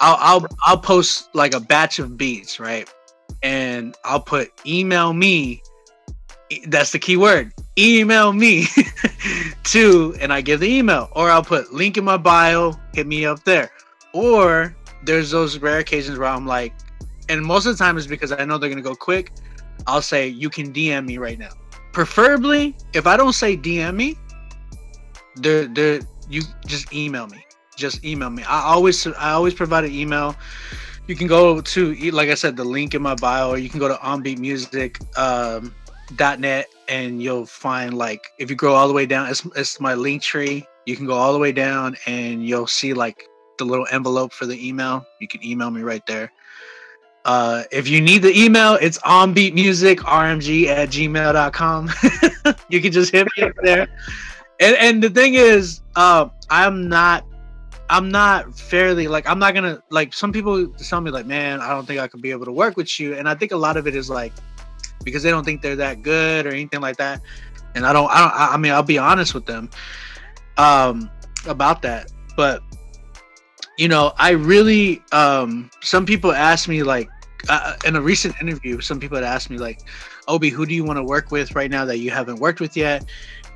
I'll 0.00 0.16
I'll 0.18 0.46
I'll 0.64 0.78
post 0.78 1.34
like 1.34 1.54
a 1.54 1.60
batch 1.60 1.98
of 1.98 2.16
beats, 2.16 2.58
right? 2.58 2.92
And 3.42 3.94
I'll 4.04 4.20
put 4.20 4.50
email 4.66 5.12
me. 5.12 5.62
That's 6.66 6.92
the 6.92 6.98
key 6.98 7.16
word. 7.16 7.52
Email 7.76 8.32
me 8.32 8.66
to, 9.64 10.14
and 10.20 10.32
I 10.32 10.40
give 10.40 10.60
the 10.60 10.68
email, 10.68 11.08
or 11.12 11.30
I'll 11.30 11.42
put 11.42 11.72
link 11.72 11.96
in 11.96 12.04
my 12.04 12.16
bio. 12.16 12.72
Hit 12.92 13.06
me 13.06 13.26
up 13.26 13.42
there. 13.44 13.70
Or 14.12 14.76
there's 15.04 15.32
those 15.32 15.58
rare 15.58 15.78
occasions 15.78 16.18
where 16.18 16.28
I'm 16.28 16.46
like, 16.46 16.72
and 17.28 17.44
most 17.44 17.66
of 17.66 17.76
the 17.76 17.82
time 17.82 17.96
is 17.96 18.06
because 18.06 18.30
I 18.32 18.44
know 18.44 18.58
they're 18.58 18.68
gonna 18.68 18.82
go 18.82 18.94
quick. 18.94 19.32
I'll 19.86 20.02
say 20.02 20.28
you 20.28 20.50
can 20.50 20.72
DM 20.72 21.06
me 21.06 21.18
right 21.18 21.38
now. 21.38 21.50
Preferably, 21.92 22.76
if 22.92 23.06
I 23.06 23.16
don't 23.16 23.32
say 23.32 23.56
DM 23.56 23.96
me, 23.96 24.16
they're 25.36 25.66
they're 25.66 26.00
you 26.28 26.42
just 26.66 26.92
email 26.92 27.26
me. 27.26 27.44
Just 27.76 28.04
email 28.04 28.30
me. 28.30 28.44
I 28.44 28.62
always 28.62 29.06
I 29.06 29.32
always 29.32 29.54
provide 29.54 29.84
an 29.84 29.92
email. 29.92 30.36
You 31.06 31.16
can 31.16 31.26
go 31.26 31.60
to 31.60 32.10
like 32.12 32.28
I 32.28 32.34
said, 32.34 32.56
the 32.56 32.64
link 32.64 32.94
in 32.94 33.02
my 33.02 33.14
bio, 33.14 33.50
or 33.50 33.58
you 33.58 33.68
can 33.68 33.80
go 33.80 33.88
to 33.88 33.94
onbeatmusic 33.94 35.18
um, 35.18 35.74
net 36.40 36.68
and 36.88 37.22
you'll 37.22 37.46
find 37.46 37.94
like 37.94 38.26
if 38.38 38.50
you 38.50 38.56
go 38.56 38.74
all 38.74 38.88
the 38.88 38.94
way 38.94 39.06
down, 39.06 39.28
it's 39.28 39.46
it's 39.56 39.80
my 39.80 39.94
link 39.94 40.22
tree. 40.22 40.66
You 40.86 40.96
can 40.96 41.06
go 41.06 41.14
all 41.14 41.32
the 41.32 41.38
way 41.38 41.52
down 41.52 41.96
and 42.06 42.46
you'll 42.46 42.66
see 42.66 42.92
like 42.94 43.24
the 43.58 43.64
little 43.64 43.86
envelope 43.90 44.32
for 44.32 44.46
the 44.46 44.66
email. 44.66 45.06
You 45.20 45.28
can 45.28 45.44
email 45.44 45.70
me 45.70 45.82
right 45.82 46.04
there. 46.06 46.30
Uh, 47.24 47.62
if 47.72 47.88
you 47.88 48.00
need 48.02 48.22
the 48.22 48.38
email, 48.38 48.74
it's 48.74 48.98
onbeatmusicrmg 48.98 50.66
at 50.66 50.88
gmail.com. 50.90 51.90
you 52.68 52.82
can 52.82 52.92
just 52.92 53.12
hit 53.12 53.26
me 53.36 53.44
up 53.44 53.52
there. 53.62 53.88
And 54.60 54.76
and 54.76 55.02
the 55.02 55.10
thing 55.10 55.34
is, 55.34 55.80
uh, 55.96 56.28
I'm 56.50 56.88
not 56.88 57.24
I'm 57.88 58.10
not 58.10 58.58
fairly 58.58 59.08
like 59.08 59.28
I'm 59.28 59.38
not 59.38 59.54
gonna 59.54 59.82
like 59.90 60.12
some 60.12 60.32
people 60.32 60.68
tell 60.68 61.00
me 61.00 61.10
like, 61.10 61.26
man, 61.26 61.60
I 61.60 61.70
don't 61.70 61.86
think 61.86 62.00
I 62.00 62.08
could 62.08 62.22
be 62.22 62.30
able 62.30 62.44
to 62.44 62.52
work 62.52 62.76
with 62.76 63.00
you. 63.00 63.14
And 63.14 63.28
I 63.28 63.34
think 63.34 63.52
a 63.52 63.56
lot 63.56 63.76
of 63.76 63.86
it 63.86 63.94
is 63.94 64.10
like 64.10 64.32
because 65.04 65.22
they 65.22 65.30
don't 65.30 65.44
think 65.44 65.62
they're 65.62 65.76
that 65.76 66.02
good 66.02 66.46
or 66.46 66.50
anything 66.50 66.80
like 66.80 66.96
that. 66.96 67.20
And 67.74 67.86
I 67.86 67.92
don't 67.92 68.10
I 68.10 68.20
don't 68.20 68.54
I 68.54 68.56
mean 68.56 68.72
I'll 68.72 68.82
be 68.82 68.98
honest 68.98 69.34
with 69.34 69.46
them 69.46 69.70
um 70.56 71.10
about 71.46 71.82
that. 71.82 72.12
But 72.36 72.62
you 73.78 73.88
know, 73.88 74.12
I 74.18 74.30
really 74.30 75.02
um 75.12 75.70
some 75.82 76.06
people 76.06 76.32
asked 76.32 76.68
me 76.68 76.82
like 76.82 77.08
uh, 77.48 77.76
in 77.84 77.96
a 77.96 78.00
recent 78.00 78.34
interview, 78.40 78.80
some 78.80 78.98
people 78.98 79.16
had 79.16 79.24
asked 79.24 79.50
me 79.50 79.58
like, 79.58 79.80
Obi, 80.28 80.48
who 80.48 80.64
do 80.64 80.74
you 80.74 80.84
want 80.84 80.96
to 80.96 81.04
work 81.04 81.30
with 81.30 81.54
right 81.54 81.70
now 81.70 81.84
that 81.84 81.98
you 81.98 82.10
haven't 82.10 82.38
worked 82.38 82.60
with 82.60 82.76
yet? 82.76 83.04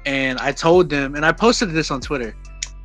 And 0.05 0.39
I 0.39 0.53
told 0.53 0.91
them, 0.91 1.15
and 1.15 1.25
I 1.25 1.33
posted 1.33 1.71
this 1.71 1.91
on 1.91 2.01
Twitter. 2.01 2.37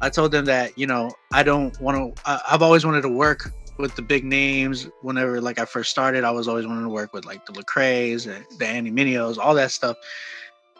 I 0.02 0.10
told 0.10 0.32
them 0.32 0.46
that 0.46 0.78
you 0.78 0.88
know 0.88 1.12
I 1.32 1.44
don't 1.44 1.80
want 1.80 2.16
to. 2.16 2.22
I've 2.26 2.62
always 2.62 2.86
wanted 2.86 3.02
to 3.02 3.10
work 3.10 3.52
with 3.78 3.96
the 3.96 4.02
big 4.02 4.24
names. 4.24 4.88
Whenever 5.02 5.42
like 5.42 5.60
I 5.60 5.66
first 5.66 5.92
started, 5.92 6.24
I 6.24 6.32
was 6.32 6.48
always 6.48 6.66
wanting 6.66 6.84
to 6.84 6.90
work 6.90 7.14
with 7.14 7.26
like 7.26 7.46
the 7.46 7.54
Lecrae's, 7.54 8.26
and 8.26 8.46
the 8.58 8.68
Andy 8.68 8.92
Mineo's, 8.92 9.38
all 9.38 9.56
that 9.56 9.72
stuff. 9.72 9.98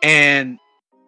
And 0.02 0.60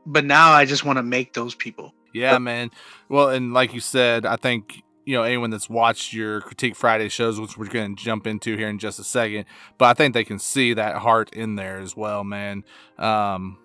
but 0.06 0.26
now 0.26 0.52
I 0.52 0.66
just 0.66 0.86
want 0.86 0.98
to 0.98 1.04
make 1.04 1.34
those 1.34 1.56
people. 1.56 1.94
Yeah, 2.14 2.38
man. 2.38 2.72
Well, 3.10 3.30
and 3.30 3.54
like 3.54 3.74
you 3.74 3.82
said, 3.82 4.26
I 4.26 4.38
think 4.38 4.84
you 5.06 5.16
know 5.16 5.24
anyone 5.24 5.52
that's 5.52 5.70
watched 5.70 6.14
your 6.14 6.42
critique 6.42 6.76
friday 6.76 7.08
shows 7.10 7.40
which 7.40 7.58
we're 7.58 7.68
going 7.68 7.96
to 7.96 8.04
jump 8.04 8.26
into 8.26 8.58
here 8.58 8.68
in 8.68 8.80
just 8.80 9.00
a 9.00 9.04
second 9.04 9.46
but 9.78 9.86
i 9.86 9.94
think 9.94 10.14
they 10.14 10.24
can 10.24 10.40
see 10.40 10.74
that 10.74 10.96
heart 10.96 11.32
in 11.32 11.56
there 11.56 11.78
as 11.78 11.96
well 11.96 12.24
man 12.24 12.64
um 12.98 13.58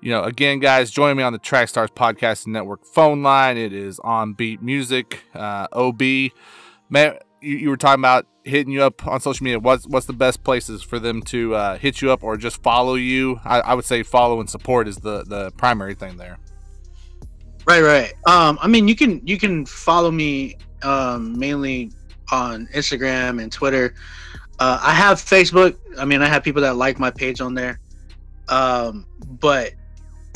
you 0.00 0.10
know 0.10 0.22
again 0.22 0.58
guys 0.58 0.90
join 0.90 1.16
me 1.16 1.22
on 1.22 1.34
the 1.34 1.38
Trackstarz 1.38 1.88
podcast 1.88 2.46
network 2.46 2.86
phone 2.86 3.22
line 3.22 3.58
it 3.58 3.72
is 3.72 4.00
OnBeat 4.00 4.62
Music 4.62 5.22
uh 5.34 5.66
ob 5.74 6.02
man 6.88 7.18
you, 7.40 7.56
you 7.56 7.68
were 7.68 7.76
talking 7.76 8.00
about 8.00 8.26
hitting 8.44 8.72
you 8.72 8.82
up 8.82 9.06
on 9.06 9.20
social 9.20 9.42
media 9.42 9.58
what's 9.58 9.86
what's 9.88 10.06
the 10.06 10.12
best 10.12 10.44
places 10.44 10.82
for 10.82 10.98
them 10.98 11.20
to 11.20 11.54
uh, 11.54 11.76
hit 11.76 12.00
you 12.00 12.10
up 12.12 12.22
or 12.22 12.36
just 12.36 12.62
follow 12.62 12.94
you 12.94 13.40
I, 13.44 13.60
I 13.60 13.74
would 13.74 13.84
say 13.84 14.02
follow 14.02 14.40
and 14.40 14.48
support 14.48 14.86
is 14.86 14.96
the 14.98 15.24
the 15.24 15.50
primary 15.52 15.94
thing 15.94 16.16
there 16.16 16.38
Right, 17.66 17.82
right. 17.82 18.12
Um, 18.26 18.58
I 18.62 18.68
mean, 18.68 18.86
you 18.86 18.94
can 18.94 19.20
you 19.26 19.38
can 19.38 19.66
follow 19.66 20.12
me 20.12 20.56
um, 20.82 21.36
mainly 21.36 21.90
on 22.30 22.68
Instagram 22.68 23.42
and 23.42 23.50
Twitter. 23.50 23.94
Uh, 24.60 24.78
I 24.80 24.92
have 24.92 25.18
Facebook. 25.18 25.76
I 25.98 26.04
mean, 26.04 26.22
I 26.22 26.28
have 26.28 26.44
people 26.44 26.62
that 26.62 26.76
like 26.76 27.00
my 27.00 27.10
page 27.10 27.40
on 27.40 27.54
there. 27.54 27.80
Um, 28.48 29.04
but 29.40 29.72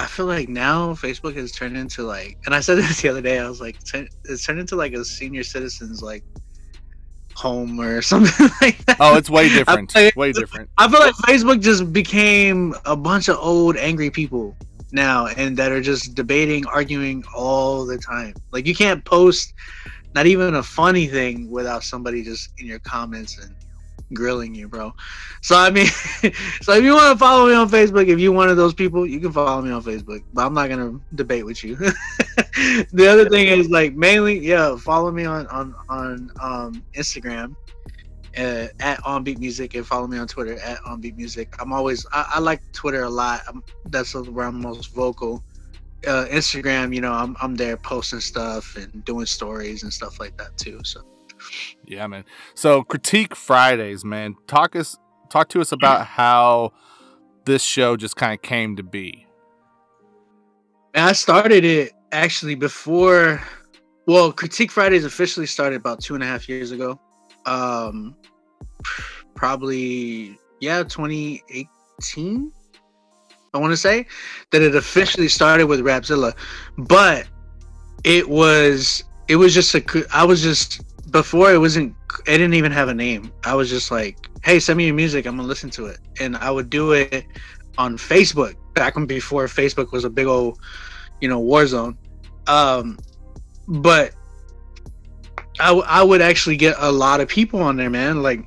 I 0.01 0.07
feel 0.07 0.27
like 0.27 0.49
now 0.49 0.93
Facebook 0.95 1.37
has 1.37 1.53
turned 1.53 1.77
into 1.77 2.03
like, 2.03 2.37
and 2.47 2.55
I 2.55 2.59
said 2.59 2.75
this 2.79 3.01
the 3.01 3.09
other 3.09 3.23
day. 3.23 3.39
I 3.39 3.49
was 3.49 3.61
like, 3.61 3.77
it's 4.25 4.45
turned 4.45 4.59
into 4.59 4.75
like 4.75 4.95
a 4.95 5.05
senior 5.05 5.45
citizens 5.45 6.03
like 6.03 6.25
home 7.41 7.81
or 7.81 8.03
something 8.13 8.49
like 8.61 8.85
that. 8.87 8.97
Oh, 9.01 9.17
it's 9.17 9.31
way 9.31 9.49
different. 9.49 9.95
Like, 9.95 10.17
way 10.17 10.33
different. 10.33 10.71
I 10.79 10.89
feel 10.89 11.01
like 11.01 11.15
Facebook 11.15 11.61
just 11.61 11.93
became 11.93 12.75
a 12.85 12.97
bunch 12.97 13.29
of 13.29 13.37
old 13.39 13.77
angry 13.77 14.11
people 14.11 14.57
now 14.93 15.27
and 15.27 15.57
that 15.57 15.73
are 15.73 15.81
just 15.81 16.15
debating, 16.15 16.67
arguing 16.67 17.25
all 17.35 17.87
the 17.87 17.99
time. 17.99 18.35
Like 18.53 18.67
you 18.67 18.75
can't 18.75 19.05
post 19.05 19.55
not 20.15 20.27
even 20.27 20.57
a 20.57 20.63
funny 20.63 21.07
thing 21.07 21.51
without 21.51 21.85
somebody 21.85 22.23
just 22.23 22.51
in 22.59 22.67
your 22.67 22.81
comments 22.81 23.39
and 23.39 23.55
grilling 24.13 24.55
you, 24.55 24.69
bro. 24.69 24.93
So 25.43 25.57
I 25.57 25.71
mean, 25.71 25.87
so 26.63 26.75
if 26.75 26.85
you 26.85 26.95
want 26.95 27.13
to 27.13 27.19
follow 27.19 27.49
me 27.49 27.55
on 27.55 27.69
Facebook, 27.69 28.09
if 28.09 28.19
you're 28.19 28.33
one 28.33 28.49
of 28.49 28.57
those 28.57 28.75
people, 28.75 29.07
you 29.07 29.21
can 29.21 29.33
follow 29.33 29.63
me 29.63 29.71
on 29.71 29.83
Facebook. 29.83 30.23
But 30.33 30.47
I'm 30.47 30.55
not 30.55 30.69
gonna 30.69 30.99
debate 31.15 31.45
with 31.45 31.63
you. 31.63 31.77
the 32.93 33.09
other 33.09 33.29
thing 33.29 33.47
is 33.47 33.69
like 33.71 33.95
mainly, 33.95 34.39
yeah, 34.39 34.77
follow 34.77 35.11
me 35.11 35.25
on 35.25 35.47
on 35.49 35.75
on 35.89 36.31
um, 36.41 36.85
Instagram 36.95 37.55
uh, 38.37 38.69
at 38.81 38.99
OnBeat 39.01 39.39
Music 39.39 39.75
and 39.75 39.87
follow 39.87 40.07
me 40.07 40.19
on 40.19 40.27
Twitter 40.27 40.59
at 40.61 40.79
OnBeat 40.81 41.17
Music. 41.17 41.55
I'm 41.61 41.73
always 41.73 42.07
I, 42.13 42.33
I 42.35 42.39
like 42.41 42.61
Twitter 42.73 43.05
a 43.05 43.11
lot. 43.11 43.43
I'm, 43.49 43.63
that's 43.87 44.15
where 44.15 44.47
I'm 44.47 44.61
most 44.61 44.95
vocal. 44.95 45.43
Uh, 46.07 46.27
Instagram, 46.31 46.95
you 46.95 47.01
know, 47.01 47.13
I'm 47.13 47.37
I'm 47.41 47.55
there 47.55 47.77
posting 47.77 48.21
stuff 48.21 48.77
and 48.77 49.05
doing 49.05 49.27
stories 49.27 49.83
and 49.83 49.93
stuff 49.93 50.19
like 50.19 50.37
that 50.39 50.57
too. 50.57 50.81
So 50.85 51.03
yeah, 51.87 52.07
man. 52.07 52.25
So 52.55 52.83
critique 52.83 53.35
Fridays, 53.35 54.05
man. 54.05 54.37
Talk 54.47 54.77
us 54.77 54.97
talk 55.29 55.49
to 55.51 55.61
us 55.61 55.73
about 55.73 56.07
how 56.07 56.73
this 57.45 57.63
show 57.63 57.97
just 57.97 58.17
kind 58.17 58.33
of 58.33 58.43
came 58.43 58.77
to 58.77 58.83
be. 58.83 59.27
And 60.95 61.05
I 61.05 61.13
started 61.13 61.65
it 61.65 61.93
actually 62.13 62.55
before. 62.55 63.43
Well, 64.07 64.33
Critique 64.33 64.71
Fridays 64.71 65.05
officially 65.05 65.47
started 65.47 65.77
about 65.77 66.01
two 66.01 66.15
and 66.15 66.23
a 66.23 66.27
half 66.27 66.49
years 66.49 66.71
ago. 66.71 67.01
Um 67.47 68.17
probably 69.35 70.39
yeah 70.61 70.83
2018 70.83 72.53
i 73.55 73.59
want 73.59 73.73
to 73.73 73.77
say 73.77 74.07
that 74.51 74.61
it 74.61 74.75
officially 74.75 75.29
started 75.29 75.67
with 75.67 75.81
rapzilla. 75.81 76.35
But 76.77 77.27
it 78.05 78.29
was 78.29 79.05
it 79.29 79.37
was 79.37 79.55
just 79.55 79.75
a 79.75 80.07
i 80.13 80.25
was 80.25 80.43
just 80.43 80.83
before 81.11 81.53
it 81.53 81.59
wasn't 81.59 81.95
it 82.27 82.39
didn't 82.39 82.55
even 82.55 82.73
have 82.73 82.89
a 82.89 82.95
name. 82.95 83.33
I 83.45 83.55
was 83.55 83.71
just 83.71 83.91
like 83.91 84.17
hey 84.45 84.61
send 84.61 84.77
me 84.77 84.87
your 84.87 84.95
music 84.95 85.27
i'm 85.27 85.37
gonna 85.37 85.49
listen 85.49 85.71
to 85.71 85.87
it. 85.87 85.99
And 86.21 86.37
i 86.37 86.51
would 86.51 86.71
do 86.71 86.93
it 86.93 87.25
on 87.79 87.97
facebook 87.97 88.55
back 88.75 88.97
when 88.97 89.07
before 89.07 89.47
facebook 89.47 89.93
was 89.93 90.05
a 90.05 90.11
big 90.11 90.27
old 90.27 90.59
you 91.21 91.29
know 91.29 91.43
Warzone. 91.43 91.97
um 92.47 92.99
but 93.69 94.15
I, 95.61 95.73
I 95.73 96.03
would 96.03 96.23
actually 96.23 96.57
get 96.57 96.75
a 96.79 96.91
lot 96.91 97.21
of 97.21 97.29
people 97.29 97.61
on 97.61 97.77
there, 97.77 97.91
man. 97.91 98.23
Like 98.23 98.47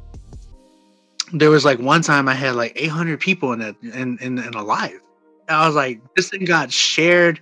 there 1.31 1.49
was 1.49 1.63
like 1.63 1.79
one 1.79 2.01
time 2.01 2.27
I 2.27 2.33
had 2.33 2.55
like 2.55 2.73
800 2.75 3.19
people 3.19 3.53
in 3.53 3.61
it 3.61 3.75
in, 3.81 4.17
in, 4.19 4.39
in 4.39 4.53
a 4.53 4.63
live. 4.63 4.99
I 5.47 5.65
was 5.65 5.75
like, 5.75 6.01
this 6.15 6.29
thing 6.29 6.45
got 6.45 6.71
shared 6.71 7.41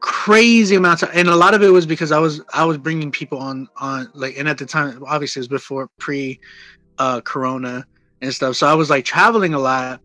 crazy 0.00 0.76
amounts 0.76 1.02
of, 1.02 1.10
and 1.12 1.28
a 1.28 1.36
lot 1.36 1.54
of 1.54 1.62
it 1.62 1.68
was 1.68 1.84
because 1.84 2.12
I 2.12 2.18
was 2.18 2.40
I 2.54 2.64
was 2.64 2.78
bringing 2.78 3.10
people 3.10 3.38
on 3.38 3.68
on 3.78 4.08
like 4.14 4.38
and 4.38 4.48
at 4.48 4.56
the 4.58 4.66
time 4.66 5.02
obviously 5.06 5.40
it 5.40 5.42
was 5.42 5.48
before 5.48 5.88
pre 5.98 6.40
uh 6.98 7.20
corona 7.22 7.84
and 8.22 8.32
stuff. 8.32 8.56
So 8.56 8.66
I 8.66 8.74
was 8.74 8.90
like 8.90 9.04
traveling 9.04 9.54
a 9.54 9.58
lot 9.58 10.00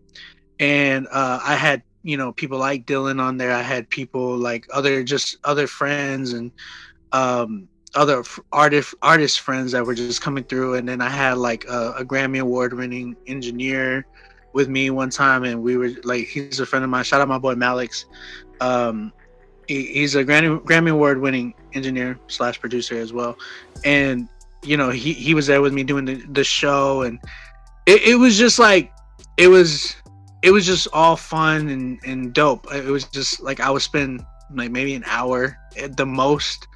and 0.59 1.07
uh 1.11 1.39
I 1.43 1.55
had 1.55 1.83
you 2.03 2.17
know 2.17 2.31
people 2.33 2.59
like 2.59 2.85
Dillon 2.85 3.19
on 3.19 3.37
there. 3.37 3.53
I 3.53 3.61
had 3.61 3.89
people 3.89 4.37
like 4.37 4.67
other 4.71 5.03
just 5.03 5.37
other 5.43 5.67
friends 5.67 6.33
and 6.33 6.51
um 7.11 7.67
other 7.95 8.23
artist 8.51 8.95
artist 9.01 9.39
friends 9.39 9.71
that 9.71 9.85
were 9.85 9.95
just 9.95 10.21
coming 10.21 10.43
through, 10.43 10.75
and 10.75 10.87
then 10.87 11.01
I 11.01 11.09
had 11.09 11.37
like 11.37 11.65
a, 11.65 11.93
a 11.99 12.05
Grammy 12.05 12.39
award 12.39 12.73
winning 12.73 13.15
engineer 13.27 14.05
with 14.53 14.69
me 14.69 14.89
one 14.89 15.09
time, 15.09 15.43
and 15.43 15.61
we 15.63 15.77
were 15.77 15.91
like, 16.03 16.25
he's 16.25 16.59
a 16.59 16.65
friend 16.65 16.83
of 16.83 16.89
mine. 16.89 17.03
Shout 17.03 17.21
out 17.21 17.27
my 17.27 17.37
boy 17.37 17.55
Malix. 17.55 18.05
Um, 18.61 19.11
he, 19.67 19.85
he's 19.85 20.15
a 20.15 20.23
Grammy 20.23 20.61
Grammy 20.63 20.91
award 20.91 21.21
winning 21.21 21.53
engineer 21.73 22.19
slash 22.27 22.59
producer 22.59 22.97
as 22.99 23.13
well, 23.13 23.37
and 23.85 24.27
you 24.63 24.77
know 24.77 24.89
he 24.89 25.13
he 25.13 25.33
was 25.33 25.47
there 25.47 25.61
with 25.61 25.73
me 25.73 25.83
doing 25.83 26.05
the, 26.05 26.15
the 26.15 26.43
show, 26.43 27.03
and 27.03 27.19
it, 27.85 28.01
it 28.03 28.15
was 28.15 28.37
just 28.37 28.59
like 28.59 28.91
it 29.37 29.47
was 29.47 29.95
it 30.43 30.51
was 30.51 30.65
just 30.65 30.87
all 30.93 31.15
fun 31.15 31.69
and 31.69 31.99
and 32.05 32.33
dope. 32.33 32.67
It 32.71 32.85
was 32.85 33.05
just 33.05 33.41
like 33.41 33.59
I 33.59 33.71
would 33.71 33.81
spend 33.81 34.23
like 34.53 34.69
maybe 34.69 34.93
an 34.93 35.03
hour 35.07 35.57
at 35.81 35.97
the 35.97 36.05
most 36.05 36.67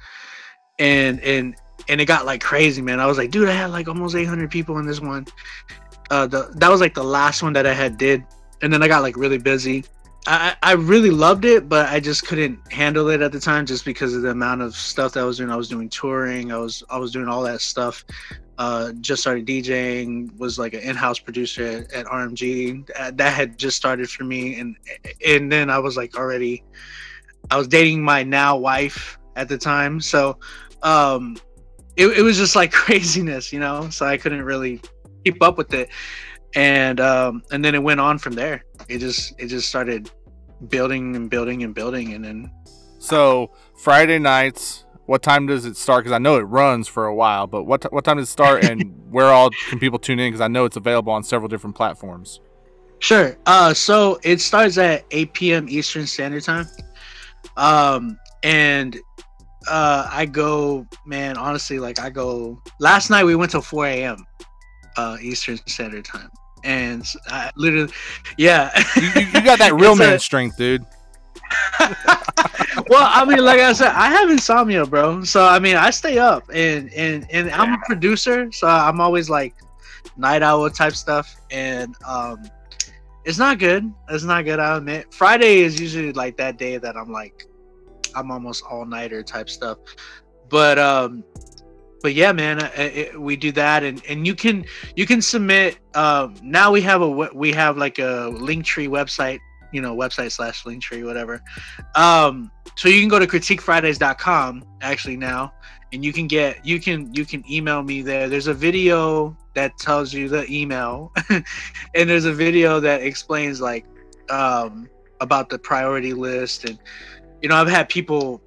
and 0.78 1.20
and 1.20 1.54
and 1.88 2.00
it 2.00 2.06
got 2.06 2.26
like 2.26 2.40
crazy, 2.40 2.82
man. 2.82 2.98
I 2.98 3.06
was 3.06 3.18
like, 3.18 3.30
dude, 3.30 3.48
I 3.48 3.52
had 3.52 3.70
like 3.70 3.88
almost 3.88 4.16
800 4.16 4.50
people 4.50 4.78
in 4.78 4.86
this 4.86 5.00
one. 5.00 5.26
Uh, 6.10 6.26
the 6.26 6.50
that 6.56 6.70
was 6.70 6.80
like 6.80 6.94
the 6.94 7.04
last 7.04 7.42
one 7.42 7.52
that 7.52 7.66
I 7.66 7.74
had 7.74 7.98
did, 7.98 8.24
and 8.62 8.72
then 8.72 8.82
I 8.82 8.88
got 8.88 9.02
like 9.02 9.16
really 9.16 9.38
busy. 9.38 9.84
I 10.26 10.56
I 10.62 10.72
really 10.72 11.10
loved 11.10 11.44
it, 11.44 11.68
but 11.68 11.90
I 11.90 12.00
just 12.00 12.26
couldn't 12.26 12.72
handle 12.72 13.10
it 13.10 13.20
at 13.20 13.32
the 13.32 13.40
time 13.40 13.66
just 13.66 13.84
because 13.84 14.14
of 14.14 14.22
the 14.22 14.30
amount 14.30 14.62
of 14.62 14.74
stuff 14.74 15.12
that 15.12 15.20
I 15.20 15.24
was 15.24 15.36
doing. 15.36 15.50
I 15.50 15.56
was 15.56 15.68
doing 15.68 15.90
touring. 15.90 16.52
I 16.52 16.56
was 16.56 16.82
I 16.88 16.96
was 16.96 17.12
doing 17.12 17.28
all 17.28 17.42
that 17.42 17.60
stuff. 17.60 18.02
Uh, 18.58 18.92
just 19.00 19.22
started 19.22 19.46
DJing. 19.46 20.36
Was 20.36 20.58
like 20.58 20.74
an 20.74 20.80
in-house 20.80 21.20
producer 21.20 21.64
at, 21.64 21.92
at 21.92 22.06
RMG. 22.06 23.16
That 23.16 23.32
had 23.32 23.56
just 23.56 23.76
started 23.76 24.10
for 24.10 24.24
me, 24.24 24.58
and 24.58 24.76
and 25.24 25.50
then 25.50 25.70
I 25.70 25.78
was 25.78 25.96
like 25.96 26.16
already. 26.16 26.64
I 27.50 27.56
was 27.56 27.68
dating 27.68 28.02
my 28.02 28.24
now 28.24 28.56
wife 28.56 29.18
at 29.36 29.48
the 29.48 29.56
time, 29.56 30.00
so 30.00 30.38
um 30.82 31.36
it, 31.96 32.06
it 32.18 32.22
was 32.22 32.36
just 32.36 32.56
like 32.56 32.72
craziness 32.84 33.52
you 33.52 33.60
know 33.60 33.88
so 33.90 34.06
i 34.06 34.16
couldn't 34.16 34.42
really 34.42 34.80
keep 35.24 35.42
up 35.42 35.58
with 35.58 35.74
it 35.74 35.88
and 36.54 37.00
um 37.00 37.42
and 37.50 37.64
then 37.64 37.74
it 37.74 37.82
went 37.82 38.00
on 38.00 38.18
from 38.18 38.32
there 38.34 38.64
it 38.88 38.98
just 38.98 39.34
it 39.38 39.48
just 39.48 39.68
started 39.68 40.10
building 40.68 41.14
and 41.16 41.30
building 41.30 41.62
and 41.62 41.74
building 41.74 42.14
and 42.14 42.24
then 42.24 42.50
so 42.98 43.50
friday 43.76 44.18
nights 44.18 44.84
what 45.08 45.22
time 45.22 45.46
does 45.46 45.64
it 45.64 45.76
start 45.76 46.04
because 46.04 46.14
i 46.14 46.18
know 46.18 46.36
it 46.36 46.42
runs 46.42 46.86
for 46.86 47.06
a 47.06 47.14
while 47.14 47.46
but 47.46 47.64
what, 47.64 47.80
t- 47.80 47.88
what 47.90 48.04
time 48.04 48.18
does 48.18 48.28
it 48.28 48.30
start 48.30 48.62
and 48.62 48.94
where 49.10 49.26
all 49.26 49.48
can 49.70 49.78
people 49.78 49.98
tune 49.98 50.18
in 50.18 50.28
because 50.28 50.42
i 50.42 50.48
know 50.48 50.66
it's 50.66 50.76
available 50.76 51.12
on 51.12 51.22
several 51.22 51.48
different 51.48 51.74
platforms 51.74 52.40
sure 52.98 53.36
uh 53.46 53.72
so 53.72 54.18
it 54.22 54.40
starts 54.40 54.76
at 54.76 55.04
8 55.10 55.32
p.m 55.32 55.68
eastern 55.68 56.06
standard 56.06 56.42
time 56.44 56.66
um 57.56 58.18
and 58.42 58.98
uh, 59.68 60.08
I 60.10 60.26
go, 60.26 60.86
man, 61.04 61.36
honestly, 61.36 61.78
like 61.78 61.98
I 61.98 62.10
go. 62.10 62.62
Last 62.78 63.10
night 63.10 63.24
we 63.24 63.34
went 63.34 63.50
till 63.50 63.60
4 63.60 63.86
a.m. 63.86 64.26
Uh, 64.96 65.16
Eastern 65.20 65.58
Standard 65.66 66.04
Time, 66.04 66.30
and 66.64 67.04
I 67.26 67.50
literally, 67.56 67.92
yeah, 68.36 68.70
you, 68.96 69.02
you 69.20 69.42
got 69.42 69.58
that 69.58 69.74
real 69.80 69.94
man 69.94 70.14
a, 70.14 70.18
strength, 70.18 70.56
dude. 70.56 70.84
Well, 72.88 73.08
I 73.10 73.24
mean, 73.26 73.44
like 73.44 73.60
I 73.60 73.72
said, 73.72 73.88
I 73.88 74.08
have 74.08 74.30
insomnia, 74.30 74.84
bro. 74.86 75.22
So 75.24 75.44
I 75.44 75.58
mean, 75.58 75.76
I 75.76 75.90
stay 75.90 76.18
up, 76.18 76.44
and 76.52 76.92
and 76.92 77.26
and 77.30 77.50
I'm 77.50 77.74
a 77.74 77.78
producer, 77.86 78.50
so 78.52 78.66
I'm 78.66 79.00
always 79.00 79.28
like 79.30 79.54
night 80.16 80.42
owl 80.42 80.68
type 80.70 80.94
stuff, 80.94 81.36
and 81.50 81.94
um, 82.06 82.42
it's 83.24 83.38
not 83.38 83.58
good. 83.58 83.92
It's 84.10 84.24
not 84.24 84.44
good. 84.44 84.58
I 84.58 84.76
admit. 84.76 85.12
Friday 85.12 85.60
is 85.60 85.80
usually 85.80 86.12
like 86.12 86.36
that 86.38 86.58
day 86.58 86.78
that 86.78 86.96
I'm 86.96 87.10
like, 87.12 87.46
I'm 88.14 88.30
almost 88.30 88.64
all 88.68 88.84
nighter 88.84 89.22
type 89.22 89.50
stuff, 89.50 89.78
but 90.48 90.78
um, 90.78 91.24
but 92.02 92.14
yeah, 92.14 92.32
man, 92.32 92.62
uh, 92.62 92.70
it, 92.76 93.20
we 93.20 93.36
do 93.36 93.52
that, 93.52 93.82
and 93.82 94.02
and 94.08 94.26
you 94.26 94.34
can 94.34 94.64
you 94.96 95.06
can 95.06 95.20
submit. 95.20 95.78
Um, 95.94 96.34
now 96.42 96.70
we 96.72 96.80
have 96.82 97.02
a 97.02 97.08
we- 97.08 97.30
we 97.34 97.52
have 97.52 97.76
like 97.76 97.98
a 97.98 98.30
Linktree 98.32 98.88
website, 98.88 99.40
you 99.72 99.80
know, 99.80 99.94
website 99.96 100.32
slash 100.32 100.64
Linktree, 100.64 101.04
whatever. 101.04 101.42
Um, 101.94 102.50
so 102.76 102.88
you 102.88 103.00
can 103.00 103.08
go 103.08 103.18
to 103.18 103.26
critiquefridays.com 103.26 104.64
actually 104.80 105.16
now, 105.16 105.52
and 105.92 106.04
you 106.04 106.12
can 106.12 106.26
get 106.26 106.64
you 106.64 106.80
can 106.80 107.12
you 107.14 107.24
can 107.24 107.44
email 107.50 107.82
me 107.82 108.02
there. 108.02 108.28
There's 108.28 108.46
a 108.46 108.54
video 108.54 109.36
that 109.54 109.76
tells 109.78 110.12
you 110.12 110.28
the 110.28 110.50
email, 110.50 111.12
and 111.30 111.44
there's 112.08 112.24
a 112.24 112.32
video 112.32 112.80
that 112.80 113.02
explains 113.02 113.60
like 113.60 113.84
um 114.30 114.88
about 115.20 115.48
the 115.48 115.58
priority 115.58 116.12
list, 116.12 116.64
and 116.64 116.78
you 117.42 117.48
know 117.48 117.56
I've 117.56 117.68
had 117.68 117.88
people 117.88 118.40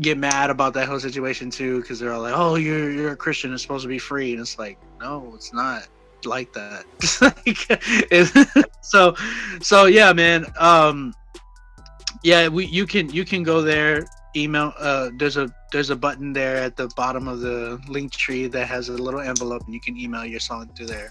get 0.00 0.18
mad 0.18 0.50
about 0.50 0.74
that 0.74 0.88
whole 0.88 0.98
situation 0.98 1.50
too 1.50 1.80
because 1.80 1.98
they're 1.98 2.12
all 2.12 2.22
like, 2.22 2.34
"Oh, 2.36 2.56
you're 2.56 2.90
you're 2.90 3.12
a 3.12 3.16
Christian. 3.16 3.52
It's 3.52 3.62
supposed 3.62 3.84
to 3.84 3.88
be 3.88 3.98
free," 3.98 4.32
and 4.32 4.40
it's 4.40 4.58
like, 4.58 4.78
no, 5.00 5.32
it's 5.34 5.52
not 5.52 5.88
like 6.26 6.52
that. 6.52 6.84
Like, 7.20 8.62
so, 8.82 9.14
so 9.60 9.86
yeah, 9.86 10.12
man. 10.12 10.46
Um, 10.58 11.14
yeah, 12.22 12.48
we 12.48 12.66
you 12.66 12.86
can 12.86 13.10
you 13.10 13.24
can 13.24 13.42
go 13.42 13.62
there. 13.62 14.06
Email. 14.36 14.72
Uh, 14.78 15.10
there's 15.16 15.36
a 15.36 15.48
there's 15.72 15.90
a 15.90 15.96
button 15.96 16.32
there 16.32 16.56
at 16.56 16.76
the 16.76 16.88
bottom 16.96 17.28
of 17.28 17.40
the 17.40 17.80
link 17.88 18.12
tree 18.12 18.46
that 18.48 18.66
has 18.66 18.88
a 18.88 18.92
little 18.92 19.20
envelope, 19.20 19.62
and 19.66 19.74
you 19.74 19.80
can 19.80 19.96
email 19.96 20.24
your 20.24 20.40
song 20.40 20.68
through 20.76 20.86
there. 20.86 21.10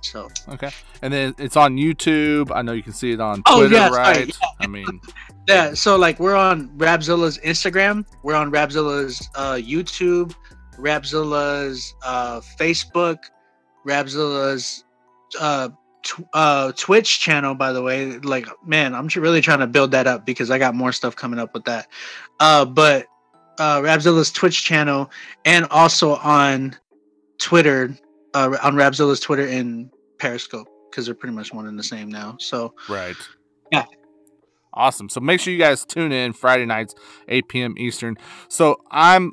So 0.00 0.28
Okay. 0.48 0.70
And 1.02 1.12
then 1.12 1.34
it's 1.38 1.56
on 1.56 1.76
YouTube. 1.76 2.50
I 2.54 2.62
know 2.62 2.72
you 2.72 2.82
can 2.82 2.92
see 2.92 3.12
it 3.12 3.20
on 3.20 3.42
Oh, 3.46 3.60
Twitter, 3.60 3.74
yeah, 3.76 3.90
sorry, 3.90 4.02
right? 4.02 4.26
yeah. 4.28 4.48
I 4.60 4.66
mean, 4.66 5.00
Yeah, 5.48 5.74
so 5.74 5.96
like 5.96 6.18
we're 6.20 6.36
on 6.36 6.68
Rapzilla's 6.78 7.38
Instagram, 7.38 8.04
we're 8.22 8.34
on 8.36 8.50
Rapzilla's 8.52 9.28
uh, 9.34 9.54
YouTube, 9.54 10.34
Rapzilla's 10.78 11.94
uh, 12.04 12.40
Facebook, 12.58 13.18
Rapzilla's 13.86 14.84
uh, 15.38 15.70
tw- 16.02 16.28
uh, 16.32 16.72
Twitch 16.76 17.20
channel. 17.20 17.54
By 17.54 17.72
the 17.72 17.82
way, 17.82 18.18
like 18.18 18.46
man, 18.66 18.94
I'm 18.94 19.08
really 19.16 19.40
trying 19.40 19.60
to 19.60 19.66
build 19.66 19.92
that 19.92 20.06
up 20.06 20.26
because 20.26 20.50
I 20.50 20.58
got 20.58 20.74
more 20.74 20.92
stuff 20.92 21.16
coming 21.16 21.38
up 21.38 21.54
with 21.54 21.64
that. 21.64 21.88
Uh, 22.40 22.64
but 22.64 23.06
uh, 23.58 23.80
Rapzilla's 23.80 24.30
Twitch 24.30 24.62
channel, 24.64 25.10
and 25.44 25.66
also 25.70 26.16
on 26.16 26.76
Twitter, 27.38 27.96
uh, 28.34 28.56
on 28.62 28.74
Rapzilla's 28.74 29.20
Twitter 29.20 29.46
and 29.46 29.90
Periscope 30.18 30.68
because 30.90 31.06
they're 31.06 31.14
pretty 31.14 31.34
much 31.34 31.52
one 31.52 31.66
and 31.66 31.78
the 31.78 31.82
same 31.82 32.08
now. 32.10 32.36
So 32.38 32.74
right. 32.88 33.16
Yeah. 33.70 33.84
Awesome. 34.74 35.08
So 35.08 35.20
make 35.20 35.40
sure 35.40 35.52
you 35.52 35.58
guys 35.58 35.84
tune 35.84 36.12
in 36.12 36.32
Friday 36.32 36.64
nights, 36.64 36.94
8 37.28 37.48
p.m. 37.48 37.74
Eastern. 37.76 38.16
So 38.48 38.82
I'm, 38.90 39.32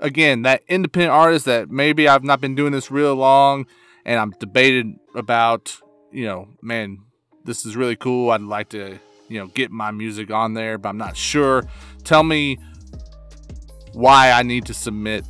again, 0.00 0.42
that 0.42 0.62
independent 0.68 1.12
artist 1.12 1.44
that 1.44 1.70
maybe 1.70 2.08
I've 2.08 2.24
not 2.24 2.40
been 2.40 2.54
doing 2.54 2.72
this 2.72 2.90
real 2.90 3.14
long 3.14 3.66
and 4.08 4.18
I'm 4.18 4.30
debated 4.30 4.98
about, 5.14 5.78
you 6.10 6.24
know, 6.24 6.48
man, 6.62 7.00
this 7.44 7.66
is 7.66 7.76
really 7.76 7.94
cool. 7.94 8.30
I'd 8.30 8.40
like 8.40 8.70
to, 8.70 8.98
you 9.28 9.38
know, 9.38 9.48
get 9.48 9.70
my 9.70 9.90
music 9.90 10.30
on 10.30 10.54
there, 10.54 10.78
but 10.78 10.88
I'm 10.88 10.96
not 10.96 11.14
sure. 11.14 11.64
Tell 12.04 12.22
me 12.22 12.58
why 13.92 14.30
I 14.30 14.42
need 14.42 14.64
to 14.64 14.72
submit 14.72 15.26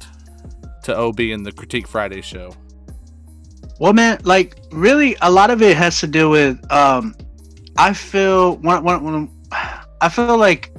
to 0.84 0.96
OB 0.96 1.18
in 1.18 1.42
the 1.42 1.50
Critique 1.50 1.88
Friday 1.88 2.20
show. 2.20 2.54
Well, 3.80 3.92
man, 3.94 4.20
like 4.22 4.56
really, 4.70 5.16
a 5.22 5.30
lot 5.30 5.50
of 5.50 5.60
it 5.60 5.76
has 5.76 5.98
to 5.98 6.06
do 6.06 6.30
with. 6.30 6.56
Um, 6.70 7.16
I 7.76 7.92
feel 7.92 8.58
when, 8.58 8.84
when, 8.84 9.02
when 9.02 9.30
I 10.00 10.08
feel 10.08 10.38
like 10.38 10.72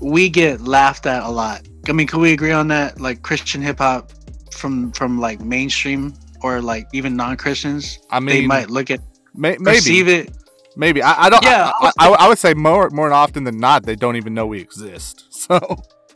we 0.00 0.28
get 0.28 0.60
laughed 0.60 1.06
at 1.06 1.24
a 1.24 1.30
lot. 1.30 1.66
I 1.88 1.92
mean, 1.92 2.06
can 2.06 2.20
we 2.20 2.32
agree 2.32 2.52
on 2.52 2.68
that? 2.68 3.00
Like 3.00 3.22
Christian 3.22 3.60
hip 3.60 3.78
hop 3.78 4.12
from 4.52 4.92
from 4.92 5.18
like 5.18 5.40
mainstream 5.40 6.14
or 6.46 6.60
like 6.62 6.86
even 6.92 7.16
non 7.16 7.36
Christians, 7.36 7.98
I 8.10 8.20
mean, 8.20 8.34
they 8.42 8.46
might 8.46 8.70
look 8.70 8.90
at 8.90 9.00
may- 9.34 9.56
perceive 9.58 10.06
maybe. 10.06 10.28
it. 10.28 10.36
Maybe 10.78 11.02
I, 11.02 11.24
I 11.24 11.30
don't. 11.30 11.44
Yeah, 11.44 11.70
I, 11.80 11.90
I, 11.98 12.08
I 12.24 12.28
would 12.28 12.38
say 12.38 12.52
more 12.54 12.90
more 12.90 13.12
often 13.12 13.44
than 13.44 13.58
not 13.58 13.84
they 13.84 13.96
don't 13.96 14.16
even 14.16 14.34
know 14.34 14.46
we 14.46 14.60
exist. 14.60 15.24
So 15.46 15.58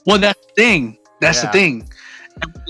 Well, 0.06 0.18
that's 0.18 0.40
the 0.46 0.52
thing. 0.62 0.98
That's 1.20 1.38
Yeah. 1.42 1.46
the 1.50 1.52
thing. 1.58 1.88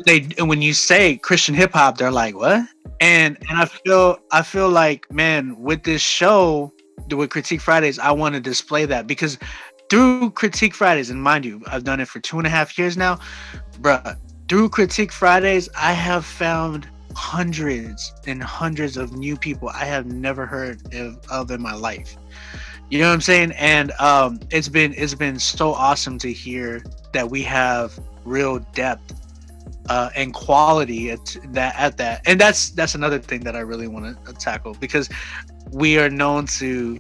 They 0.07 0.29
and 0.39 0.49
when 0.49 0.61
you 0.63 0.73
say 0.75 1.17
Christian 1.17 1.55
hip 1.55 1.73
hop, 1.73 1.97
they're 1.99 2.11
like, 2.25 2.35
"What?" 2.37 2.65
And 3.01 3.37
and 3.49 3.59
I 3.59 3.67
feel 3.67 4.19
I 4.33 4.43
feel 4.43 4.69
like, 4.69 5.11
man, 5.13 5.57
with 5.69 5.83
this 5.85 6.03
show, 6.03 6.73
with 7.11 7.31
Critique 7.31 7.61
Fridays, 7.61 7.99
I 7.99 8.11
want 8.11 8.35
to 8.35 8.41
display 8.41 8.85
that 8.87 9.07
because 9.07 9.39
through 9.91 10.31
Critique 10.33 10.75
Fridays, 10.75 11.11
and 11.11 11.23
mind 11.23 11.45
you, 11.45 11.63
I've 11.67 11.85
done 11.85 12.01
it 12.01 12.09
for 12.09 12.21
two 12.21 12.39
and 12.39 12.47
a 12.47 12.51
half 12.51 12.79
years 12.79 12.97
now, 12.97 13.19
bruh. 13.81 14.17
Through 14.49 14.69
Critique 14.71 15.13
Fridays, 15.13 15.69
I 15.77 15.93
have 15.93 16.25
found 16.25 16.89
hundreds 17.15 18.13
and 18.27 18.43
hundreds 18.43 18.97
of 18.97 19.13
new 19.13 19.37
people 19.37 19.69
I 19.69 19.85
have 19.85 20.07
never 20.07 20.47
heard 20.47 20.95
of, 20.95 21.19
of 21.31 21.51
in 21.51 21.61
my 21.61 21.75
life. 21.75 22.17
You 22.91 22.99
know 22.99 23.09
what 23.09 23.15
I'm 23.15 23.21
saying? 23.21 23.53
And 23.53 23.93
um, 24.01 24.41
it's 24.51 24.69
been 24.69 24.95
it's 24.97 25.15
been 25.15 25.39
so 25.39 25.73
awesome 25.73 26.19
to 26.19 26.33
hear 26.33 26.83
that 27.13 27.31
we 27.31 27.43
have 27.43 27.99
real 28.25 28.59
depth 28.75 29.15
uh, 29.89 30.11
and 30.17 30.35
quality 30.35 31.11
at 31.11 31.37
that 31.51 31.75
at 31.79 31.97
that. 31.99 32.23
And 32.27 32.41
that's 32.41 32.71
that's 32.71 32.95
another 32.95 33.19
thing 33.19 33.41
that 33.41 33.55
I 33.55 33.61
really 33.61 33.87
want 33.87 34.25
to 34.25 34.33
tackle 34.35 34.75
because 34.75 35.09
we 35.71 35.99
are 35.99 36.11
known 36.11 36.47
to 36.47 36.99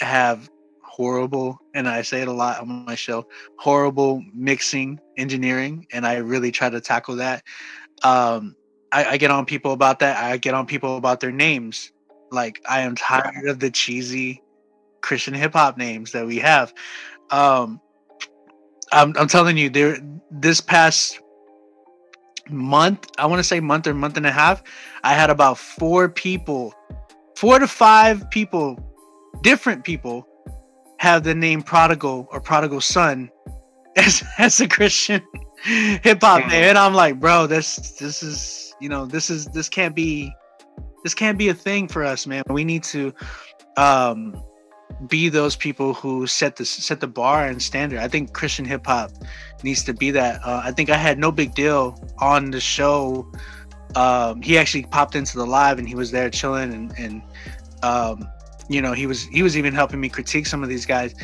have 0.00 0.48
horrible 0.82 1.60
and 1.74 1.88
I 1.88 2.02
say 2.02 2.22
it 2.22 2.28
a 2.28 2.32
lot 2.32 2.60
on 2.60 2.86
my 2.86 2.94
show 2.94 3.26
horrible 3.58 4.22
mixing 4.32 4.98
engineering 5.18 5.86
and 5.92 6.06
I 6.06 6.16
really 6.16 6.50
try 6.50 6.70
to 6.70 6.80
tackle 6.80 7.16
that 7.16 7.42
um 8.02 8.56
I, 8.92 9.04
I 9.04 9.16
get 9.16 9.30
on 9.30 9.46
people 9.46 9.72
about 9.72 9.98
that. 10.00 10.16
I 10.16 10.36
get 10.36 10.54
on 10.54 10.66
people 10.66 10.96
about 10.96 11.20
their 11.20 11.32
names. 11.32 11.92
Like 12.30 12.62
I 12.68 12.80
am 12.80 12.94
tired 12.96 13.48
of 13.48 13.60
the 13.60 13.70
cheesy 13.70 14.42
Christian 15.00 15.34
hip 15.34 15.52
hop 15.52 15.76
names 15.76 16.12
that 16.12 16.26
we 16.26 16.38
have. 16.38 16.72
Um 17.30 17.80
I'm, 18.92 19.14
I'm 19.18 19.28
telling 19.28 19.56
you 19.56 19.68
there 19.68 19.98
this 20.30 20.60
past 20.60 21.20
month 22.50 23.10
i 23.18 23.26
want 23.26 23.40
to 23.40 23.44
say 23.44 23.60
month 23.60 23.86
or 23.86 23.94
month 23.94 24.16
and 24.16 24.26
a 24.26 24.30
half 24.30 24.62
i 25.02 25.14
had 25.14 25.30
about 25.30 25.58
four 25.58 26.08
people 26.08 26.72
four 27.36 27.58
to 27.58 27.66
five 27.66 28.28
people 28.30 28.78
different 29.42 29.84
people 29.84 30.26
have 30.98 31.24
the 31.24 31.34
name 31.34 31.62
prodigal 31.62 32.28
or 32.30 32.40
prodigal 32.40 32.80
son 32.80 33.30
as, 33.96 34.22
as 34.38 34.60
a 34.60 34.68
christian 34.68 35.20
hip-hop 35.66 36.40
name 36.48 36.64
and 36.64 36.78
i'm 36.78 36.94
like 36.94 37.18
bro 37.18 37.46
this 37.46 37.76
this 37.98 38.22
is 38.22 38.74
you 38.80 38.88
know 38.88 39.04
this 39.06 39.30
is 39.30 39.46
this 39.46 39.68
can't 39.68 39.94
be 39.94 40.32
this 41.02 41.14
can't 41.14 41.38
be 41.38 41.48
a 41.48 41.54
thing 41.54 41.88
for 41.88 42.04
us 42.04 42.26
man 42.26 42.42
we 42.48 42.64
need 42.64 42.82
to 42.82 43.12
um 43.76 44.34
be 45.08 45.28
those 45.28 45.56
people 45.56 45.94
who 45.94 46.26
set 46.26 46.56
the 46.56 46.64
set 46.64 47.00
the 47.00 47.06
bar 47.06 47.46
and 47.46 47.60
standard. 47.60 47.98
I 47.98 48.08
think 48.08 48.32
Christian 48.32 48.64
hip 48.64 48.86
hop 48.86 49.10
needs 49.62 49.84
to 49.84 49.92
be 49.92 50.10
that. 50.12 50.40
Uh, 50.44 50.62
I 50.64 50.72
think 50.72 50.90
I 50.90 50.96
had 50.96 51.18
no 51.18 51.30
big 51.30 51.54
deal 51.54 51.98
on 52.18 52.50
the 52.50 52.60
show. 52.60 53.30
Um, 53.94 54.42
he 54.42 54.58
actually 54.58 54.84
popped 54.84 55.14
into 55.14 55.36
the 55.36 55.46
live 55.46 55.78
and 55.78 55.88
he 55.88 55.94
was 55.94 56.10
there 56.10 56.30
chilling 56.30 56.72
and 56.72 56.98
and 56.98 57.22
um, 57.82 58.28
you 58.68 58.80
know 58.80 58.92
he 58.92 59.06
was 59.06 59.24
he 59.24 59.42
was 59.42 59.56
even 59.56 59.74
helping 59.74 60.00
me 60.00 60.08
critique 60.08 60.46
some 60.46 60.62
of 60.62 60.68
these 60.68 60.86
guys. 60.86 61.14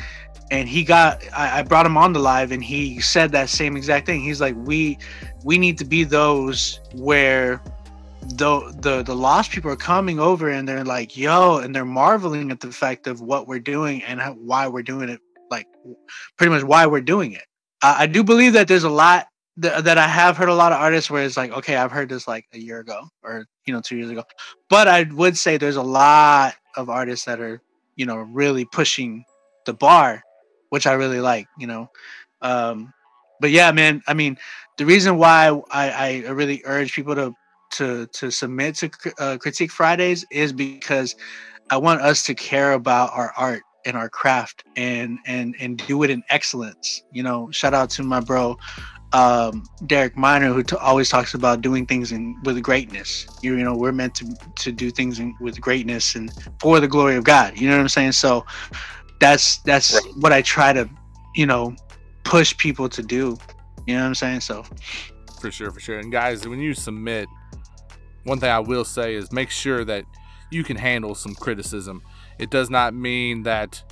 And 0.53 0.69
he 0.69 0.85
got 0.85 1.25
I, 1.35 1.61
I 1.61 1.63
brought 1.63 1.87
him 1.87 1.97
on 1.97 2.13
the 2.13 2.19
live 2.21 2.53
and 2.53 2.63
he 2.63 3.01
said 3.01 3.33
that 3.33 3.49
same 3.49 3.75
exact 3.75 4.05
thing. 4.05 4.21
He's 4.21 4.39
like 4.39 4.55
we 4.55 4.99
we 5.45 5.57
need 5.57 5.79
to 5.79 5.87
be 5.87 6.05
those 6.05 6.79
where 6.93 7.63
the 8.35 8.61
the 8.81 9.03
the 9.03 9.17
lost 9.17 9.51
people 9.51 9.71
are 9.71 9.77
coming 9.77 10.21
over 10.21 10.51
and 10.51 10.69
they're 10.69 10.85
like 10.85 11.17
yo 11.17 11.59
and 11.59 11.75
they're 11.75 11.87
marveling 11.87 12.51
at 12.51 12.61
the 12.61 12.71
fact 12.71 13.07
of 13.07 13.23
what 13.23 13.49
we're 13.49 13.59
doing 13.59 14.03
and 14.05 14.21
how, 14.21 14.35
why 14.35 14.69
we're 14.69 14.83
doing 14.83 15.09
it 15.09 15.21
like 15.51 15.67
pretty 16.37 16.51
much 16.51 16.63
why 16.63 16.85
we're 16.85 17.01
doing 17.01 17.33
it. 17.33 17.45
I, 17.83 18.03
I 18.03 18.07
do 18.07 18.23
believe 18.23 18.53
that 18.53 18.69
there's 18.69 18.85
a 18.85 18.91
lot 18.91 19.29
th- 19.61 19.83
that 19.85 19.97
i 19.97 20.07
have 20.07 20.37
heard 20.37 20.51
a 20.51 20.55
lot 20.55 20.73
of 20.73 20.79
artists 20.79 21.11
where 21.11 21.25
it's 21.25 21.39
like 21.39 21.51
okay 21.53 21.77
i've 21.77 21.91
heard 21.91 22.11
this 22.11 22.29
like 22.29 22.45
a 22.53 22.59
year 22.59 22.81
ago 22.81 23.09
or 23.23 23.47
you 23.65 23.73
know 23.73 23.81
two 23.81 23.97
years 23.97 24.11
ago. 24.11 24.23
But 24.69 24.87
i 24.87 25.05
would 25.05 25.39
say 25.39 25.57
there's 25.57 25.77
a 25.77 25.83
lot 25.83 26.57
of 26.77 26.91
artists 26.91 27.25
that 27.25 27.41
are 27.41 27.63
you 27.97 28.05
know 28.05 28.19
really 28.19 28.67
pushing 28.67 29.25
the 29.65 29.73
bar 29.73 30.23
which 30.73 30.89
i 30.89 30.95
really 30.95 31.21
like 31.21 31.49
you 31.59 31.69
know 31.69 31.89
um 32.43 32.95
but 33.41 33.51
yeah 33.53 33.73
man 33.73 34.03
i 34.09 34.15
mean 34.15 34.39
the 34.79 34.87
reason 34.87 35.19
why 35.19 35.49
i 35.73 35.91
i 36.27 36.31
really 36.31 36.63
urge 36.67 36.95
people 36.95 37.17
to 37.17 37.37
to 37.73 38.09
to 38.09 38.31
submit 38.33 38.77
to 38.77 38.91
uh, 39.21 39.39
critique 39.41 39.73
fridays 39.73 40.27
is 40.33 40.53
because 40.55 41.17
i 41.71 41.79
want 41.79 42.03
us 42.03 42.25
to 42.25 42.35
care 42.35 42.73
about 42.73 43.11
our 43.15 43.33
art 43.39 43.65
and 43.87 43.97
our 43.97 44.11
craft 44.11 44.65
and 44.77 45.21
and 45.27 45.57
and 45.61 45.87
do 45.87 46.03
it 46.05 46.11
in 46.11 46.25
excellence. 46.31 47.05
You 47.13 47.23
know, 47.25 47.51
shout 47.53 47.75
out 47.75 47.91
to 47.93 48.05
my 48.05 48.21
bro 48.21 48.57
um, 49.13 49.71
Derek 49.87 50.17
Minor, 50.19 50.55
who 50.55 50.65
t- 50.65 50.77
always 50.77 51.11
talks 51.11 51.35
about 51.35 51.63
doing 51.63 51.87
things 51.87 52.13
in 52.13 52.39
with 52.45 52.63
greatness. 52.63 53.29
You, 53.43 53.57
you 53.57 53.65
know, 53.65 53.77
we're 53.77 53.93
meant 53.93 54.15
to 54.17 54.39
to 54.59 54.73
do 54.73 54.93
things 54.93 55.21
in, 55.21 55.37
with 55.41 55.61
greatness 55.61 56.17
and 56.17 56.33
for 56.61 56.81
the 56.81 56.89
glory 56.89 57.17
of 57.17 57.25
God. 57.25 57.59
You 57.59 57.69
know 57.71 57.77
what 57.77 57.83
I'm 57.83 57.91
saying? 57.91 58.13
So 58.13 58.45
that's 59.23 59.59
that's 59.59 59.95
Right. 59.95 60.15
what 60.17 60.33
I 60.33 60.43
try 60.43 60.73
to, 60.73 60.89
you 61.35 61.47
know, 61.47 61.75
push 62.25 62.57
people 62.59 62.89
to 62.91 63.03
do. 63.03 63.37
You 63.87 63.95
know 63.95 64.01
what 64.03 64.07
I'm 64.09 64.15
saying? 64.15 64.41
So 64.41 64.65
For 65.41 65.51
sure, 65.51 65.71
for 65.71 65.81
sure. 65.81 65.99
And 65.99 66.13
guys, 66.13 66.47
when 66.47 66.61
you 66.61 66.75
submit, 66.75 67.29
one 68.25 68.39
thing 68.39 68.51
I 68.51 68.59
will 68.61 68.85
say 68.85 69.15
is 69.15 69.33
make 69.33 69.51
sure 69.51 69.85
that 69.85 70.05
you 70.51 70.63
can 70.65 70.77
handle 70.77 71.15
some 71.15 71.35
criticism. 71.35 72.03
It 72.39 72.51
does 72.51 72.69
not 72.71 72.95
mean 72.95 73.43
that, 73.45 73.83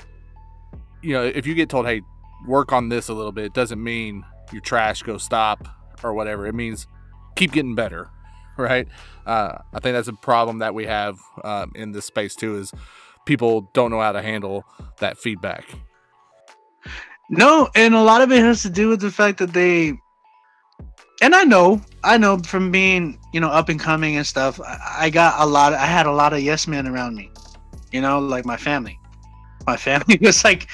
you 1.02 1.12
know, 1.14 1.24
if 1.24 1.46
you 1.46 1.54
get 1.54 1.68
told, 1.68 1.86
hey, 1.86 2.02
work 2.46 2.72
on 2.72 2.88
this 2.88 3.08
a 3.08 3.14
little 3.14 3.32
bit, 3.32 3.46
it 3.46 3.54
doesn't 3.54 3.82
mean 3.82 4.24
your 4.52 4.60
trash 4.60 5.02
go 5.02 5.16
stop 5.18 5.66
or 6.04 6.12
whatever. 6.14 6.46
It 6.46 6.54
means 6.54 6.86
keep 7.36 7.52
getting 7.52 7.74
better, 7.74 8.10
right? 8.58 8.86
Uh, 9.26 9.58
I 9.72 9.80
think 9.80 9.94
that's 9.94 10.08
a 10.08 10.12
problem 10.12 10.58
that 10.58 10.74
we 10.74 10.86
have 10.86 11.18
um, 11.44 11.72
in 11.74 11.92
this 11.92 12.04
space 12.04 12.34
too 12.36 12.56
is 12.58 12.72
people 13.30 13.70
don't 13.74 13.92
know 13.92 14.00
how 14.00 14.10
to 14.10 14.20
handle 14.20 14.64
that 14.98 15.16
feedback. 15.16 15.64
No, 17.30 17.68
and 17.76 17.94
a 17.94 18.02
lot 18.02 18.22
of 18.22 18.32
it 18.32 18.40
has 18.40 18.62
to 18.62 18.70
do 18.70 18.88
with 18.88 19.00
the 19.00 19.12
fact 19.12 19.38
that 19.38 19.52
they 19.52 19.92
and 21.22 21.32
I 21.32 21.44
know, 21.44 21.80
I 22.02 22.18
know 22.18 22.38
from 22.38 22.72
being, 22.72 23.20
you 23.32 23.40
know, 23.40 23.48
up 23.48 23.68
and 23.68 23.78
coming 23.78 24.16
and 24.16 24.26
stuff, 24.26 24.58
I, 24.64 25.10
got 25.10 25.38
a 25.38 25.46
lot 25.46 25.74
I 25.74 25.86
had 25.86 26.06
a 26.06 26.10
lot 26.10 26.32
of 26.32 26.40
yes 26.40 26.66
men 26.66 26.88
around 26.88 27.14
me. 27.14 27.30
You 27.92 28.00
know, 28.00 28.18
like 28.18 28.44
my 28.44 28.56
family. 28.56 28.98
My 29.64 29.76
family 29.88 30.18
was 30.20 30.42
like 30.42 30.66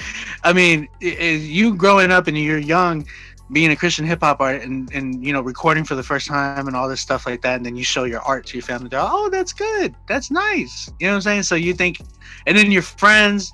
I 0.43 0.51
mean, 0.51 0.87
you 0.99 1.75
growing 1.75 2.09
up 2.11 2.25
and 2.25 2.35
you're 2.35 2.57
young 2.57 3.05
being 3.51 3.71
a 3.71 3.75
Christian 3.75 4.05
hip 4.05 4.19
hop 4.21 4.41
artist 4.41 4.65
and, 4.65 4.91
and 4.93 5.25
you 5.25 5.31
know 5.31 5.41
recording 5.41 5.83
for 5.83 5.95
the 5.95 6.03
first 6.03 6.27
time 6.27 6.67
and 6.67 6.75
all 6.75 6.89
this 6.89 7.01
stuff 7.01 7.25
like 7.25 7.41
that, 7.41 7.55
and 7.55 7.65
then 7.65 7.75
you 7.75 7.83
show 7.83 8.03
your 8.03 8.21
art 8.21 8.45
to 8.47 8.57
your 8.57 8.63
family. 8.63 8.89
They're 8.89 8.99
oh, 9.01 9.29
that's 9.29 9.53
good, 9.53 9.95
that's 10.07 10.29
nice. 10.31 10.91
You 10.99 11.07
know 11.07 11.13
what 11.13 11.15
I'm 11.17 11.21
saying? 11.21 11.43
So 11.43 11.55
you 11.55 11.73
think, 11.73 12.01
and 12.45 12.57
then 12.57 12.71
your 12.71 12.81
friends, 12.81 13.53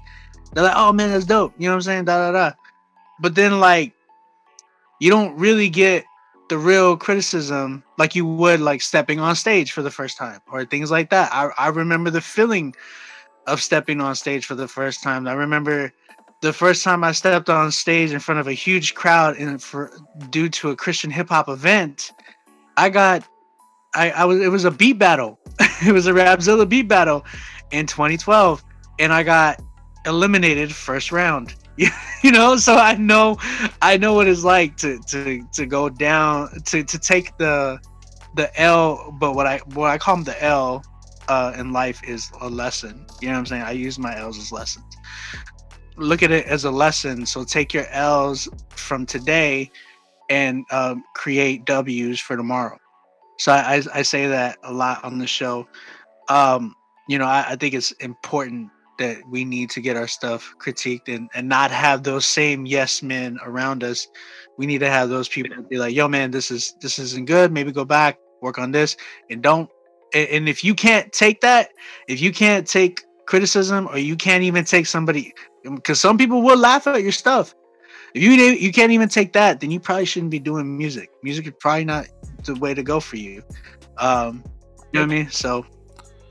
they're 0.53 0.63
like, 0.63 0.75
oh 0.75 0.91
man, 0.91 1.11
that's 1.11 1.25
dope. 1.25 1.53
You 1.57 1.65
know 1.65 1.71
what 1.71 1.77
I'm 1.77 1.81
saying? 1.81 2.05
Da 2.05 2.17
da 2.17 2.31
da. 2.31 2.55
But 3.19 3.35
then 3.35 3.59
like, 3.59 3.93
you 4.99 5.09
don't 5.09 5.37
really 5.37 5.69
get 5.69 6.05
the 6.49 6.57
real 6.57 6.97
criticism 6.97 7.83
like 7.97 8.15
you 8.15 8.25
would 8.25 8.59
like 8.59 8.81
stepping 8.81 9.19
on 9.19 9.35
stage 9.35 9.71
for 9.71 9.81
the 9.81 9.91
first 9.91 10.17
time 10.17 10.41
or 10.51 10.65
things 10.65 10.91
like 10.91 11.09
that. 11.11 11.29
I 11.31 11.49
I 11.57 11.67
remember 11.69 12.09
the 12.09 12.21
feeling 12.21 12.75
of 13.47 13.61
stepping 13.61 14.01
on 14.01 14.15
stage 14.15 14.45
for 14.45 14.55
the 14.55 14.67
first 14.67 15.03
time. 15.03 15.27
I 15.27 15.33
remember 15.33 15.91
the 16.43 16.51
first 16.51 16.83
time 16.83 17.05
I 17.05 17.13
stepped 17.13 17.49
on 17.49 17.71
stage 17.71 18.11
in 18.11 18.19
front 18.19 18.41
of 18.41 18.47
a 18.47 18.53
huge 18.53 18.95
crowd 18.95 19.37
and 19.37 19.63
for 19.63 19.97
due 20.29 20.49
to 20.49 20.71
a 20.71 20.75
Christian 20.75 21.09
hip 21.09 21.29
hop 21.29 21.47
event, 21.47 22.11
I 22.75 22.89
got 22.89 23.25
I, 23.95 24.11
I 24.11 24.25
was 24.25 24.41
it 24.41 24.49
was 24.49 24.65
a 24.65 24.71
beat 24.71 24.99
battle. 24.99 25.39
it 25.87 25.93
was 25.93 26.05
a 26.05 26.11
Rapzilla 26.11 26.67
beat 26.67 26.89
battle 26.89 27.25
in 27.71 27.87
2012 27.87 28.61
and 28.99 29.13
I 29.13 29.23
got 29.23 29.61
eliminated 30.05 30.75
first 30.75 31.13
round. 31.13 31.55
you 31.77 32.31
know, 32.31 32.57
so 32.57 32.75
I 32.75 32.95
know 32.95 33.37
I 33.81 33.95
know 33.95 34.13
what 34.13 34.27
it's 34.27 34.43
like 34.43 34.75
to 34.77 34.99
to 35.07 35.47
to 35.53 35.65
go 35.65 35.87
down 35.87 36.49
to 36.65 36.83
to 36.83 36.99
take 36.99 37.37
the 37.37 37.79
the 38.35 38.51
L, 38.59 39.15
but 39.17 39.33
what 39.33 39.47
I 39.47 39.59
what 39.75 39.89
I 39.89 39.97
call 39.97 40.17
them 40.17 40.25
the 40.25 40.43
L 40.43 40.83
uh, 41.29 41.53
in 41.57 41.71
life 41.71 42.01
is 42.03 42.29
a 42.41 42.49
lesson. 42.49 43.05
You 43.21 43.29
know 43.29 43.35
what 43.35 43.39
I'm 43.39 43.45
saying? 43.45 43.61
I 43.61 43.71
use 43.71 43.97
my 43.97 44.19
L's 44.19 44.37
as 44.37 44.51
lessons 44.51 44.93
look 45.97 46.23
at 46.23 46.31
it 46.31 46.45
as 46.45 46.65
a 46.65 46.71
lesson. 46.71 47.25
So 47.25 47.43
take 47.43 47.73
your 47.73 47.87
L's 47.89 48.47
from 48.69 49.05
today 49.05 49.71
and 50.29 50.65
um, 50.71 51.03
create 51.15 51.65
W's 51.65 52.19
for 52.19 52.35
tomorrow. 52.37 52.77
So 53.37 53.51
I, 53.51 53.75
I, 53.75 53.83
I 53.95 54.01
say 54.01 54.27
that 54.27 54.57
a 54.63 54.71
lot 54.73 55.03
on 55.03 55.17
the 55.17 55.27
show. 55.27 55.67
Um, 56.29 56.75
you 57.07 57.17
know, 57.17 57.25
I, 57.25 57.45
I 57.49 57.55
think 57.55 57.73
it's 57.73 57.91
important 57.93 58.69
that 58.99 59.17
we 59.27 59.43
need 59.43 59.69
to 59.71 59.81
get 59.81 59.97
our 59.97 60.07
stuff 60.07 60.53
critiqued 60.59 61.13
and, 61.13 61.29
and 61.33 61.49
not 61.49 61.71
have 61.71 62.03
those 62.03 62.25
same 62.25 62.65
yes 62.65 63.01
men 63.01 63.39
around 63.43 63.83
us. 63.83 64.07
We 64.57 64.65
need 64.65 64.79
to 64.79 64.89
have 64.89 65.09
those 65.09 65.27
people 65.27 65.55
be 65.63 65.77
like, 65.77 65.95
yo 65.95 66.07
man, 66.07 66.31
this 66.31 66.51
is 66.51 66.75
this 66.79 66.99
isn't 66.99 67.25
good. 67.25 67.51
Maybe 67.51 67.71
go 67.71 67.85
back, 67.85 68.17
work 68.41 68.59
on 68.59 68.71
this, 68.71 68.95
and 69.29 69.41
don't 69.41 69.69
and, 70.13 70.29
and 70.29 70.49
if 70.49 70.63
you 70.63 70.75
can't 70.75 71.11
take 71.11 71.41
that, 71.41 71.69
if 72.07 72.21
you 72.21 72.31
can't 72.31 72.67
take 72.67 73.01
criticism 73.25 73.87
or 73.87 73.97
you 73.97 74.15
can't 74.15 74.43
even 74.43 74.63
take 74.63 74.85
somebody 74.85 75.33
because 75.63 75.99
some 75.99 76.17
people 76.17 76.41
will 76.41 76.57
laugh 76.57 76.87
at 76.87 77.01
your 77.01 77.11
stuff. 77.11 77.55
If 78.13 78.21
you 78.21 78.31
you 78.31 78.71
can't 78.71 78.91
even 78.91 79.09
take 79.09 79.33
that, 79.33 79.59
then 79.59 79.71
you 79.71 79.79
probably 79.79 80.05
shouldn't 80.05 80.31
be 80.31 80.39
doing 80.39 80.77
music. 80.77 81.09
Music 81.23 81.47
is 81.47 81.53
probably 81.59 81.85
not 81.85 82.07
the 82.43 82.55
way 82.55 82.73
to 82.73 82.83
go 82.83 82.99
for 82.99 83.17
you. 83.17 83.43
Um, 83.97 84.43
you 84.91 84.99
know 84.99 85.07
what 85.07 85.13
I 85.13 85.15
mean? 85.15 85.29
So, 85.29 85.65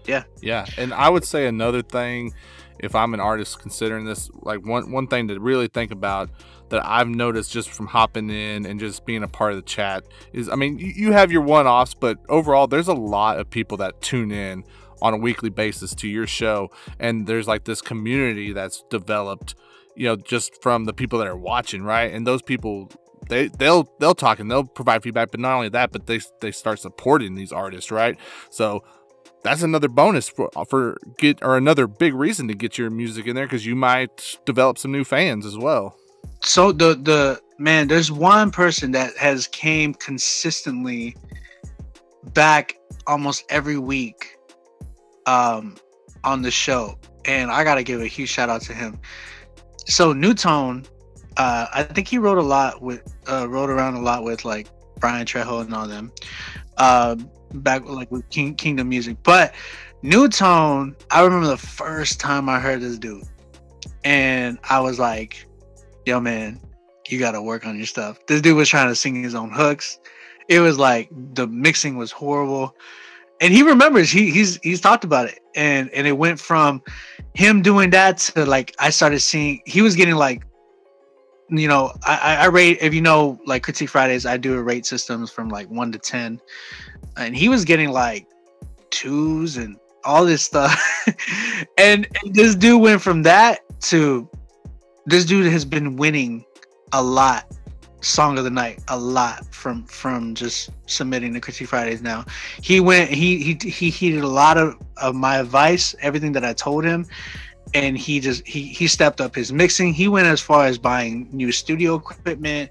yeah, 0.07 0.23
Yeah, 0.41 0.67
and 0.79 0.95
I 0.95 1.09
would 1.09 1.25
say 1.25 1.47
another 1.47 1.83
thing, 1.83 2.35
if 2.79 2.95
I'm 2.95 3.15
an 3.15 3.21
artist 3.21 3.59
considering 3.59 4.05
this, 4.05 4.31
like 4.43 4.65
one 4.65 4.93
one 4.93 5.09
thing 5.09 5.29
to 5.29 5.41
really 5.41 5.67
think 5.67 5.91
about 5.91 6.31
that 6.69 6.87
I've 6.87 7.09
noticed 7.09 7.53
just 7.53 7.69
from 7.69 7.87
hopping 7.87 8.31
in 8.31 8.65
and 8.65 8.81
just 8.81 9.05
being 9.05 9.23
a 9.23 9.29
part 9.29 9.53
of 9.53 9.57
the 9.57 9.63
chat 9.63 10.05
is, 10.33 10.49
I 10.49 10.55
mean, 10.55 10.79
you, 10.79 10.87
you 10.87 11.13
have 11.13 11.31
your 11.31 11.43
one-offs, 11.43 11.93
but 11.93 12.19
overall, 12.31 12.67
there's 12.67 12.89
a 12.89 12.95
lot 12.95 13.39
of 13.39 13.51
people 13.51 13.77
that 13.79 14.01
tune 14.01 14.31
in 14.31 14.65
on 15.03 15.15
a 15.15 15.17
weekly 15.17 15.51
basis 15.51 15.95
to 15.97 16.09
your 16.09 16.27
show, 16.27 16.71
and 16.99 17.27
there's 17.27 17.47
like 17.47 17.65
this 17.65 17.81
community 17.81 18.53
that's 18.53 18.83
developed, 18.91 19.55
you 19.97 20.07
know, 20.07 20.17
just 20.17 20.63
from 20.63 20.85
the 20.85 20.93
people 20.93 21.19
that 21.19 21.29
are 21.29 21.37
watching, 21.37 21.83
right? 21.83 22.13
And 22.13 22.27
those 22.27 22.43
people 22.43 22.91
they 23.29 23.49
they'll 23.49 23.89
they'll 24.01 24.15
talk 24.15 24.41
and 24.41 24.51
they'll 24.51 24.65
provide 24.65 25.01
feedback 25.01 25.31
but 25.31 25.39
not 25.39 25.55
only 25.55 25.69
that 25.69 25.93
but 25.93 26.09
they 26.09 26.19
they 26.41 26.51
start 26.51 26.81
supporting 26.81 27.37
these 27.37 27.53
artists 27.53 27.93
right 27.93 28.19
so 28.51 28.83
that's 29.45 29.63
another 29.63 29.87
bonus 29.87 30.29
for 30.29 30.51
for 30.69 30.99
get 31.19 31.39
or 31.41 31.57
another 31.57 31.87
big 31.87 32.15
reason 32.15 32.49
to 32.49 32.55
get 32.55 32.77
your 32.77 32.91
music 32.91 33.29
in 33.29 33.37
there 33.37 33.47
because 33.47 33.65
you 33.65 33.77
might 33.77 34.39
develop 34.45 34.77
some 34.77 34.91
new 34.91 35.05
fans 35.05 35.47
as 35.47 35.57
well 35.57 35.97
so 36.43 36.73
the 36.73 36.95
the 36.95 37.41
man, 37.59 37.87
there's 37.89 38.11
one 38.11 38.51
person 38.51 38.91
that 38.93 39.17
has 39.17 39.47
came 39.47 39.95
consistently 39.95 41.17
back 42.35 42.75
almost 43.07 43.45
every 43.49 43.79
week 43.79 44.32
um 45.27 45.77
on 46.25 46.43
the 46.43 46.51
show 46.51 46.99
and 47.25 47.51
i 47.51 47.65
gotta 47.65 47.83
give 47.83 48.01
a 48.01 48.07
huge 48.07 48.29
shout 48.29 48.49
out 48.49 48.61
to 48.63 48.73
him. 48.73 48.99
So 49.87 50.13
newtone 50.15 50.87
uh 51.37 51.67
i 51.73 51.83
think 51.83 52.09
he 52.09 52.19
wrote 52.19 52.39
a 52.39 52.43
lot 52.43 52.83
with 52.83 53.03
uh 53.29 53.49
wrote 53.49 53.71
around 53.71 53.95
a 53.95 54.01
lot 54.01 54.23
with 54.23 54.45
like 54.45 54.69
brian 54.99 55.27
trejo 55.27 55.63
and 55.63 55.75
all 55.75 55.89
them 55.89 56.13
um 56.79 57.31
back 57.55 57.85
like 57.87 58.11
with 58.11 58.29
King, 58.31 58.55
kingdom 58.55 58.89
music. 58.89 59.17
But 59.23 59.55
newtone 60.03 60.95
i 61.11 61.23
remember 61.23 61.47
the 61.47 61.57
first 61.57 62.21
time 62.21 62.49
i 62.49 62.59
heard 62.59 62.81
this 62.81 62.99
dude 62.99 63.25
and 64.05 64.59
i 64.69 64.81
was 64.81 64.99
like 64.99 65.47
yo 66.05 66.19
man 66.21 66.61
you 67.09 67.19
gotta 67.19 67.43
work 67.43 67.67
on 67.67 67.77
your 67.77 67.87
stuff. 67.87 68.25
This 68.27 68.41
dude 68.41 68.57
was 68.57 68.69
trying 68.69 68.89
to 68.89 68.95
sing 68.95 69.23
his 69.23 69.35
own 69.35 69.51
hooks. 69.51 69.99
It 70.49 70.61
was 70.61 70.79
like 70.79 71.09
the 71.35 71.47
mixing 71.47 71.97
was 71.97 72.11
horrible 72.13 72.75
and 73.41 73.53
he 73.53 73.63
remembers 73.63 74.11
he 74.11 74.31
he's 74.31 74.59
he's 74.63 74.81
talked 74.81 75.05
about 75.05 75.27
it. 75.27 75.41
And 75.55 75.91
and 75.91 76.07
it 76.07 76.13
went 76.13 76.39
from 76.39 76.83
him 77.35 77.63
doing 77.63 77.91
that 77.91 78.19
to 78.19 78.45
like 78.45 78.75
i 78.79 78.91
started 78.91 79.21
seeing 79.21 79.61
he 79.65 79.81
was 79.81 79.97
getting 79.97 80.15
like 80.15 80.43
you 81.49 81.67
know 81.67 81.91
i 82.05 82.37
i 82.41 82.47
rate 82.47 82.79
if 82.83 82.93
you 82.93 83.01
know 83.01 83.41
like 83.47 83.63
critique 83.63 83.89
fridays 83.89 84.27
i 84.27 84.37
do 84.37 84.55
a 84.59 84.63
rate 84.63 84.85
systems 84.85 85.31
from 85.31 85.49
like 85.49 85.69
one 85.71 85.91
to 85.93 85.99
ten. 85.99 86.41
And 87.17 87.37
he 87.37 87.49
was 87.49 87.65
getting 87.65 87.91
like 87.91 88.27
twos 88.91 89.57
and 89.57 89.77
all 90.05 90.25
this 90.25 90.43
stuff. 90.43 90.79
And, 91.79 92.07
and 92.23 92.35
this 92.35 92.55
dude 92.55 92.81
went 92.81 93.03
from 93.03 93.23
that 93.23 93.61
to 93.83 94.29
this 95.07 95.25
dude 95.25 95.51
has 95.51 95.65
been 95.65 95.97
winning 95.97 96.45
a 96.93 97.03
lot 97.03 97.51
song 98.03 98.37
of 98.37 98.45
the 98.45 98.51
night 98.51 98.81
a 98.89 98.99
lot 98.99 99.47
from 99.55 99.85
from 99.85 100.35
just 100.35 100.71
submitting 100.87 101.33
to 101.35 101.41
critique 101.41 101.69
fridays 101.69 102.03
now. 102.03 102.25
He 102.61 102.81
went 102.81 103.11
he 103.11 103.39
he 103.39 103.71
he 103.71 103.91
heeded 103.91 104.23
a 104.23 104.29
lot 104.29 104.59
of 104.59 104.77
of 104.99 105.15
my 105.15 105.37
advice 105.37 105.95
everything 106.01 106.33
that 106.33 106.45
i 106.45 106.53
told 106.53 106.85
him 106.85 107.07
and 107.75 107.97
he 107.97 108.21
just 108.21 108.47
he 108.47 108.63
he 108.65 108.87
stepped 108.87 109.21
up 109.21 109.35
his 109.35 109.53
mixing. 109.53 109.95
He 109.95 110.09
went 110.09 110.27
as 110.27 110.41
far 110.41 110.67
as 110.67 110.79
buying 110.79 111.29
new 111.33 111.53
studio 111.53 111.95
equipment 111.95 112.71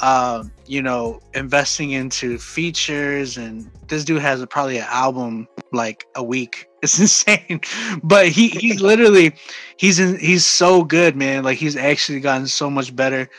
um 0.00 0.50
you 0.66 0.82
know 0.82 1.20
investing 1.34 1.92
into 1.92 2.36
features 2.36 3.36
and 3.36 3.70
this 3.86 4.04
dude 4.04 4.20
has 4.20 4.42
a, 4.42 4.46
probably 4.46 4.78
an 4.78 4.86
album 4.88 5.46
like 5.72 6.06
a 6.16 6.22
week. 6.22 6.68
It's 6.82 6.98
insane. 6.98 7.60
But 8.02 8.26
he 8.26 8.48
he's 8.48 8.80
literally 8.80 9.36
he's 9.76 10.00
in 10.00 10.18
he's 10.18 10.44
so 10.44 10.82
good 10.82 11.14
man. 11.14 11.44
Like 11.44 11.56
he's 11.56 11.76
actually 11.76 12.18
gotten 12.18 12.48
so 12.48 12.68
much 12.68 12.94
better 12.96 13.30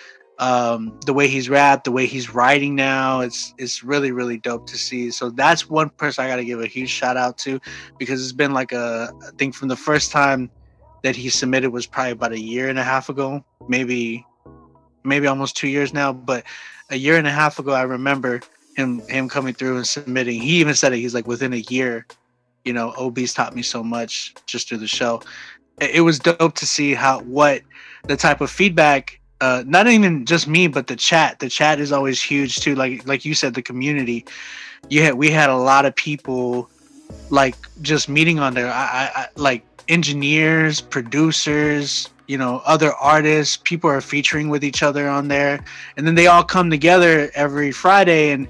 um 0.43 0.99
the 1.05 1.13
way 1.13 1.27
he's 1.27 1.49
rapped 1.49 1.83
the 1.83 1.91
way 1.91 2.05
he's 2.05 2.33
writing 2.33 2.75
now 2.75 3.21
it's 3.21 3.53
it's 3.57 3.83
really 3.83 4.11
really 4.11 4.37
dope 4.37 4.65
to 4.67 4.77
see 4.77 5.11
so 5.11 5.29
that's 5.29 5.69
one 5.69 5.89
person 5.89 6.25
i 6.25 6.27
got 6.27 6.37
to 6.37 6.45
give 6.45 6.59
a 6.59 6.67
huge 6.67 6.89
shout 6.89 7.17
out 7.17 7.37
to 7.37 7.59
because 7.97 8.21
it's 8.21 8.31
been 8.31 8.53
like 8.53 8.71
a 8.71 9.13
I 9.23 9.31
think 9.37 9.55
from 9.55 9.67
the 9.67 9.75
first 9.75 10.11
time 10.11 10.49
that 11.03 11.15
he 11.15 11.29
submitted 11.29 11.69
was 11.69 11.85
probably 11.85 12.11
about 12.11 12.31
a 12.31 12.39
year 12.39 12.69
and 12.69 12.79
a 12.79 12.83
half 12.83 13.09
ago, 13.09 13.43
maybe 13.67 14.25
maybe 15.03 15.27
almost 15.27 15.55
two 15.55 15.67
years 15.67 15.93
now. 15.93 16.11
But 16.11 16.45
a 16.89 16.95
year 16.95 17.17
and 17.17 17.27
a 17.27 17.31
half 17.31 17.59
ago, 17.59 17.73
I 17.73 17.83
remember 17.83 18.41
him 18.75 18.99
him 19.07 19.29
coming 19.29 19.53
through 19.53 19.77
and 19.77 19.87
submitting. 19.87 20.41
He 20.41 20.59
even 20.59 20.73
said 20.73 20.93
it. 20.93 20.97
He's 20.97 21.13
like 21.13 21.27
within 21.27 21.53
a 21.53 21.57
year, 21.57 22.07
you 22.65 22.73
know, 22.73 22.93
OB's 22.97 23.33
taught 23.33 23.53
me 23.53 23.61
so 23.61 23.83
much 23.83 24.33
just 24.45 24.69
through 24.69 24.79
the 24.79 24.87
show. 24.87 25.21
It, 25.79 25.95
it 25.95 26.01
was 26.01 26.19
dope 26.19 26.55
to 26.55 26.65
see 26.65 26.93
how 26.93 27.21
what 27.21 27.61
the 28.07 28.15
type 28.15 28.41
of 28.41 28.49
feedback. 28.49 29.19
Uh, 29.43 29.61
not 29.67 29.87
even 29.87 30.25
just 30.25 30.47
me, 30.47 30.67
but 30.67 30.87
the 30.87 30.95
chat. 30.95 31.39
The 31.39 31.49
chat 31.49 31.81
is 31.81 31.91
always 31.91 32.21
huge 32.21 32.61
too. 32.61 32.75
Like 32.75 33.05
like 33.05 33.25
you 33.25 33.33
said, 33.33 33.55
the 33.55 33.61
community. 33.61 34.23
You 34.89 35.03
had 35.03 35.15
we 35.15 35.29
had 35.31 35.49
a 35.49 35.57
lot 35.57 35.85
of 35.85 35.93
people 35.97 36.69
like 37.29 37.55
just 37.81 38.07
meeting 38.07 38.39
on 38.39 38.53
there. 38.53 38.71
I, 38.71 38.85
I, 38.99 39.11
I 39.21 39.27
like 39.35 39.65
engineers, 39.89 40.79
producers, 40.79 42.09
you 42.27 42.37
know, 42.37 42.61
other 42.63 42.93
artists. 42.93 43.57
People 43.57 43.89
are 43.89 43.99
featuring 43.99 44.47
with 44.47 44.63
each 44.63 44.81
other 44.81 45.09
on 45.09 45.27
there, 45.27 45.61
and 45.97 46.07
then 46.07 46.15
they 46.15 46.27
all 46.27 46.45
come 46.45 46.69
together 46.69 47.29
every 47.35 47.73
Friday, 47.73 48.31
and 48.31 48.47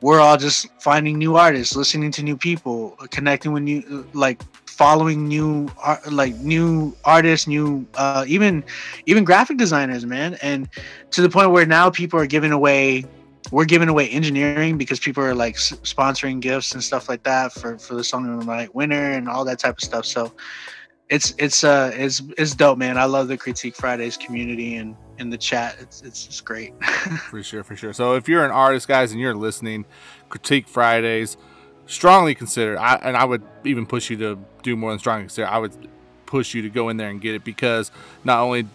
we're 0.00 0.20
all 0.20 0.36
just 0.36 0.68
finding 0.78 1.18
new 1.18 1.34
artists, 1.34 1.74
listening 1.74 2.12
to 2.12 2.22
new 2.22 2.36
people, 2.36 2.90
connecting 3.10 3.50
with 3.50 3.64
new, 3.64 4.06
like 4.12 4.40
following 4.76 5.26
new 5.26 5.68
art, 5.78 6.12
like 6.12 6.34
new 6.36 6.94
artists, 7.04 7.46
new 7.46 7.86
uh, 7.94 8.24
even 8.28 8.62
even 9.06 9.24
graphic 9.24 9.56
designers, 9.56 10.04
man, 10.04 10.36
and 10.42 10.68
to 11.12 11.22
the 11.22 11.30
point 11.30 11.50
where 11.50 11.66
now 11.66 11.90
people 11.90 12.20
are 12.20 12.26
giving 12.26 12.52
away 12.52 13.04
we're 13.52 13.64
giving 13.64 13.88
away 13.88 14.08
engineering 14.08 14.76
because 14.76 14.98
people 14.98 15.22
are 15.22 15.34
like 15.34 15.54
s- 15.54 15.72
sponsoring 15.84 16.40
gifts 16.40 16.72
and 16.72 16.82
stuff 16.82 17.08
like 17.08 17.22
that 17.22 17.52
for 17.52 17.78
for 17.78 17.94
the 17.94 18.04
song 18.04 18.28
of 18.28 18.40
the 18.40 18.44
night 18.44 18.74
winner 18.74 19.12
and 19.12 19.28
all 19.28 19.44
that 19.44 19.58
type 19.58 19.78
of 19.78 19.84
stuff. 19.84 20.04
So 20.04 20.32
it's 21.08 21.34
it's 21.38 21.62
uh 21.62 21.92
it's 21.94 22.22
it's 22.36 22.54
dope 22.54 22.78
man. 22.78 22.98
I 22.98 23.04
love 23.04 23.28
the 23.28 23.36
critique 23.36 23.76
fridays 23.76 24.16
community 24.16 24.76
and 24.76 24.96
in 25.18 25.30
the 25.30 25.38
chat. 25.38 25.76
It's 25.80 26.02
it's 26.02 26.26
just 26.26 26.44
great. 26.44 26.72
For 27.30 27.42
sure, 27.42 27.64
for 27.64 27.76
sure. 27.76 27.92
So 27.92 28.14
if 28.14 28.28
you're 28.28 28.44
an 28.44 28.50
artist, 28.50 28.88
guys, 28.88 29.12
and 29.12 29.20
you're 29.20 29.34
listening, 29.34 29.86
Critique 30.28 30.68
Fridays, 30.68 31.36
strongly 31.86 32.34
consider. 32.34 32.78
I, 32.78 32.96
and 32.96 33.16
I 33.16 33.24
would 33.24 33.42
even 33.64 33.86
push 33.86 34.10
you 34.10 34.16
to 34.18 34.38
do 34.62 34.76
more 34.76 34.90
than 34.90 34.98
strongly 34.98 35.24
consider. 35.24 35.48
I 35.48 35.58
would 35.58 35.72
push 36.26 36.54
you 36.54 36.62
to 36.62 36.68
go 36.68 36.88
in 36.88 36.96
there 36.96 37.08
and 37.08 37.20
get 37.20 37.34
it 37.34 37.44
because 37.44 37.90
not 38.24 38.40
only, 38.40 38.66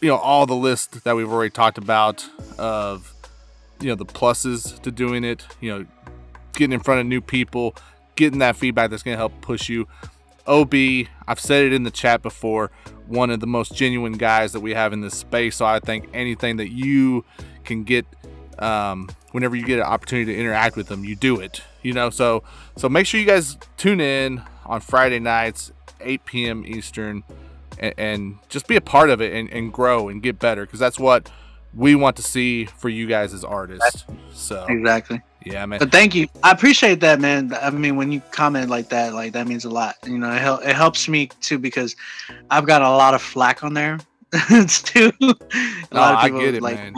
you 0.00 0.08
know, 0.08 0.16
all 0.16 0.46
the 0.46 0.56
list 0.56 1.04
that 1.04 1.16
we've 1.16 1.30
already 1.30 1.50
talked 1.50 1.78
about 1.78 2.28
of, 2.58 3.14
you 3.80 3.88
know, 3.88 3.94
the 3.94 4.06
pluses 4.06 4.80
to 4.82 4.90
doing 4.90 5.24
it, 5.24 5.46
you 5.60 5.70
know, 5.70 5.86
getting 6.54 6.72
in 6.72 6.80
front 6.80 7.00
of 7.00 7.06
new 7.06 7.20
people, 7.20 7.74
getting 8.16 8.40
that 8.40 8.56
feedback 8.56 8.90
that's 8.90 9.02
going 9.02 9.14
to 9.14 9.18
help 9.18 9.40
push 9.40 9.68
you. 9.68 9.86
OB, 10.46 10.74
I've 11.26 11.38
said 11.38 11.64
it 11.64 11.72
in 11.72 11.84
the 11.84 11.90
chat 11.90 12.22
before, 12.22 12.70
one 13.06 13.30
of 13.30 13.40
the 13.40 13.46
most 13.46 13.74
genuine 13.74 14.14
guys 14.14 14.52
that 14.52 14.60
we 14.60 14.74
have 14.74 14.92
in 14.92 15.00
this 15.00 15.14
space. 15.14 15.56
So 15.56 15.66
I 15.66 15.78
think 15.78 16.08
anything 16.12 16.56
that 16.56 16.70
you 16.70 17.24
can 17.64 17.84
get, 17.84 18.06
um, 18.62 19.08
whenever 19.32 19.56
you 19.56 19.64
get 19.64 19.78
an 19.78 19.84
opportunity 19.84 20.32
to 20.34 20.38
interact 20.38 20.76
with 20.76 20.88
them, 20.88 21.04
you 21.04 21.16
do 21.16 21.40
it. 21.40 21.62
You 21.82 21.92
know, 21.92 22.10
so 22.10 22.42
so 22.76 22.88
make 22.88 23.06
sure 23.06 23.20
you 23.20 23.26
guys 23.26 23.56
tune 23.76 24.00
in 24.00 24.42
on 24.66 24.80
Friday 24.80 25.18
nights, 25.18 25.72
8 26.00 26.24
p.m. 26.24 26.64
Eastern, 26.66 27.22
and, 27.78 27.94
and 27.96 28.38
just 28.48 28.66
be 28.66 28.76
a 28.76 28.80
part 28.80 29.10
of 29.10 29.20
it 29.20 29.32
and, 29.32 29.50
and 29.50 29.72
grow 29.72 30.08
and 30.08 30.22
get 30.22 30.38
better 30.38 30.66
because 30.66 30.80
that's 30.80 30.98
what 30.98 31.30
we 31.74 31.94
want 31.94 32.16
to 32.16 32.22
see 32.22 32.64
for 32.64 32.88
you 32.88 33.06
guys 33.06 33.32
as 33.32 33.44
artists. 33.44 34.04
So 34.32 34.66
exactly 34.68 35.20
yeah, 35.44 35.64
man. 35.66 35.78
but 35.78 35.90
thank 35.90 36.14
you 36.14 36.26
i 36.42 36.50
appreciate 36.50 37.00
that 37.00 37.20
man 37.20 37.52
i 37.62 37.70
mean 37.70 37.96
when 37.96 38.12
you 38.12 38.20
comment 38.32 38.68
like 38.68 38.88
that 38.88 39.14
like 39.14 39.32
that 39.32 39.46
means 39.46 39.64
a 39.64 39.70
lot 39.70 39.96
you 40.04 40.18
know 40.18 40.30
it, 40.32 40.40
hel- 40.40 40.60
it 40.60 40.74
helps 40.74 41.08
me 41.08 41.28
too 41.40 41.58
because 41.58 41.96
i've 42.50 42.66
got 42.66 42.82
a 42.82 42.88
lot 42.88 43.14
of 43.14 43.22
flack 43.22 43.62
on 43.64 43.74
there 43.74 43.98
too 44.68 45.12
a 45.20 45.26
No, 45.92 46.00
lot 46.00 46.12
of 46.14 46.18
I 46.18 46.28
get 46.28 46.54
it, 46.54 46.62
like 46.62 46.76
man. 46.76 46.94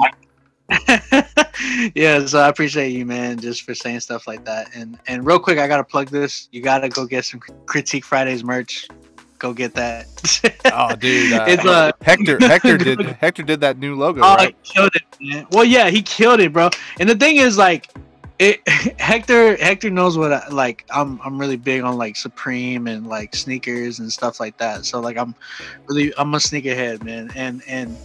yeah 1.94 2.24
so 2.24 2.38
i 2.40 2.48
appreciate 2.48 2.90
you 2.90 3.04
man 3.04 3.38
just 3.38 3.62
for 3.62 3.74
saying 3.74 4.00
stuff 4.00 4.26
like 4.26 4.44
that 4.44 4.68
and 4.74 4.98
and 5.06 5.26
real 5.26 5.38
quick 5.38 5.58
i 5.58 5.66
gotta 5.66 5.84
plug 5.84 6.08
this 6.08 6.48
you 6.52 6.62
gotta 6.62 6.88
go 6.88 7.06
get 7.06 7.24
some 7.24 7.40
critique 7.66 8.04
fridays 8.04 8.44
merch 8.44 8.86
go 9.38 9.52
get 9.52 9.74
that 9.74 10.06
Oh, 10.72 10.94
dude, 10.94 11.32
uh, 11.32 11.44
it's 11.48 11.64
uh 11.64 11.90
Hector. 12.02 12.38
Hector 12.40 12.76
did 12.76 13.00
Hector 13.00 13.42
did 13.42 13.60
that 13.60 13.78
new 13.78 13.96
logo, 13.96 14.20
Oh, 14.22 14.36
right? 14.36 14.54
he 14.62 14.72
killed 14.74 14.94
it, 14.94 15.02
man. 15.20 15.46
Well, 15.50 15.64
yeah, 15.64 15.88
he 15.90 16.02
killed 16.02 16.40
it, 16.40 16.52
bro. 16.52 16.70
And 17.00 17.08
the 17.08 17.16
thing 17.16 17.36
is, 17.38 17.56
like, 17.58 17.88
it 18.40 18.66
Hector 18.98 19.56
Hector 19.56 19.90
knows 19.90 20.18
what 20.18 20.32
I, 20.32 20.48
like. 20.48 20.84
I'm 20.90 21.20
I'm 21.22 21.38
really 21.38 21.56
big 21.56 21.82
on 21.82 21.96
like 21.98 22.16
Supreme 22.16 22.86
and 22.88 23.06
like 23.06 23.36
sneakers 23.36 24.00
and 24.00 24.10
stuff 24.12 24.40
like 24.40 24.56
that. 24.56 24.86
So 24.86 24.98
like 24.98 25.16
I'm 25.16 25.34
really 25.86 26.12
I'm 26.16 26.34
a 26.34 26.38
sneakerhead, 26.38 27.04
man. 27.04 27.30
And 27.36 27.62
and 27.68 27.96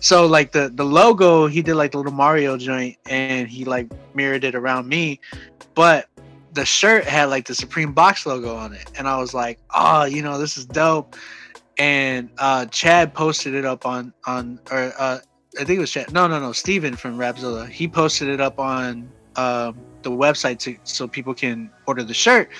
so 0.00 0.26
like 0.26 0.52
the 0.52 0.70
the 0.74 0.84
logo, 0.84 1.46
he 1.46 1.62
did 1.62 1.74
like 1.74 1.92
the 1.92 1.98
little 1.98 2.12
Mario 2.12 2.56
joint, 2.56 2.96
and 3.08 3.48
he 3.48 3.64
like 3.66 3.86
mirrored 4.14 4.44
it 4.44 4.54
around 4.54 4.88
me, 4.88 5.20
but 5.74 6.08
the 6.54 6.64
shirt 6.64 7.04
had 7.04 7.26
like 7.26 7.46
the 7.46 7.54
Supreme 7.54 7.92
box 7.92 8.26
logo 8.26 8.56
on 8.56 8.72
it, 8.72 8.90
and 8.96 9.06
I 9.06 9.18
was 9.18 9.34
like, 9.34 9.58
oh, 9.74 10.04
you 10.04 10.22
know, 10.22 10.38
this 10.38 10.56
is 10.56 10.64
dope. 10.64 11.16
And 11.78 12.30
uh, 12.38 12.66
Chad 12.66 13.14
posted 13.14 13.54
it 13.54 13.66
up 13.66 13.84
on 13.84 14.14
on 14.26 14.58
or 14.70 14.92
uh, 14.98 15.18
I 15.60 15.64
think 15.64 15.76
it 15.76 15.80
was 15.80 15.90
Chad. 15.90 16.12
No, 16.14 16.26
no, 16.26 16.40
no. 16.40 16.52
Steven 16.52 16.96
from 16.96 17.18
Rapzilla. 17.18 17.68
He 17.68 17.86
posted 17.86 18.28
it 18.28 18.40
up 18.40 18.58
on 18.58 19.10
um, 19.36 19.76
the 20.02 20.10
website 20.10 20.58
to, 20.60 20.76
so 20.84 21.06
people 21.08 21.34
can 21.34 21.70
order 21.86 22.02
the 22.02 22.14
shirt. 22.14 22.50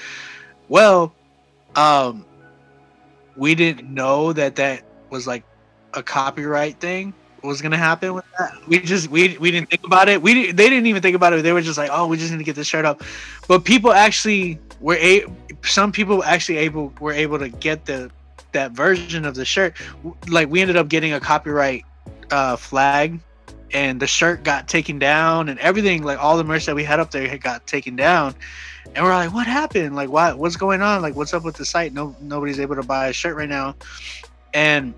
Well, 0.69 1.15
um, 1.77 2.25
we 3.37 3.55
didn't 3.55 3.93
know 3.93 4.33
that 4.33 4.57
that 4.57 4.83
was 5.11 5.27
like 5.27 5.45
a 5.95 6.03
copyright 6.03 6.81
thing 6.81 7.15
was 7.47 7.61
gonna 7.63 7.77
happen 7.77 8.15
with 8.15 8.25
that. 8.39 8.53
We 8.67 8.81
just 8.81 9.09
we 9.09 9.37
we 9.39 9.51
didn't 9.51 9.71
think 9.71 9.85
about 9.85 10.09
it. 10.09 10.23
We 10.23 10.53
they 10.53 10.69
didn't 10.69 10.87
even 10.87 11.03
think 11.03 11.17
about 11.17 11.33
it. 11.33 11.43
They 11.43 11.53
were 11.53 11.63
just 11.63 11.79
like, 11.79 11.91
oh, 11.93 12.07
we 12.07 12.17
just 12.17 12.31
need 12.31 12.39
to 12.39 12.45
get 12.45 12.57
this 12.57 12.67
shirt 12.67 12.85
up. 12.85 13.03
But 13.49 13.65
people 13.65 13.93
actually 13.93 14.59
were 14.81 14.97
a 14.97 15.25
some 15.63 15.93
people 15.93 16.23
actually 16.25 16.59
able 16.59 16.93
were 17.01 17.13
able 17.13 17.39
to 17.39 17.49
get 17.49 17.87
the 17.87 18.11
that 18.53 18.73
version 18.73 19.25
of 19.25 19.35
the 19.35 19.45
shirt. 19.45 19.75
Like 20.29 20.49
we 20.49 20.61
ended 20.61 20.77
up 20.77 20.89
getting 20.89 21.13
a 21.13 21.21
copyright 21.21 21.85
uh, 22.31 22.57
flag, 22.57 23.21
and 23.73 24.01
the 24.01 24.07
shirt 24.07 24.45
got 24.45 24.69
taken 24.69 24.99
down, 24.99 25.49
and 25.49 25.59
everything 25.61 26.03
like 26.03 26.19
all 26.19 26.37
the 26.37 26.45
merch 26.45 26.67
that 26.67 26.75
we 26.75 26.85
had 26.85 27.01
up 27.01 27.11
there 27.11 27.29
had 27.29 27.43
got 27.43 27.67
taken 27.67 27.97
down. 27.97 28.35
And 28.95 29.05
we're 29.05 29.15
like, 29.15 29.33
what 29.33 29.47
happened? 29.47 29.95
Like, 29.95 30.11
why? 30.11 30.33
What's 30.33 30.57
going 30.57 30.83
on? 30.83 31.03
Like, 31.03 31.15
what's 31.15 31.33
up 31.33 31.45
with 31.45 31.57
the 31.57 31.65
site? 31.65 31.93
No, 31.93 32.15
nobody's 32.21 32.61
able 32.61 32.77
to 32.77 32.83
buy 32.83 33.09
a 33.09 33.13
shirt 33.13 33.37
right 33.37 33.49
now. 33.49 33.75
And 34.53 34.93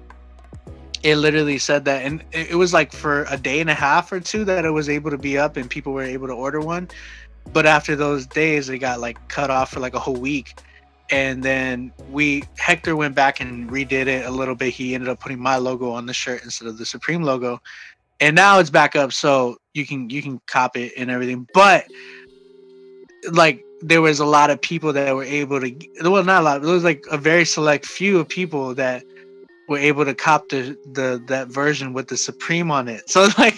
it 1.03 1.17
literally 1.17 1.59
said 1.59 1.85
that, 1.85 2.03
and 2.03 2.25
it 2.33 2.57
was 2.57 2.73
like 2.73 2.93
for 2.93 3.27
a 3.29 3.37
day 3.37 3.61
and 3.61 3.69
a 3.69 3.75
half 3.75 4.11
or 4.11 4.21
two 4.21 4.45
that 4.47 4.65
it 4.65 4.71
was 4.71 4.89
able 4.89 5.11
to 5.11 5.19
be 5.19 5.37
up, 5.37 5.57
and 5.57 5.69
people 5.69 5.93
were 5.93 6.03
able 6.03 6.27
to 6.27 6.33
order 6.33 6.61
one. 6.61 6.89
But 7.53 7.67
after 7.67 7.95
those 7.95 8.27
days, 8.27 8.71
it 8.71 8.79
got 8.79 9.01
like 9.01 9.29
cut 9.29 9.51
off 9.51 9.73
for 9.73 9.81
like 9.81 9.95
a 9.95 9.99
whole 9.99 10.17
week. 10.17 10.55
And 11.11 11.43
then 11.43 11.93
we 12.11 12.45
Hector 12.57 12.97
went 12.97 13.15
back 13.15 13.39
and 13.39 13.71
redid 13.71 14.07
it 14.07 14.25
a 14.25 14.31
little 14.31 14.55
bit. 14.55 14.73
He 14.73 14.95
ended 14.95 15.11
up 15.11 15.21
putting 15.21 15.39
my 15.39 15.59
logo 15.59 15.91
on 15.91 16.07
the 16.07 16.15
shirt 16.15 16.43
instead 16.43 16.67
of 16.67 16.79
the 16.79 16.87
Supreme 16.87 17.23
logo. 17.23 17.61
And 18.21 18.37
now 18.37 18.59
it's 18.59 18.71
back 18.71 18.97
up, 18.97 19.13
so 19.13 19.57
you 19.75 19.87
can 19.87 20.09
you 20.09 20.23
can 20.23 20.41
cop 20.47 20.77
it 20.77 20.93
and 20.97 21.11
everything. 21.11 21.47
But 21.53 21.87
like 23.33 23.65
there 23.81 24.01
was 24.01 24.21
a 24.21 24.25
lot 24.25 24.51
of 24.51 24.61
people 24.61 24.93
that 24.93 25.15
were 25.15 25.25
able 25.25 25.61
to 25.61 25.75
well 26.03 26.25
not 26.25 26.43
a 26.43 26.45
lot, 26.45 26.63
there 26.63 26.73
was 26.73 26.85
like 26.85 27.05
a 27.11 27.19
very 27.19 27.45
select 27.45 27.87
few 27.87 28.19
of 28.19 28.29
people 28.29 28.75
that 28.75 29.05
were 29.69 29.79
able 29.79 30.05
to 30.05 30.15
cop 30.15 30.49
the, 30.49 30.77
the 30.93 31.23
that 31.27 31.49
version 31.49 31.93
with 31.93 32.09
the 32.09 32.17
Supreme 32.17 32.71
on 32.71 32.89
it. 32.89 33.03
So 33.15 33.29
like, 33.39 33.57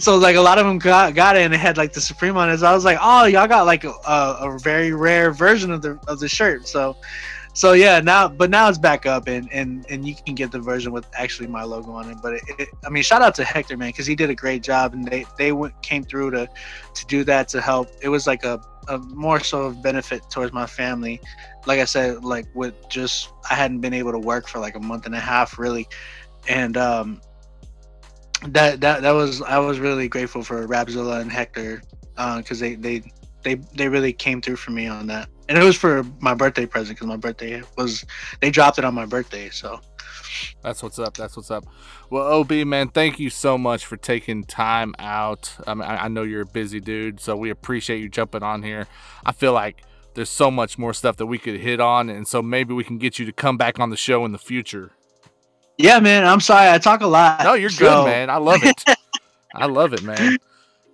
so 0.00 0.16
like 0.16 0.36
a 0.36 0.40
lot 0.40 0.58
of 0.58 0.66
them 0.66 0.78
got 0.78 1.14
got 1.14 1.36
it 1.36 1.42
and 1.42 1.54
it 1.54 1.60
had 1.60 1.76
like 1.76 1.92
the 1.92 2.00
Supreme 2.00 2.36
on 2.36 2.50
it. 2.50 2.58
So 2.58 2.66
I 2.66 2.74
was 2.74 2.84
like, 2.84 2.98
oh, 3.00 3.26
y'all 3.26 3.46
got 3.46 3.66
like 3.66 3.84
a, 3.84 3.92
a 4.06 4.58
very 4.62 4.92
rare 4.92 5.32
version 5.32 5.70
of 5.70 5.82
the 5.82 5.98
of 6.08 6.20
the 6.20 6.28
shirt. 6.28 6.66
So, 6.66 6.96
so 7.52 7.72
yeah, 7.72 8.00
now 8.00 8.28
but 8.28 8.50
now 8.50 8.68
it's 8.68 8.78
back 8.78 9.06
up 9.06 9.28
and 9.28 9.52
and 9.52 9.84
and 9.90 10.06
you 10.06 10.14
can 10.14 10.34
get 10.34 10.52
the 10.52 10.60
version 10.60 10.92
with 10.92 11.06
actually 11.14 11.48
my 11.48 11.64
logo 11.64 11.92
on 11.92 12.10
it. 12.10 12.18
But 12.22 12.34
it, 12.34 12.42
it, 12.58 12.68
I 12.84 12.90
mean, 12.90 13.02
shout 13.02 13.22
out 13.22 13.34
to 13.36 13.44
Hector 13.44 13.76
man 13.76 13.88
because 13.88 14.06
he 14.06 14.14
did 14.14 14.30
a 14.30 14.34
great 14.34 14.62
job 14.62 14.94
and 14.94 15.06
they 15.06 15.24
they 15.38 15.52
went 15.52 15.80
came 15.82 16.04
through 16.04 16.30
to 16.32 16.48
to 16.94 17.06
do 17.06 17.24
that 17.24 17.48
to 17.48 17.60
help. 17.60 17.88
It 18.02 18.08
was 18.08 18.26
like 18.26 18.44
a, 18.44 18.60
a 18.88 18.98
more 18.98 19.40
so 19.40 19.62
of 19.62 19.82
benefit 19.82 20.22
towards 20.30 20.52
my 20.52 20.66
family 20.66 21.20
like 21.66 21.80
I 21.80 21.84
said, 21.84 22.24
like 22.24 22.46
with 22.54 22.74
just 22.88 23.30
I 23.50 23.54
hadn't 23.54 23.80
been 23.80 23.94
able 23.94 24.12
to 24.12 24.18
work 24.18 24.48
for 24.48 24.58
like 24.58 24.76
a 24.76 24.80
month 24.80 25.06
and 25.06 25.14
a 25.14 25.20
half 25.20 25.58
really, 25.58 25.88
and 26.48 26.76
um, 26.76 27.20
that 28.48 28.80
that 28.80 29.02
that 29.02 29.12
was 29.12 29.42
I 29.42 29.58
was 29.58 29.78
really 29.78 30.08
grateful 30.08 30.42
for 30.42 30.66
Rapzilla 30.66 31.20
and 31.20 31.30
Hector 31.30 31.82
because 32.16 32.58
they 32.58 32.74
they 32.76 33.02
they 33.42 33.56
they 33.74 33.88
really 33.88 34.12
came 34.12 34.40
through 34.40 34.56
for 34.56 34.70
me 34.70 34.86
on 34.86 35.06
that, 35.08 35.28
and 35.50 35.58
it 35.58 35.64
was 35.64 35.76
for 35.76 36.04
my 36.20 36.32
birthday 36.32 36.64
present 36.64 36.96
because 36.96 37.08
my 37.08 37.16
birthday 37.16 37.60
was 37.76 38.06
they 38.40 38.50
dropped 38.50 38.78
it 38.78 38.84
on 38.84 38.94
my 38.94 39.04
birthday, 39.04 39.50
so 39.50 39.80
That's 40.62 40.80
what's 40.82 40.98
up. 40.98 41.16
That's 41.16 41.36
what's 41.36 41.50
up. 41.50 41.64
Well, 42.08 42.24
OB 42.24 42.52
man, 42.66 42.88
thank 42.88 43.18
you 43.18 43.30
so 43.30 43.58
much 43.58 43.84
for 43.84 43.96
taking 43.96 44.44
time 44.44 44.94
out. 45.00 45.56
I, 45.66 45.74
mean, 45.74 45.88
I 45.88 46.06
know 46.08 46.22
you're 46.22 46.42
a 46.42 46.46
busy 46.46 46.80
dude, 46.80 47.20
so 47.20 47.36
we 47.36 47.50
appreciate 47.50 47.98
you 47.98 48.08
jumping 48.08 48.42
on 48.44 48.62
here. 48.62 48.86
I 49.26 49.32
feel 49.32 49.52
like 49.52 49.82
there's 50.14 50.30
so 50.30 50.50
much 50.52 50.78
more 50.78 50.94
stuff 50.94 51.16
that 51.16 51.26
we 51.26 51.38
could 51.38 51.58
hit 51.60 51.80
on, 51.80 52.08
and 52.08 52.26
so 52.28 52.42
maybe 52.42 52.72
we 52.72 52.84
can 52.84 52.98
get 52.98 53.18
you 53.18 53.26
to 53.26 53.32
come 53.32 53.56
back 53.56 53.80
on 53.80 53.90
the 53.90 53.96
show 53.96 54.24
in 54.24 54.30
the 54.30 54.38
future. 54.38 54.92
Yeah, 55.78 55.98
man. 55.98 56.24
I'm 56.24 56.40
sorry. 56.40 56.70
I 56.70 56.78
talk 56.78 57.00
a 57.00 57.06
lot. 57.08 57.42
No, 57.42 57.54
you're 57.54 57.70
so- 57.70 58.04
good, 58.04 58.04
man. 58.06 58.30
I 58.30 58.36
love 58.36 58.62
it. 58.62 58.84
I 59.54 59.66
love 59.66 59.92
it, 59.94 60.04
man. 60.04 60.38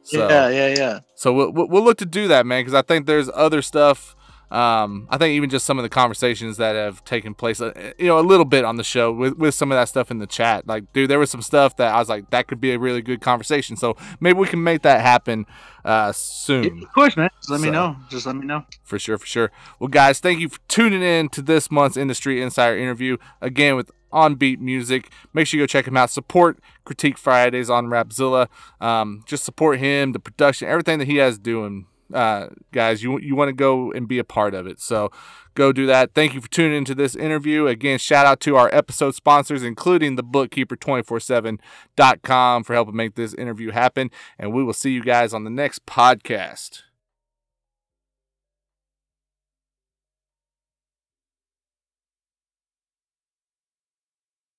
So, 0.03 0.29
Yeah, 0.29 0.49
yeah, 0.49 0.75
yeah. 0.75 1.01
So 1.15 1.33
we'll 1.35 1.53
we'll 1.53 1.85
look 1.85 1.99
to 1.99 2.07
do 2.07 2.29
that, 2.29 2.47
man, 2.47 2.61
because 2.63 2.73
I 2.75 2.81
think 2.83 3.05
there's 3.07 3.29
other 3.35 3.61
stuff. 3.61 4.16
Um, 4.51 5.09
I 5.11 5.19
think 5.19 5.33
even 5.33 5.51
just 5.51 5.67
some 5.67 5.79
of 5.79 5.83
the 5.83 5.89
conversations 5.89 6.57
that 6.59 6.77
have 6.77 7.05
taken 7.05 7.35
place, 7.35 7.61
uh, 7.61 7.93
you 7.99 8.07
know, 8.07 8.19
a 8.19 8.21
little 8.21 8.45
bit 8.45 8.65
on 8.65 8.77
the 8.77 8.85
show 8.85 9.13
with, 9.13 9.37
with 9.37 9.55
some 9.55 9.73
of 9.73 9.77
that 9.77 9.89
stuff 9.89 10.11
in 10.11 10.19
the 10.19 10.27
chat. 10.27 10.67
Like, 10.67 10.93
dude, 10.93 11.11
there 11.11 11.19
was 11.19 11.31
some 11.31 11.43
stuff 11.43 11.77
that 11.77 11.93
I 11.93 11.99
was 11.99 12.09
like, 12.09 12.31
that 12.31 12.47
could 12.47 12.61
be 12.61 12.73
a 12.73 12.79
really 12.79 13.03
good 13.03 13.21
conversation. 13.21 13.77
So 13.77 13.97
maybe 14.21 14.39
we 14.39 14.47
can 14.47 14.63
make 14.63 14.83
that 14.83 15.01
happen 15.01 15.47
uh, 15.85 16.13
soon. 16.13 16.83
Of 16.83 16.93
course, 16.93 17.17
man. 17.17 17.31
Just 17.39 17.51
let 17.51 17.61
me 17.61 17.71
know. 17.71 17.97
Just 18.09 18.27
let 18.27 18.37
me 18.37 18.47
know. 18.47 18.65
For 18.85 18.99
sure, 18.99 19.19
for 19.19 19.27
sure. 19.27 19.51
Well, 19.81 19.89
guys, 19.89 20.21
thank 20.21 20.39
you 20.41 20.49
for 20.49 20.61
tuning 20.69 21.03
in 21.03 21.29
to 21.31 21.43
this 21.43 21.71
month's 21.71 21.97
Industry 21.97 22.41
Insider 22.41 22.79
interview. 22.79 23.17
Again, 23.41 23.75
with 23.75 23.91
OnBeat 24.13 24.61
Music. 24.61 25.11
Make 25.35 25.47
sure 25.47 25.59
you 25.59 25.65
go 25.65 25.67
check 25.67 25.87
him 25.87 25.97
out. 25.97 26.11
Support 26.11 26.59
Critique 26.85 27.19
Fridays 27.19 27.69
on 27.69 27.87
Rapzilla. 27.87 28.49
Um, 28.81 29.23
just 29.27 29.45
support 29.45 29.79
him, 29.79 30.13
the 30.13 30.21
production, 30.21 30.69
everything 30.69 30.99
that 31.01 31.09
he 31.09 31.17
has 31.17 31.39
doing. 31.39 31.87
Uh, 32.13 32.49
guys, 32.73 33.03
you 33.03 33.19
you 33.21 33.35
want 33.35 33.49
to 33.49 33.53
go 33.53 33.91
and 33.93 34.07
be 34.07 34.19
a 34.19 34.25
part 34.25 34.55
of 34.55 34.67
it. 34.67 34.81
So 34.81 35.11
go 35.55 35.73
do 35.73 35.87
that. 35.87 36.15
Thank 36.15 36.35
you 36.35 36.41
for 36.41 36.49
tuning 36.49 36.79
into 36.79 36.95
this 36.95 37.15
interview. 37.17 37.67
Again, 37.67 37.99
shout 37.99 38.25
out 38.27 38.41
to 38.41 38.57
our 38.57 38.71
episode 38.73 39.15
sponsors, 39.15 39.63
including 39.63 40.17
the 40.17 40.25
bookkeeper247.com 40.25 42.65
for 42.65 42.75
helping 42.75 42.97
make 42.97 43.15
this 43.17 43.35
interview 43.35 43.73
happen. 43.73 44.11
And 44.39 44.53
we 44.53 44.63
will 44.63 44.73
see 44.73 44.93
you 44.93 45.03
guys 45.03 45.35
on 45.35 45.45
the 45.45 45.51
next 45.51 45.85
podcast. 45.87 46.83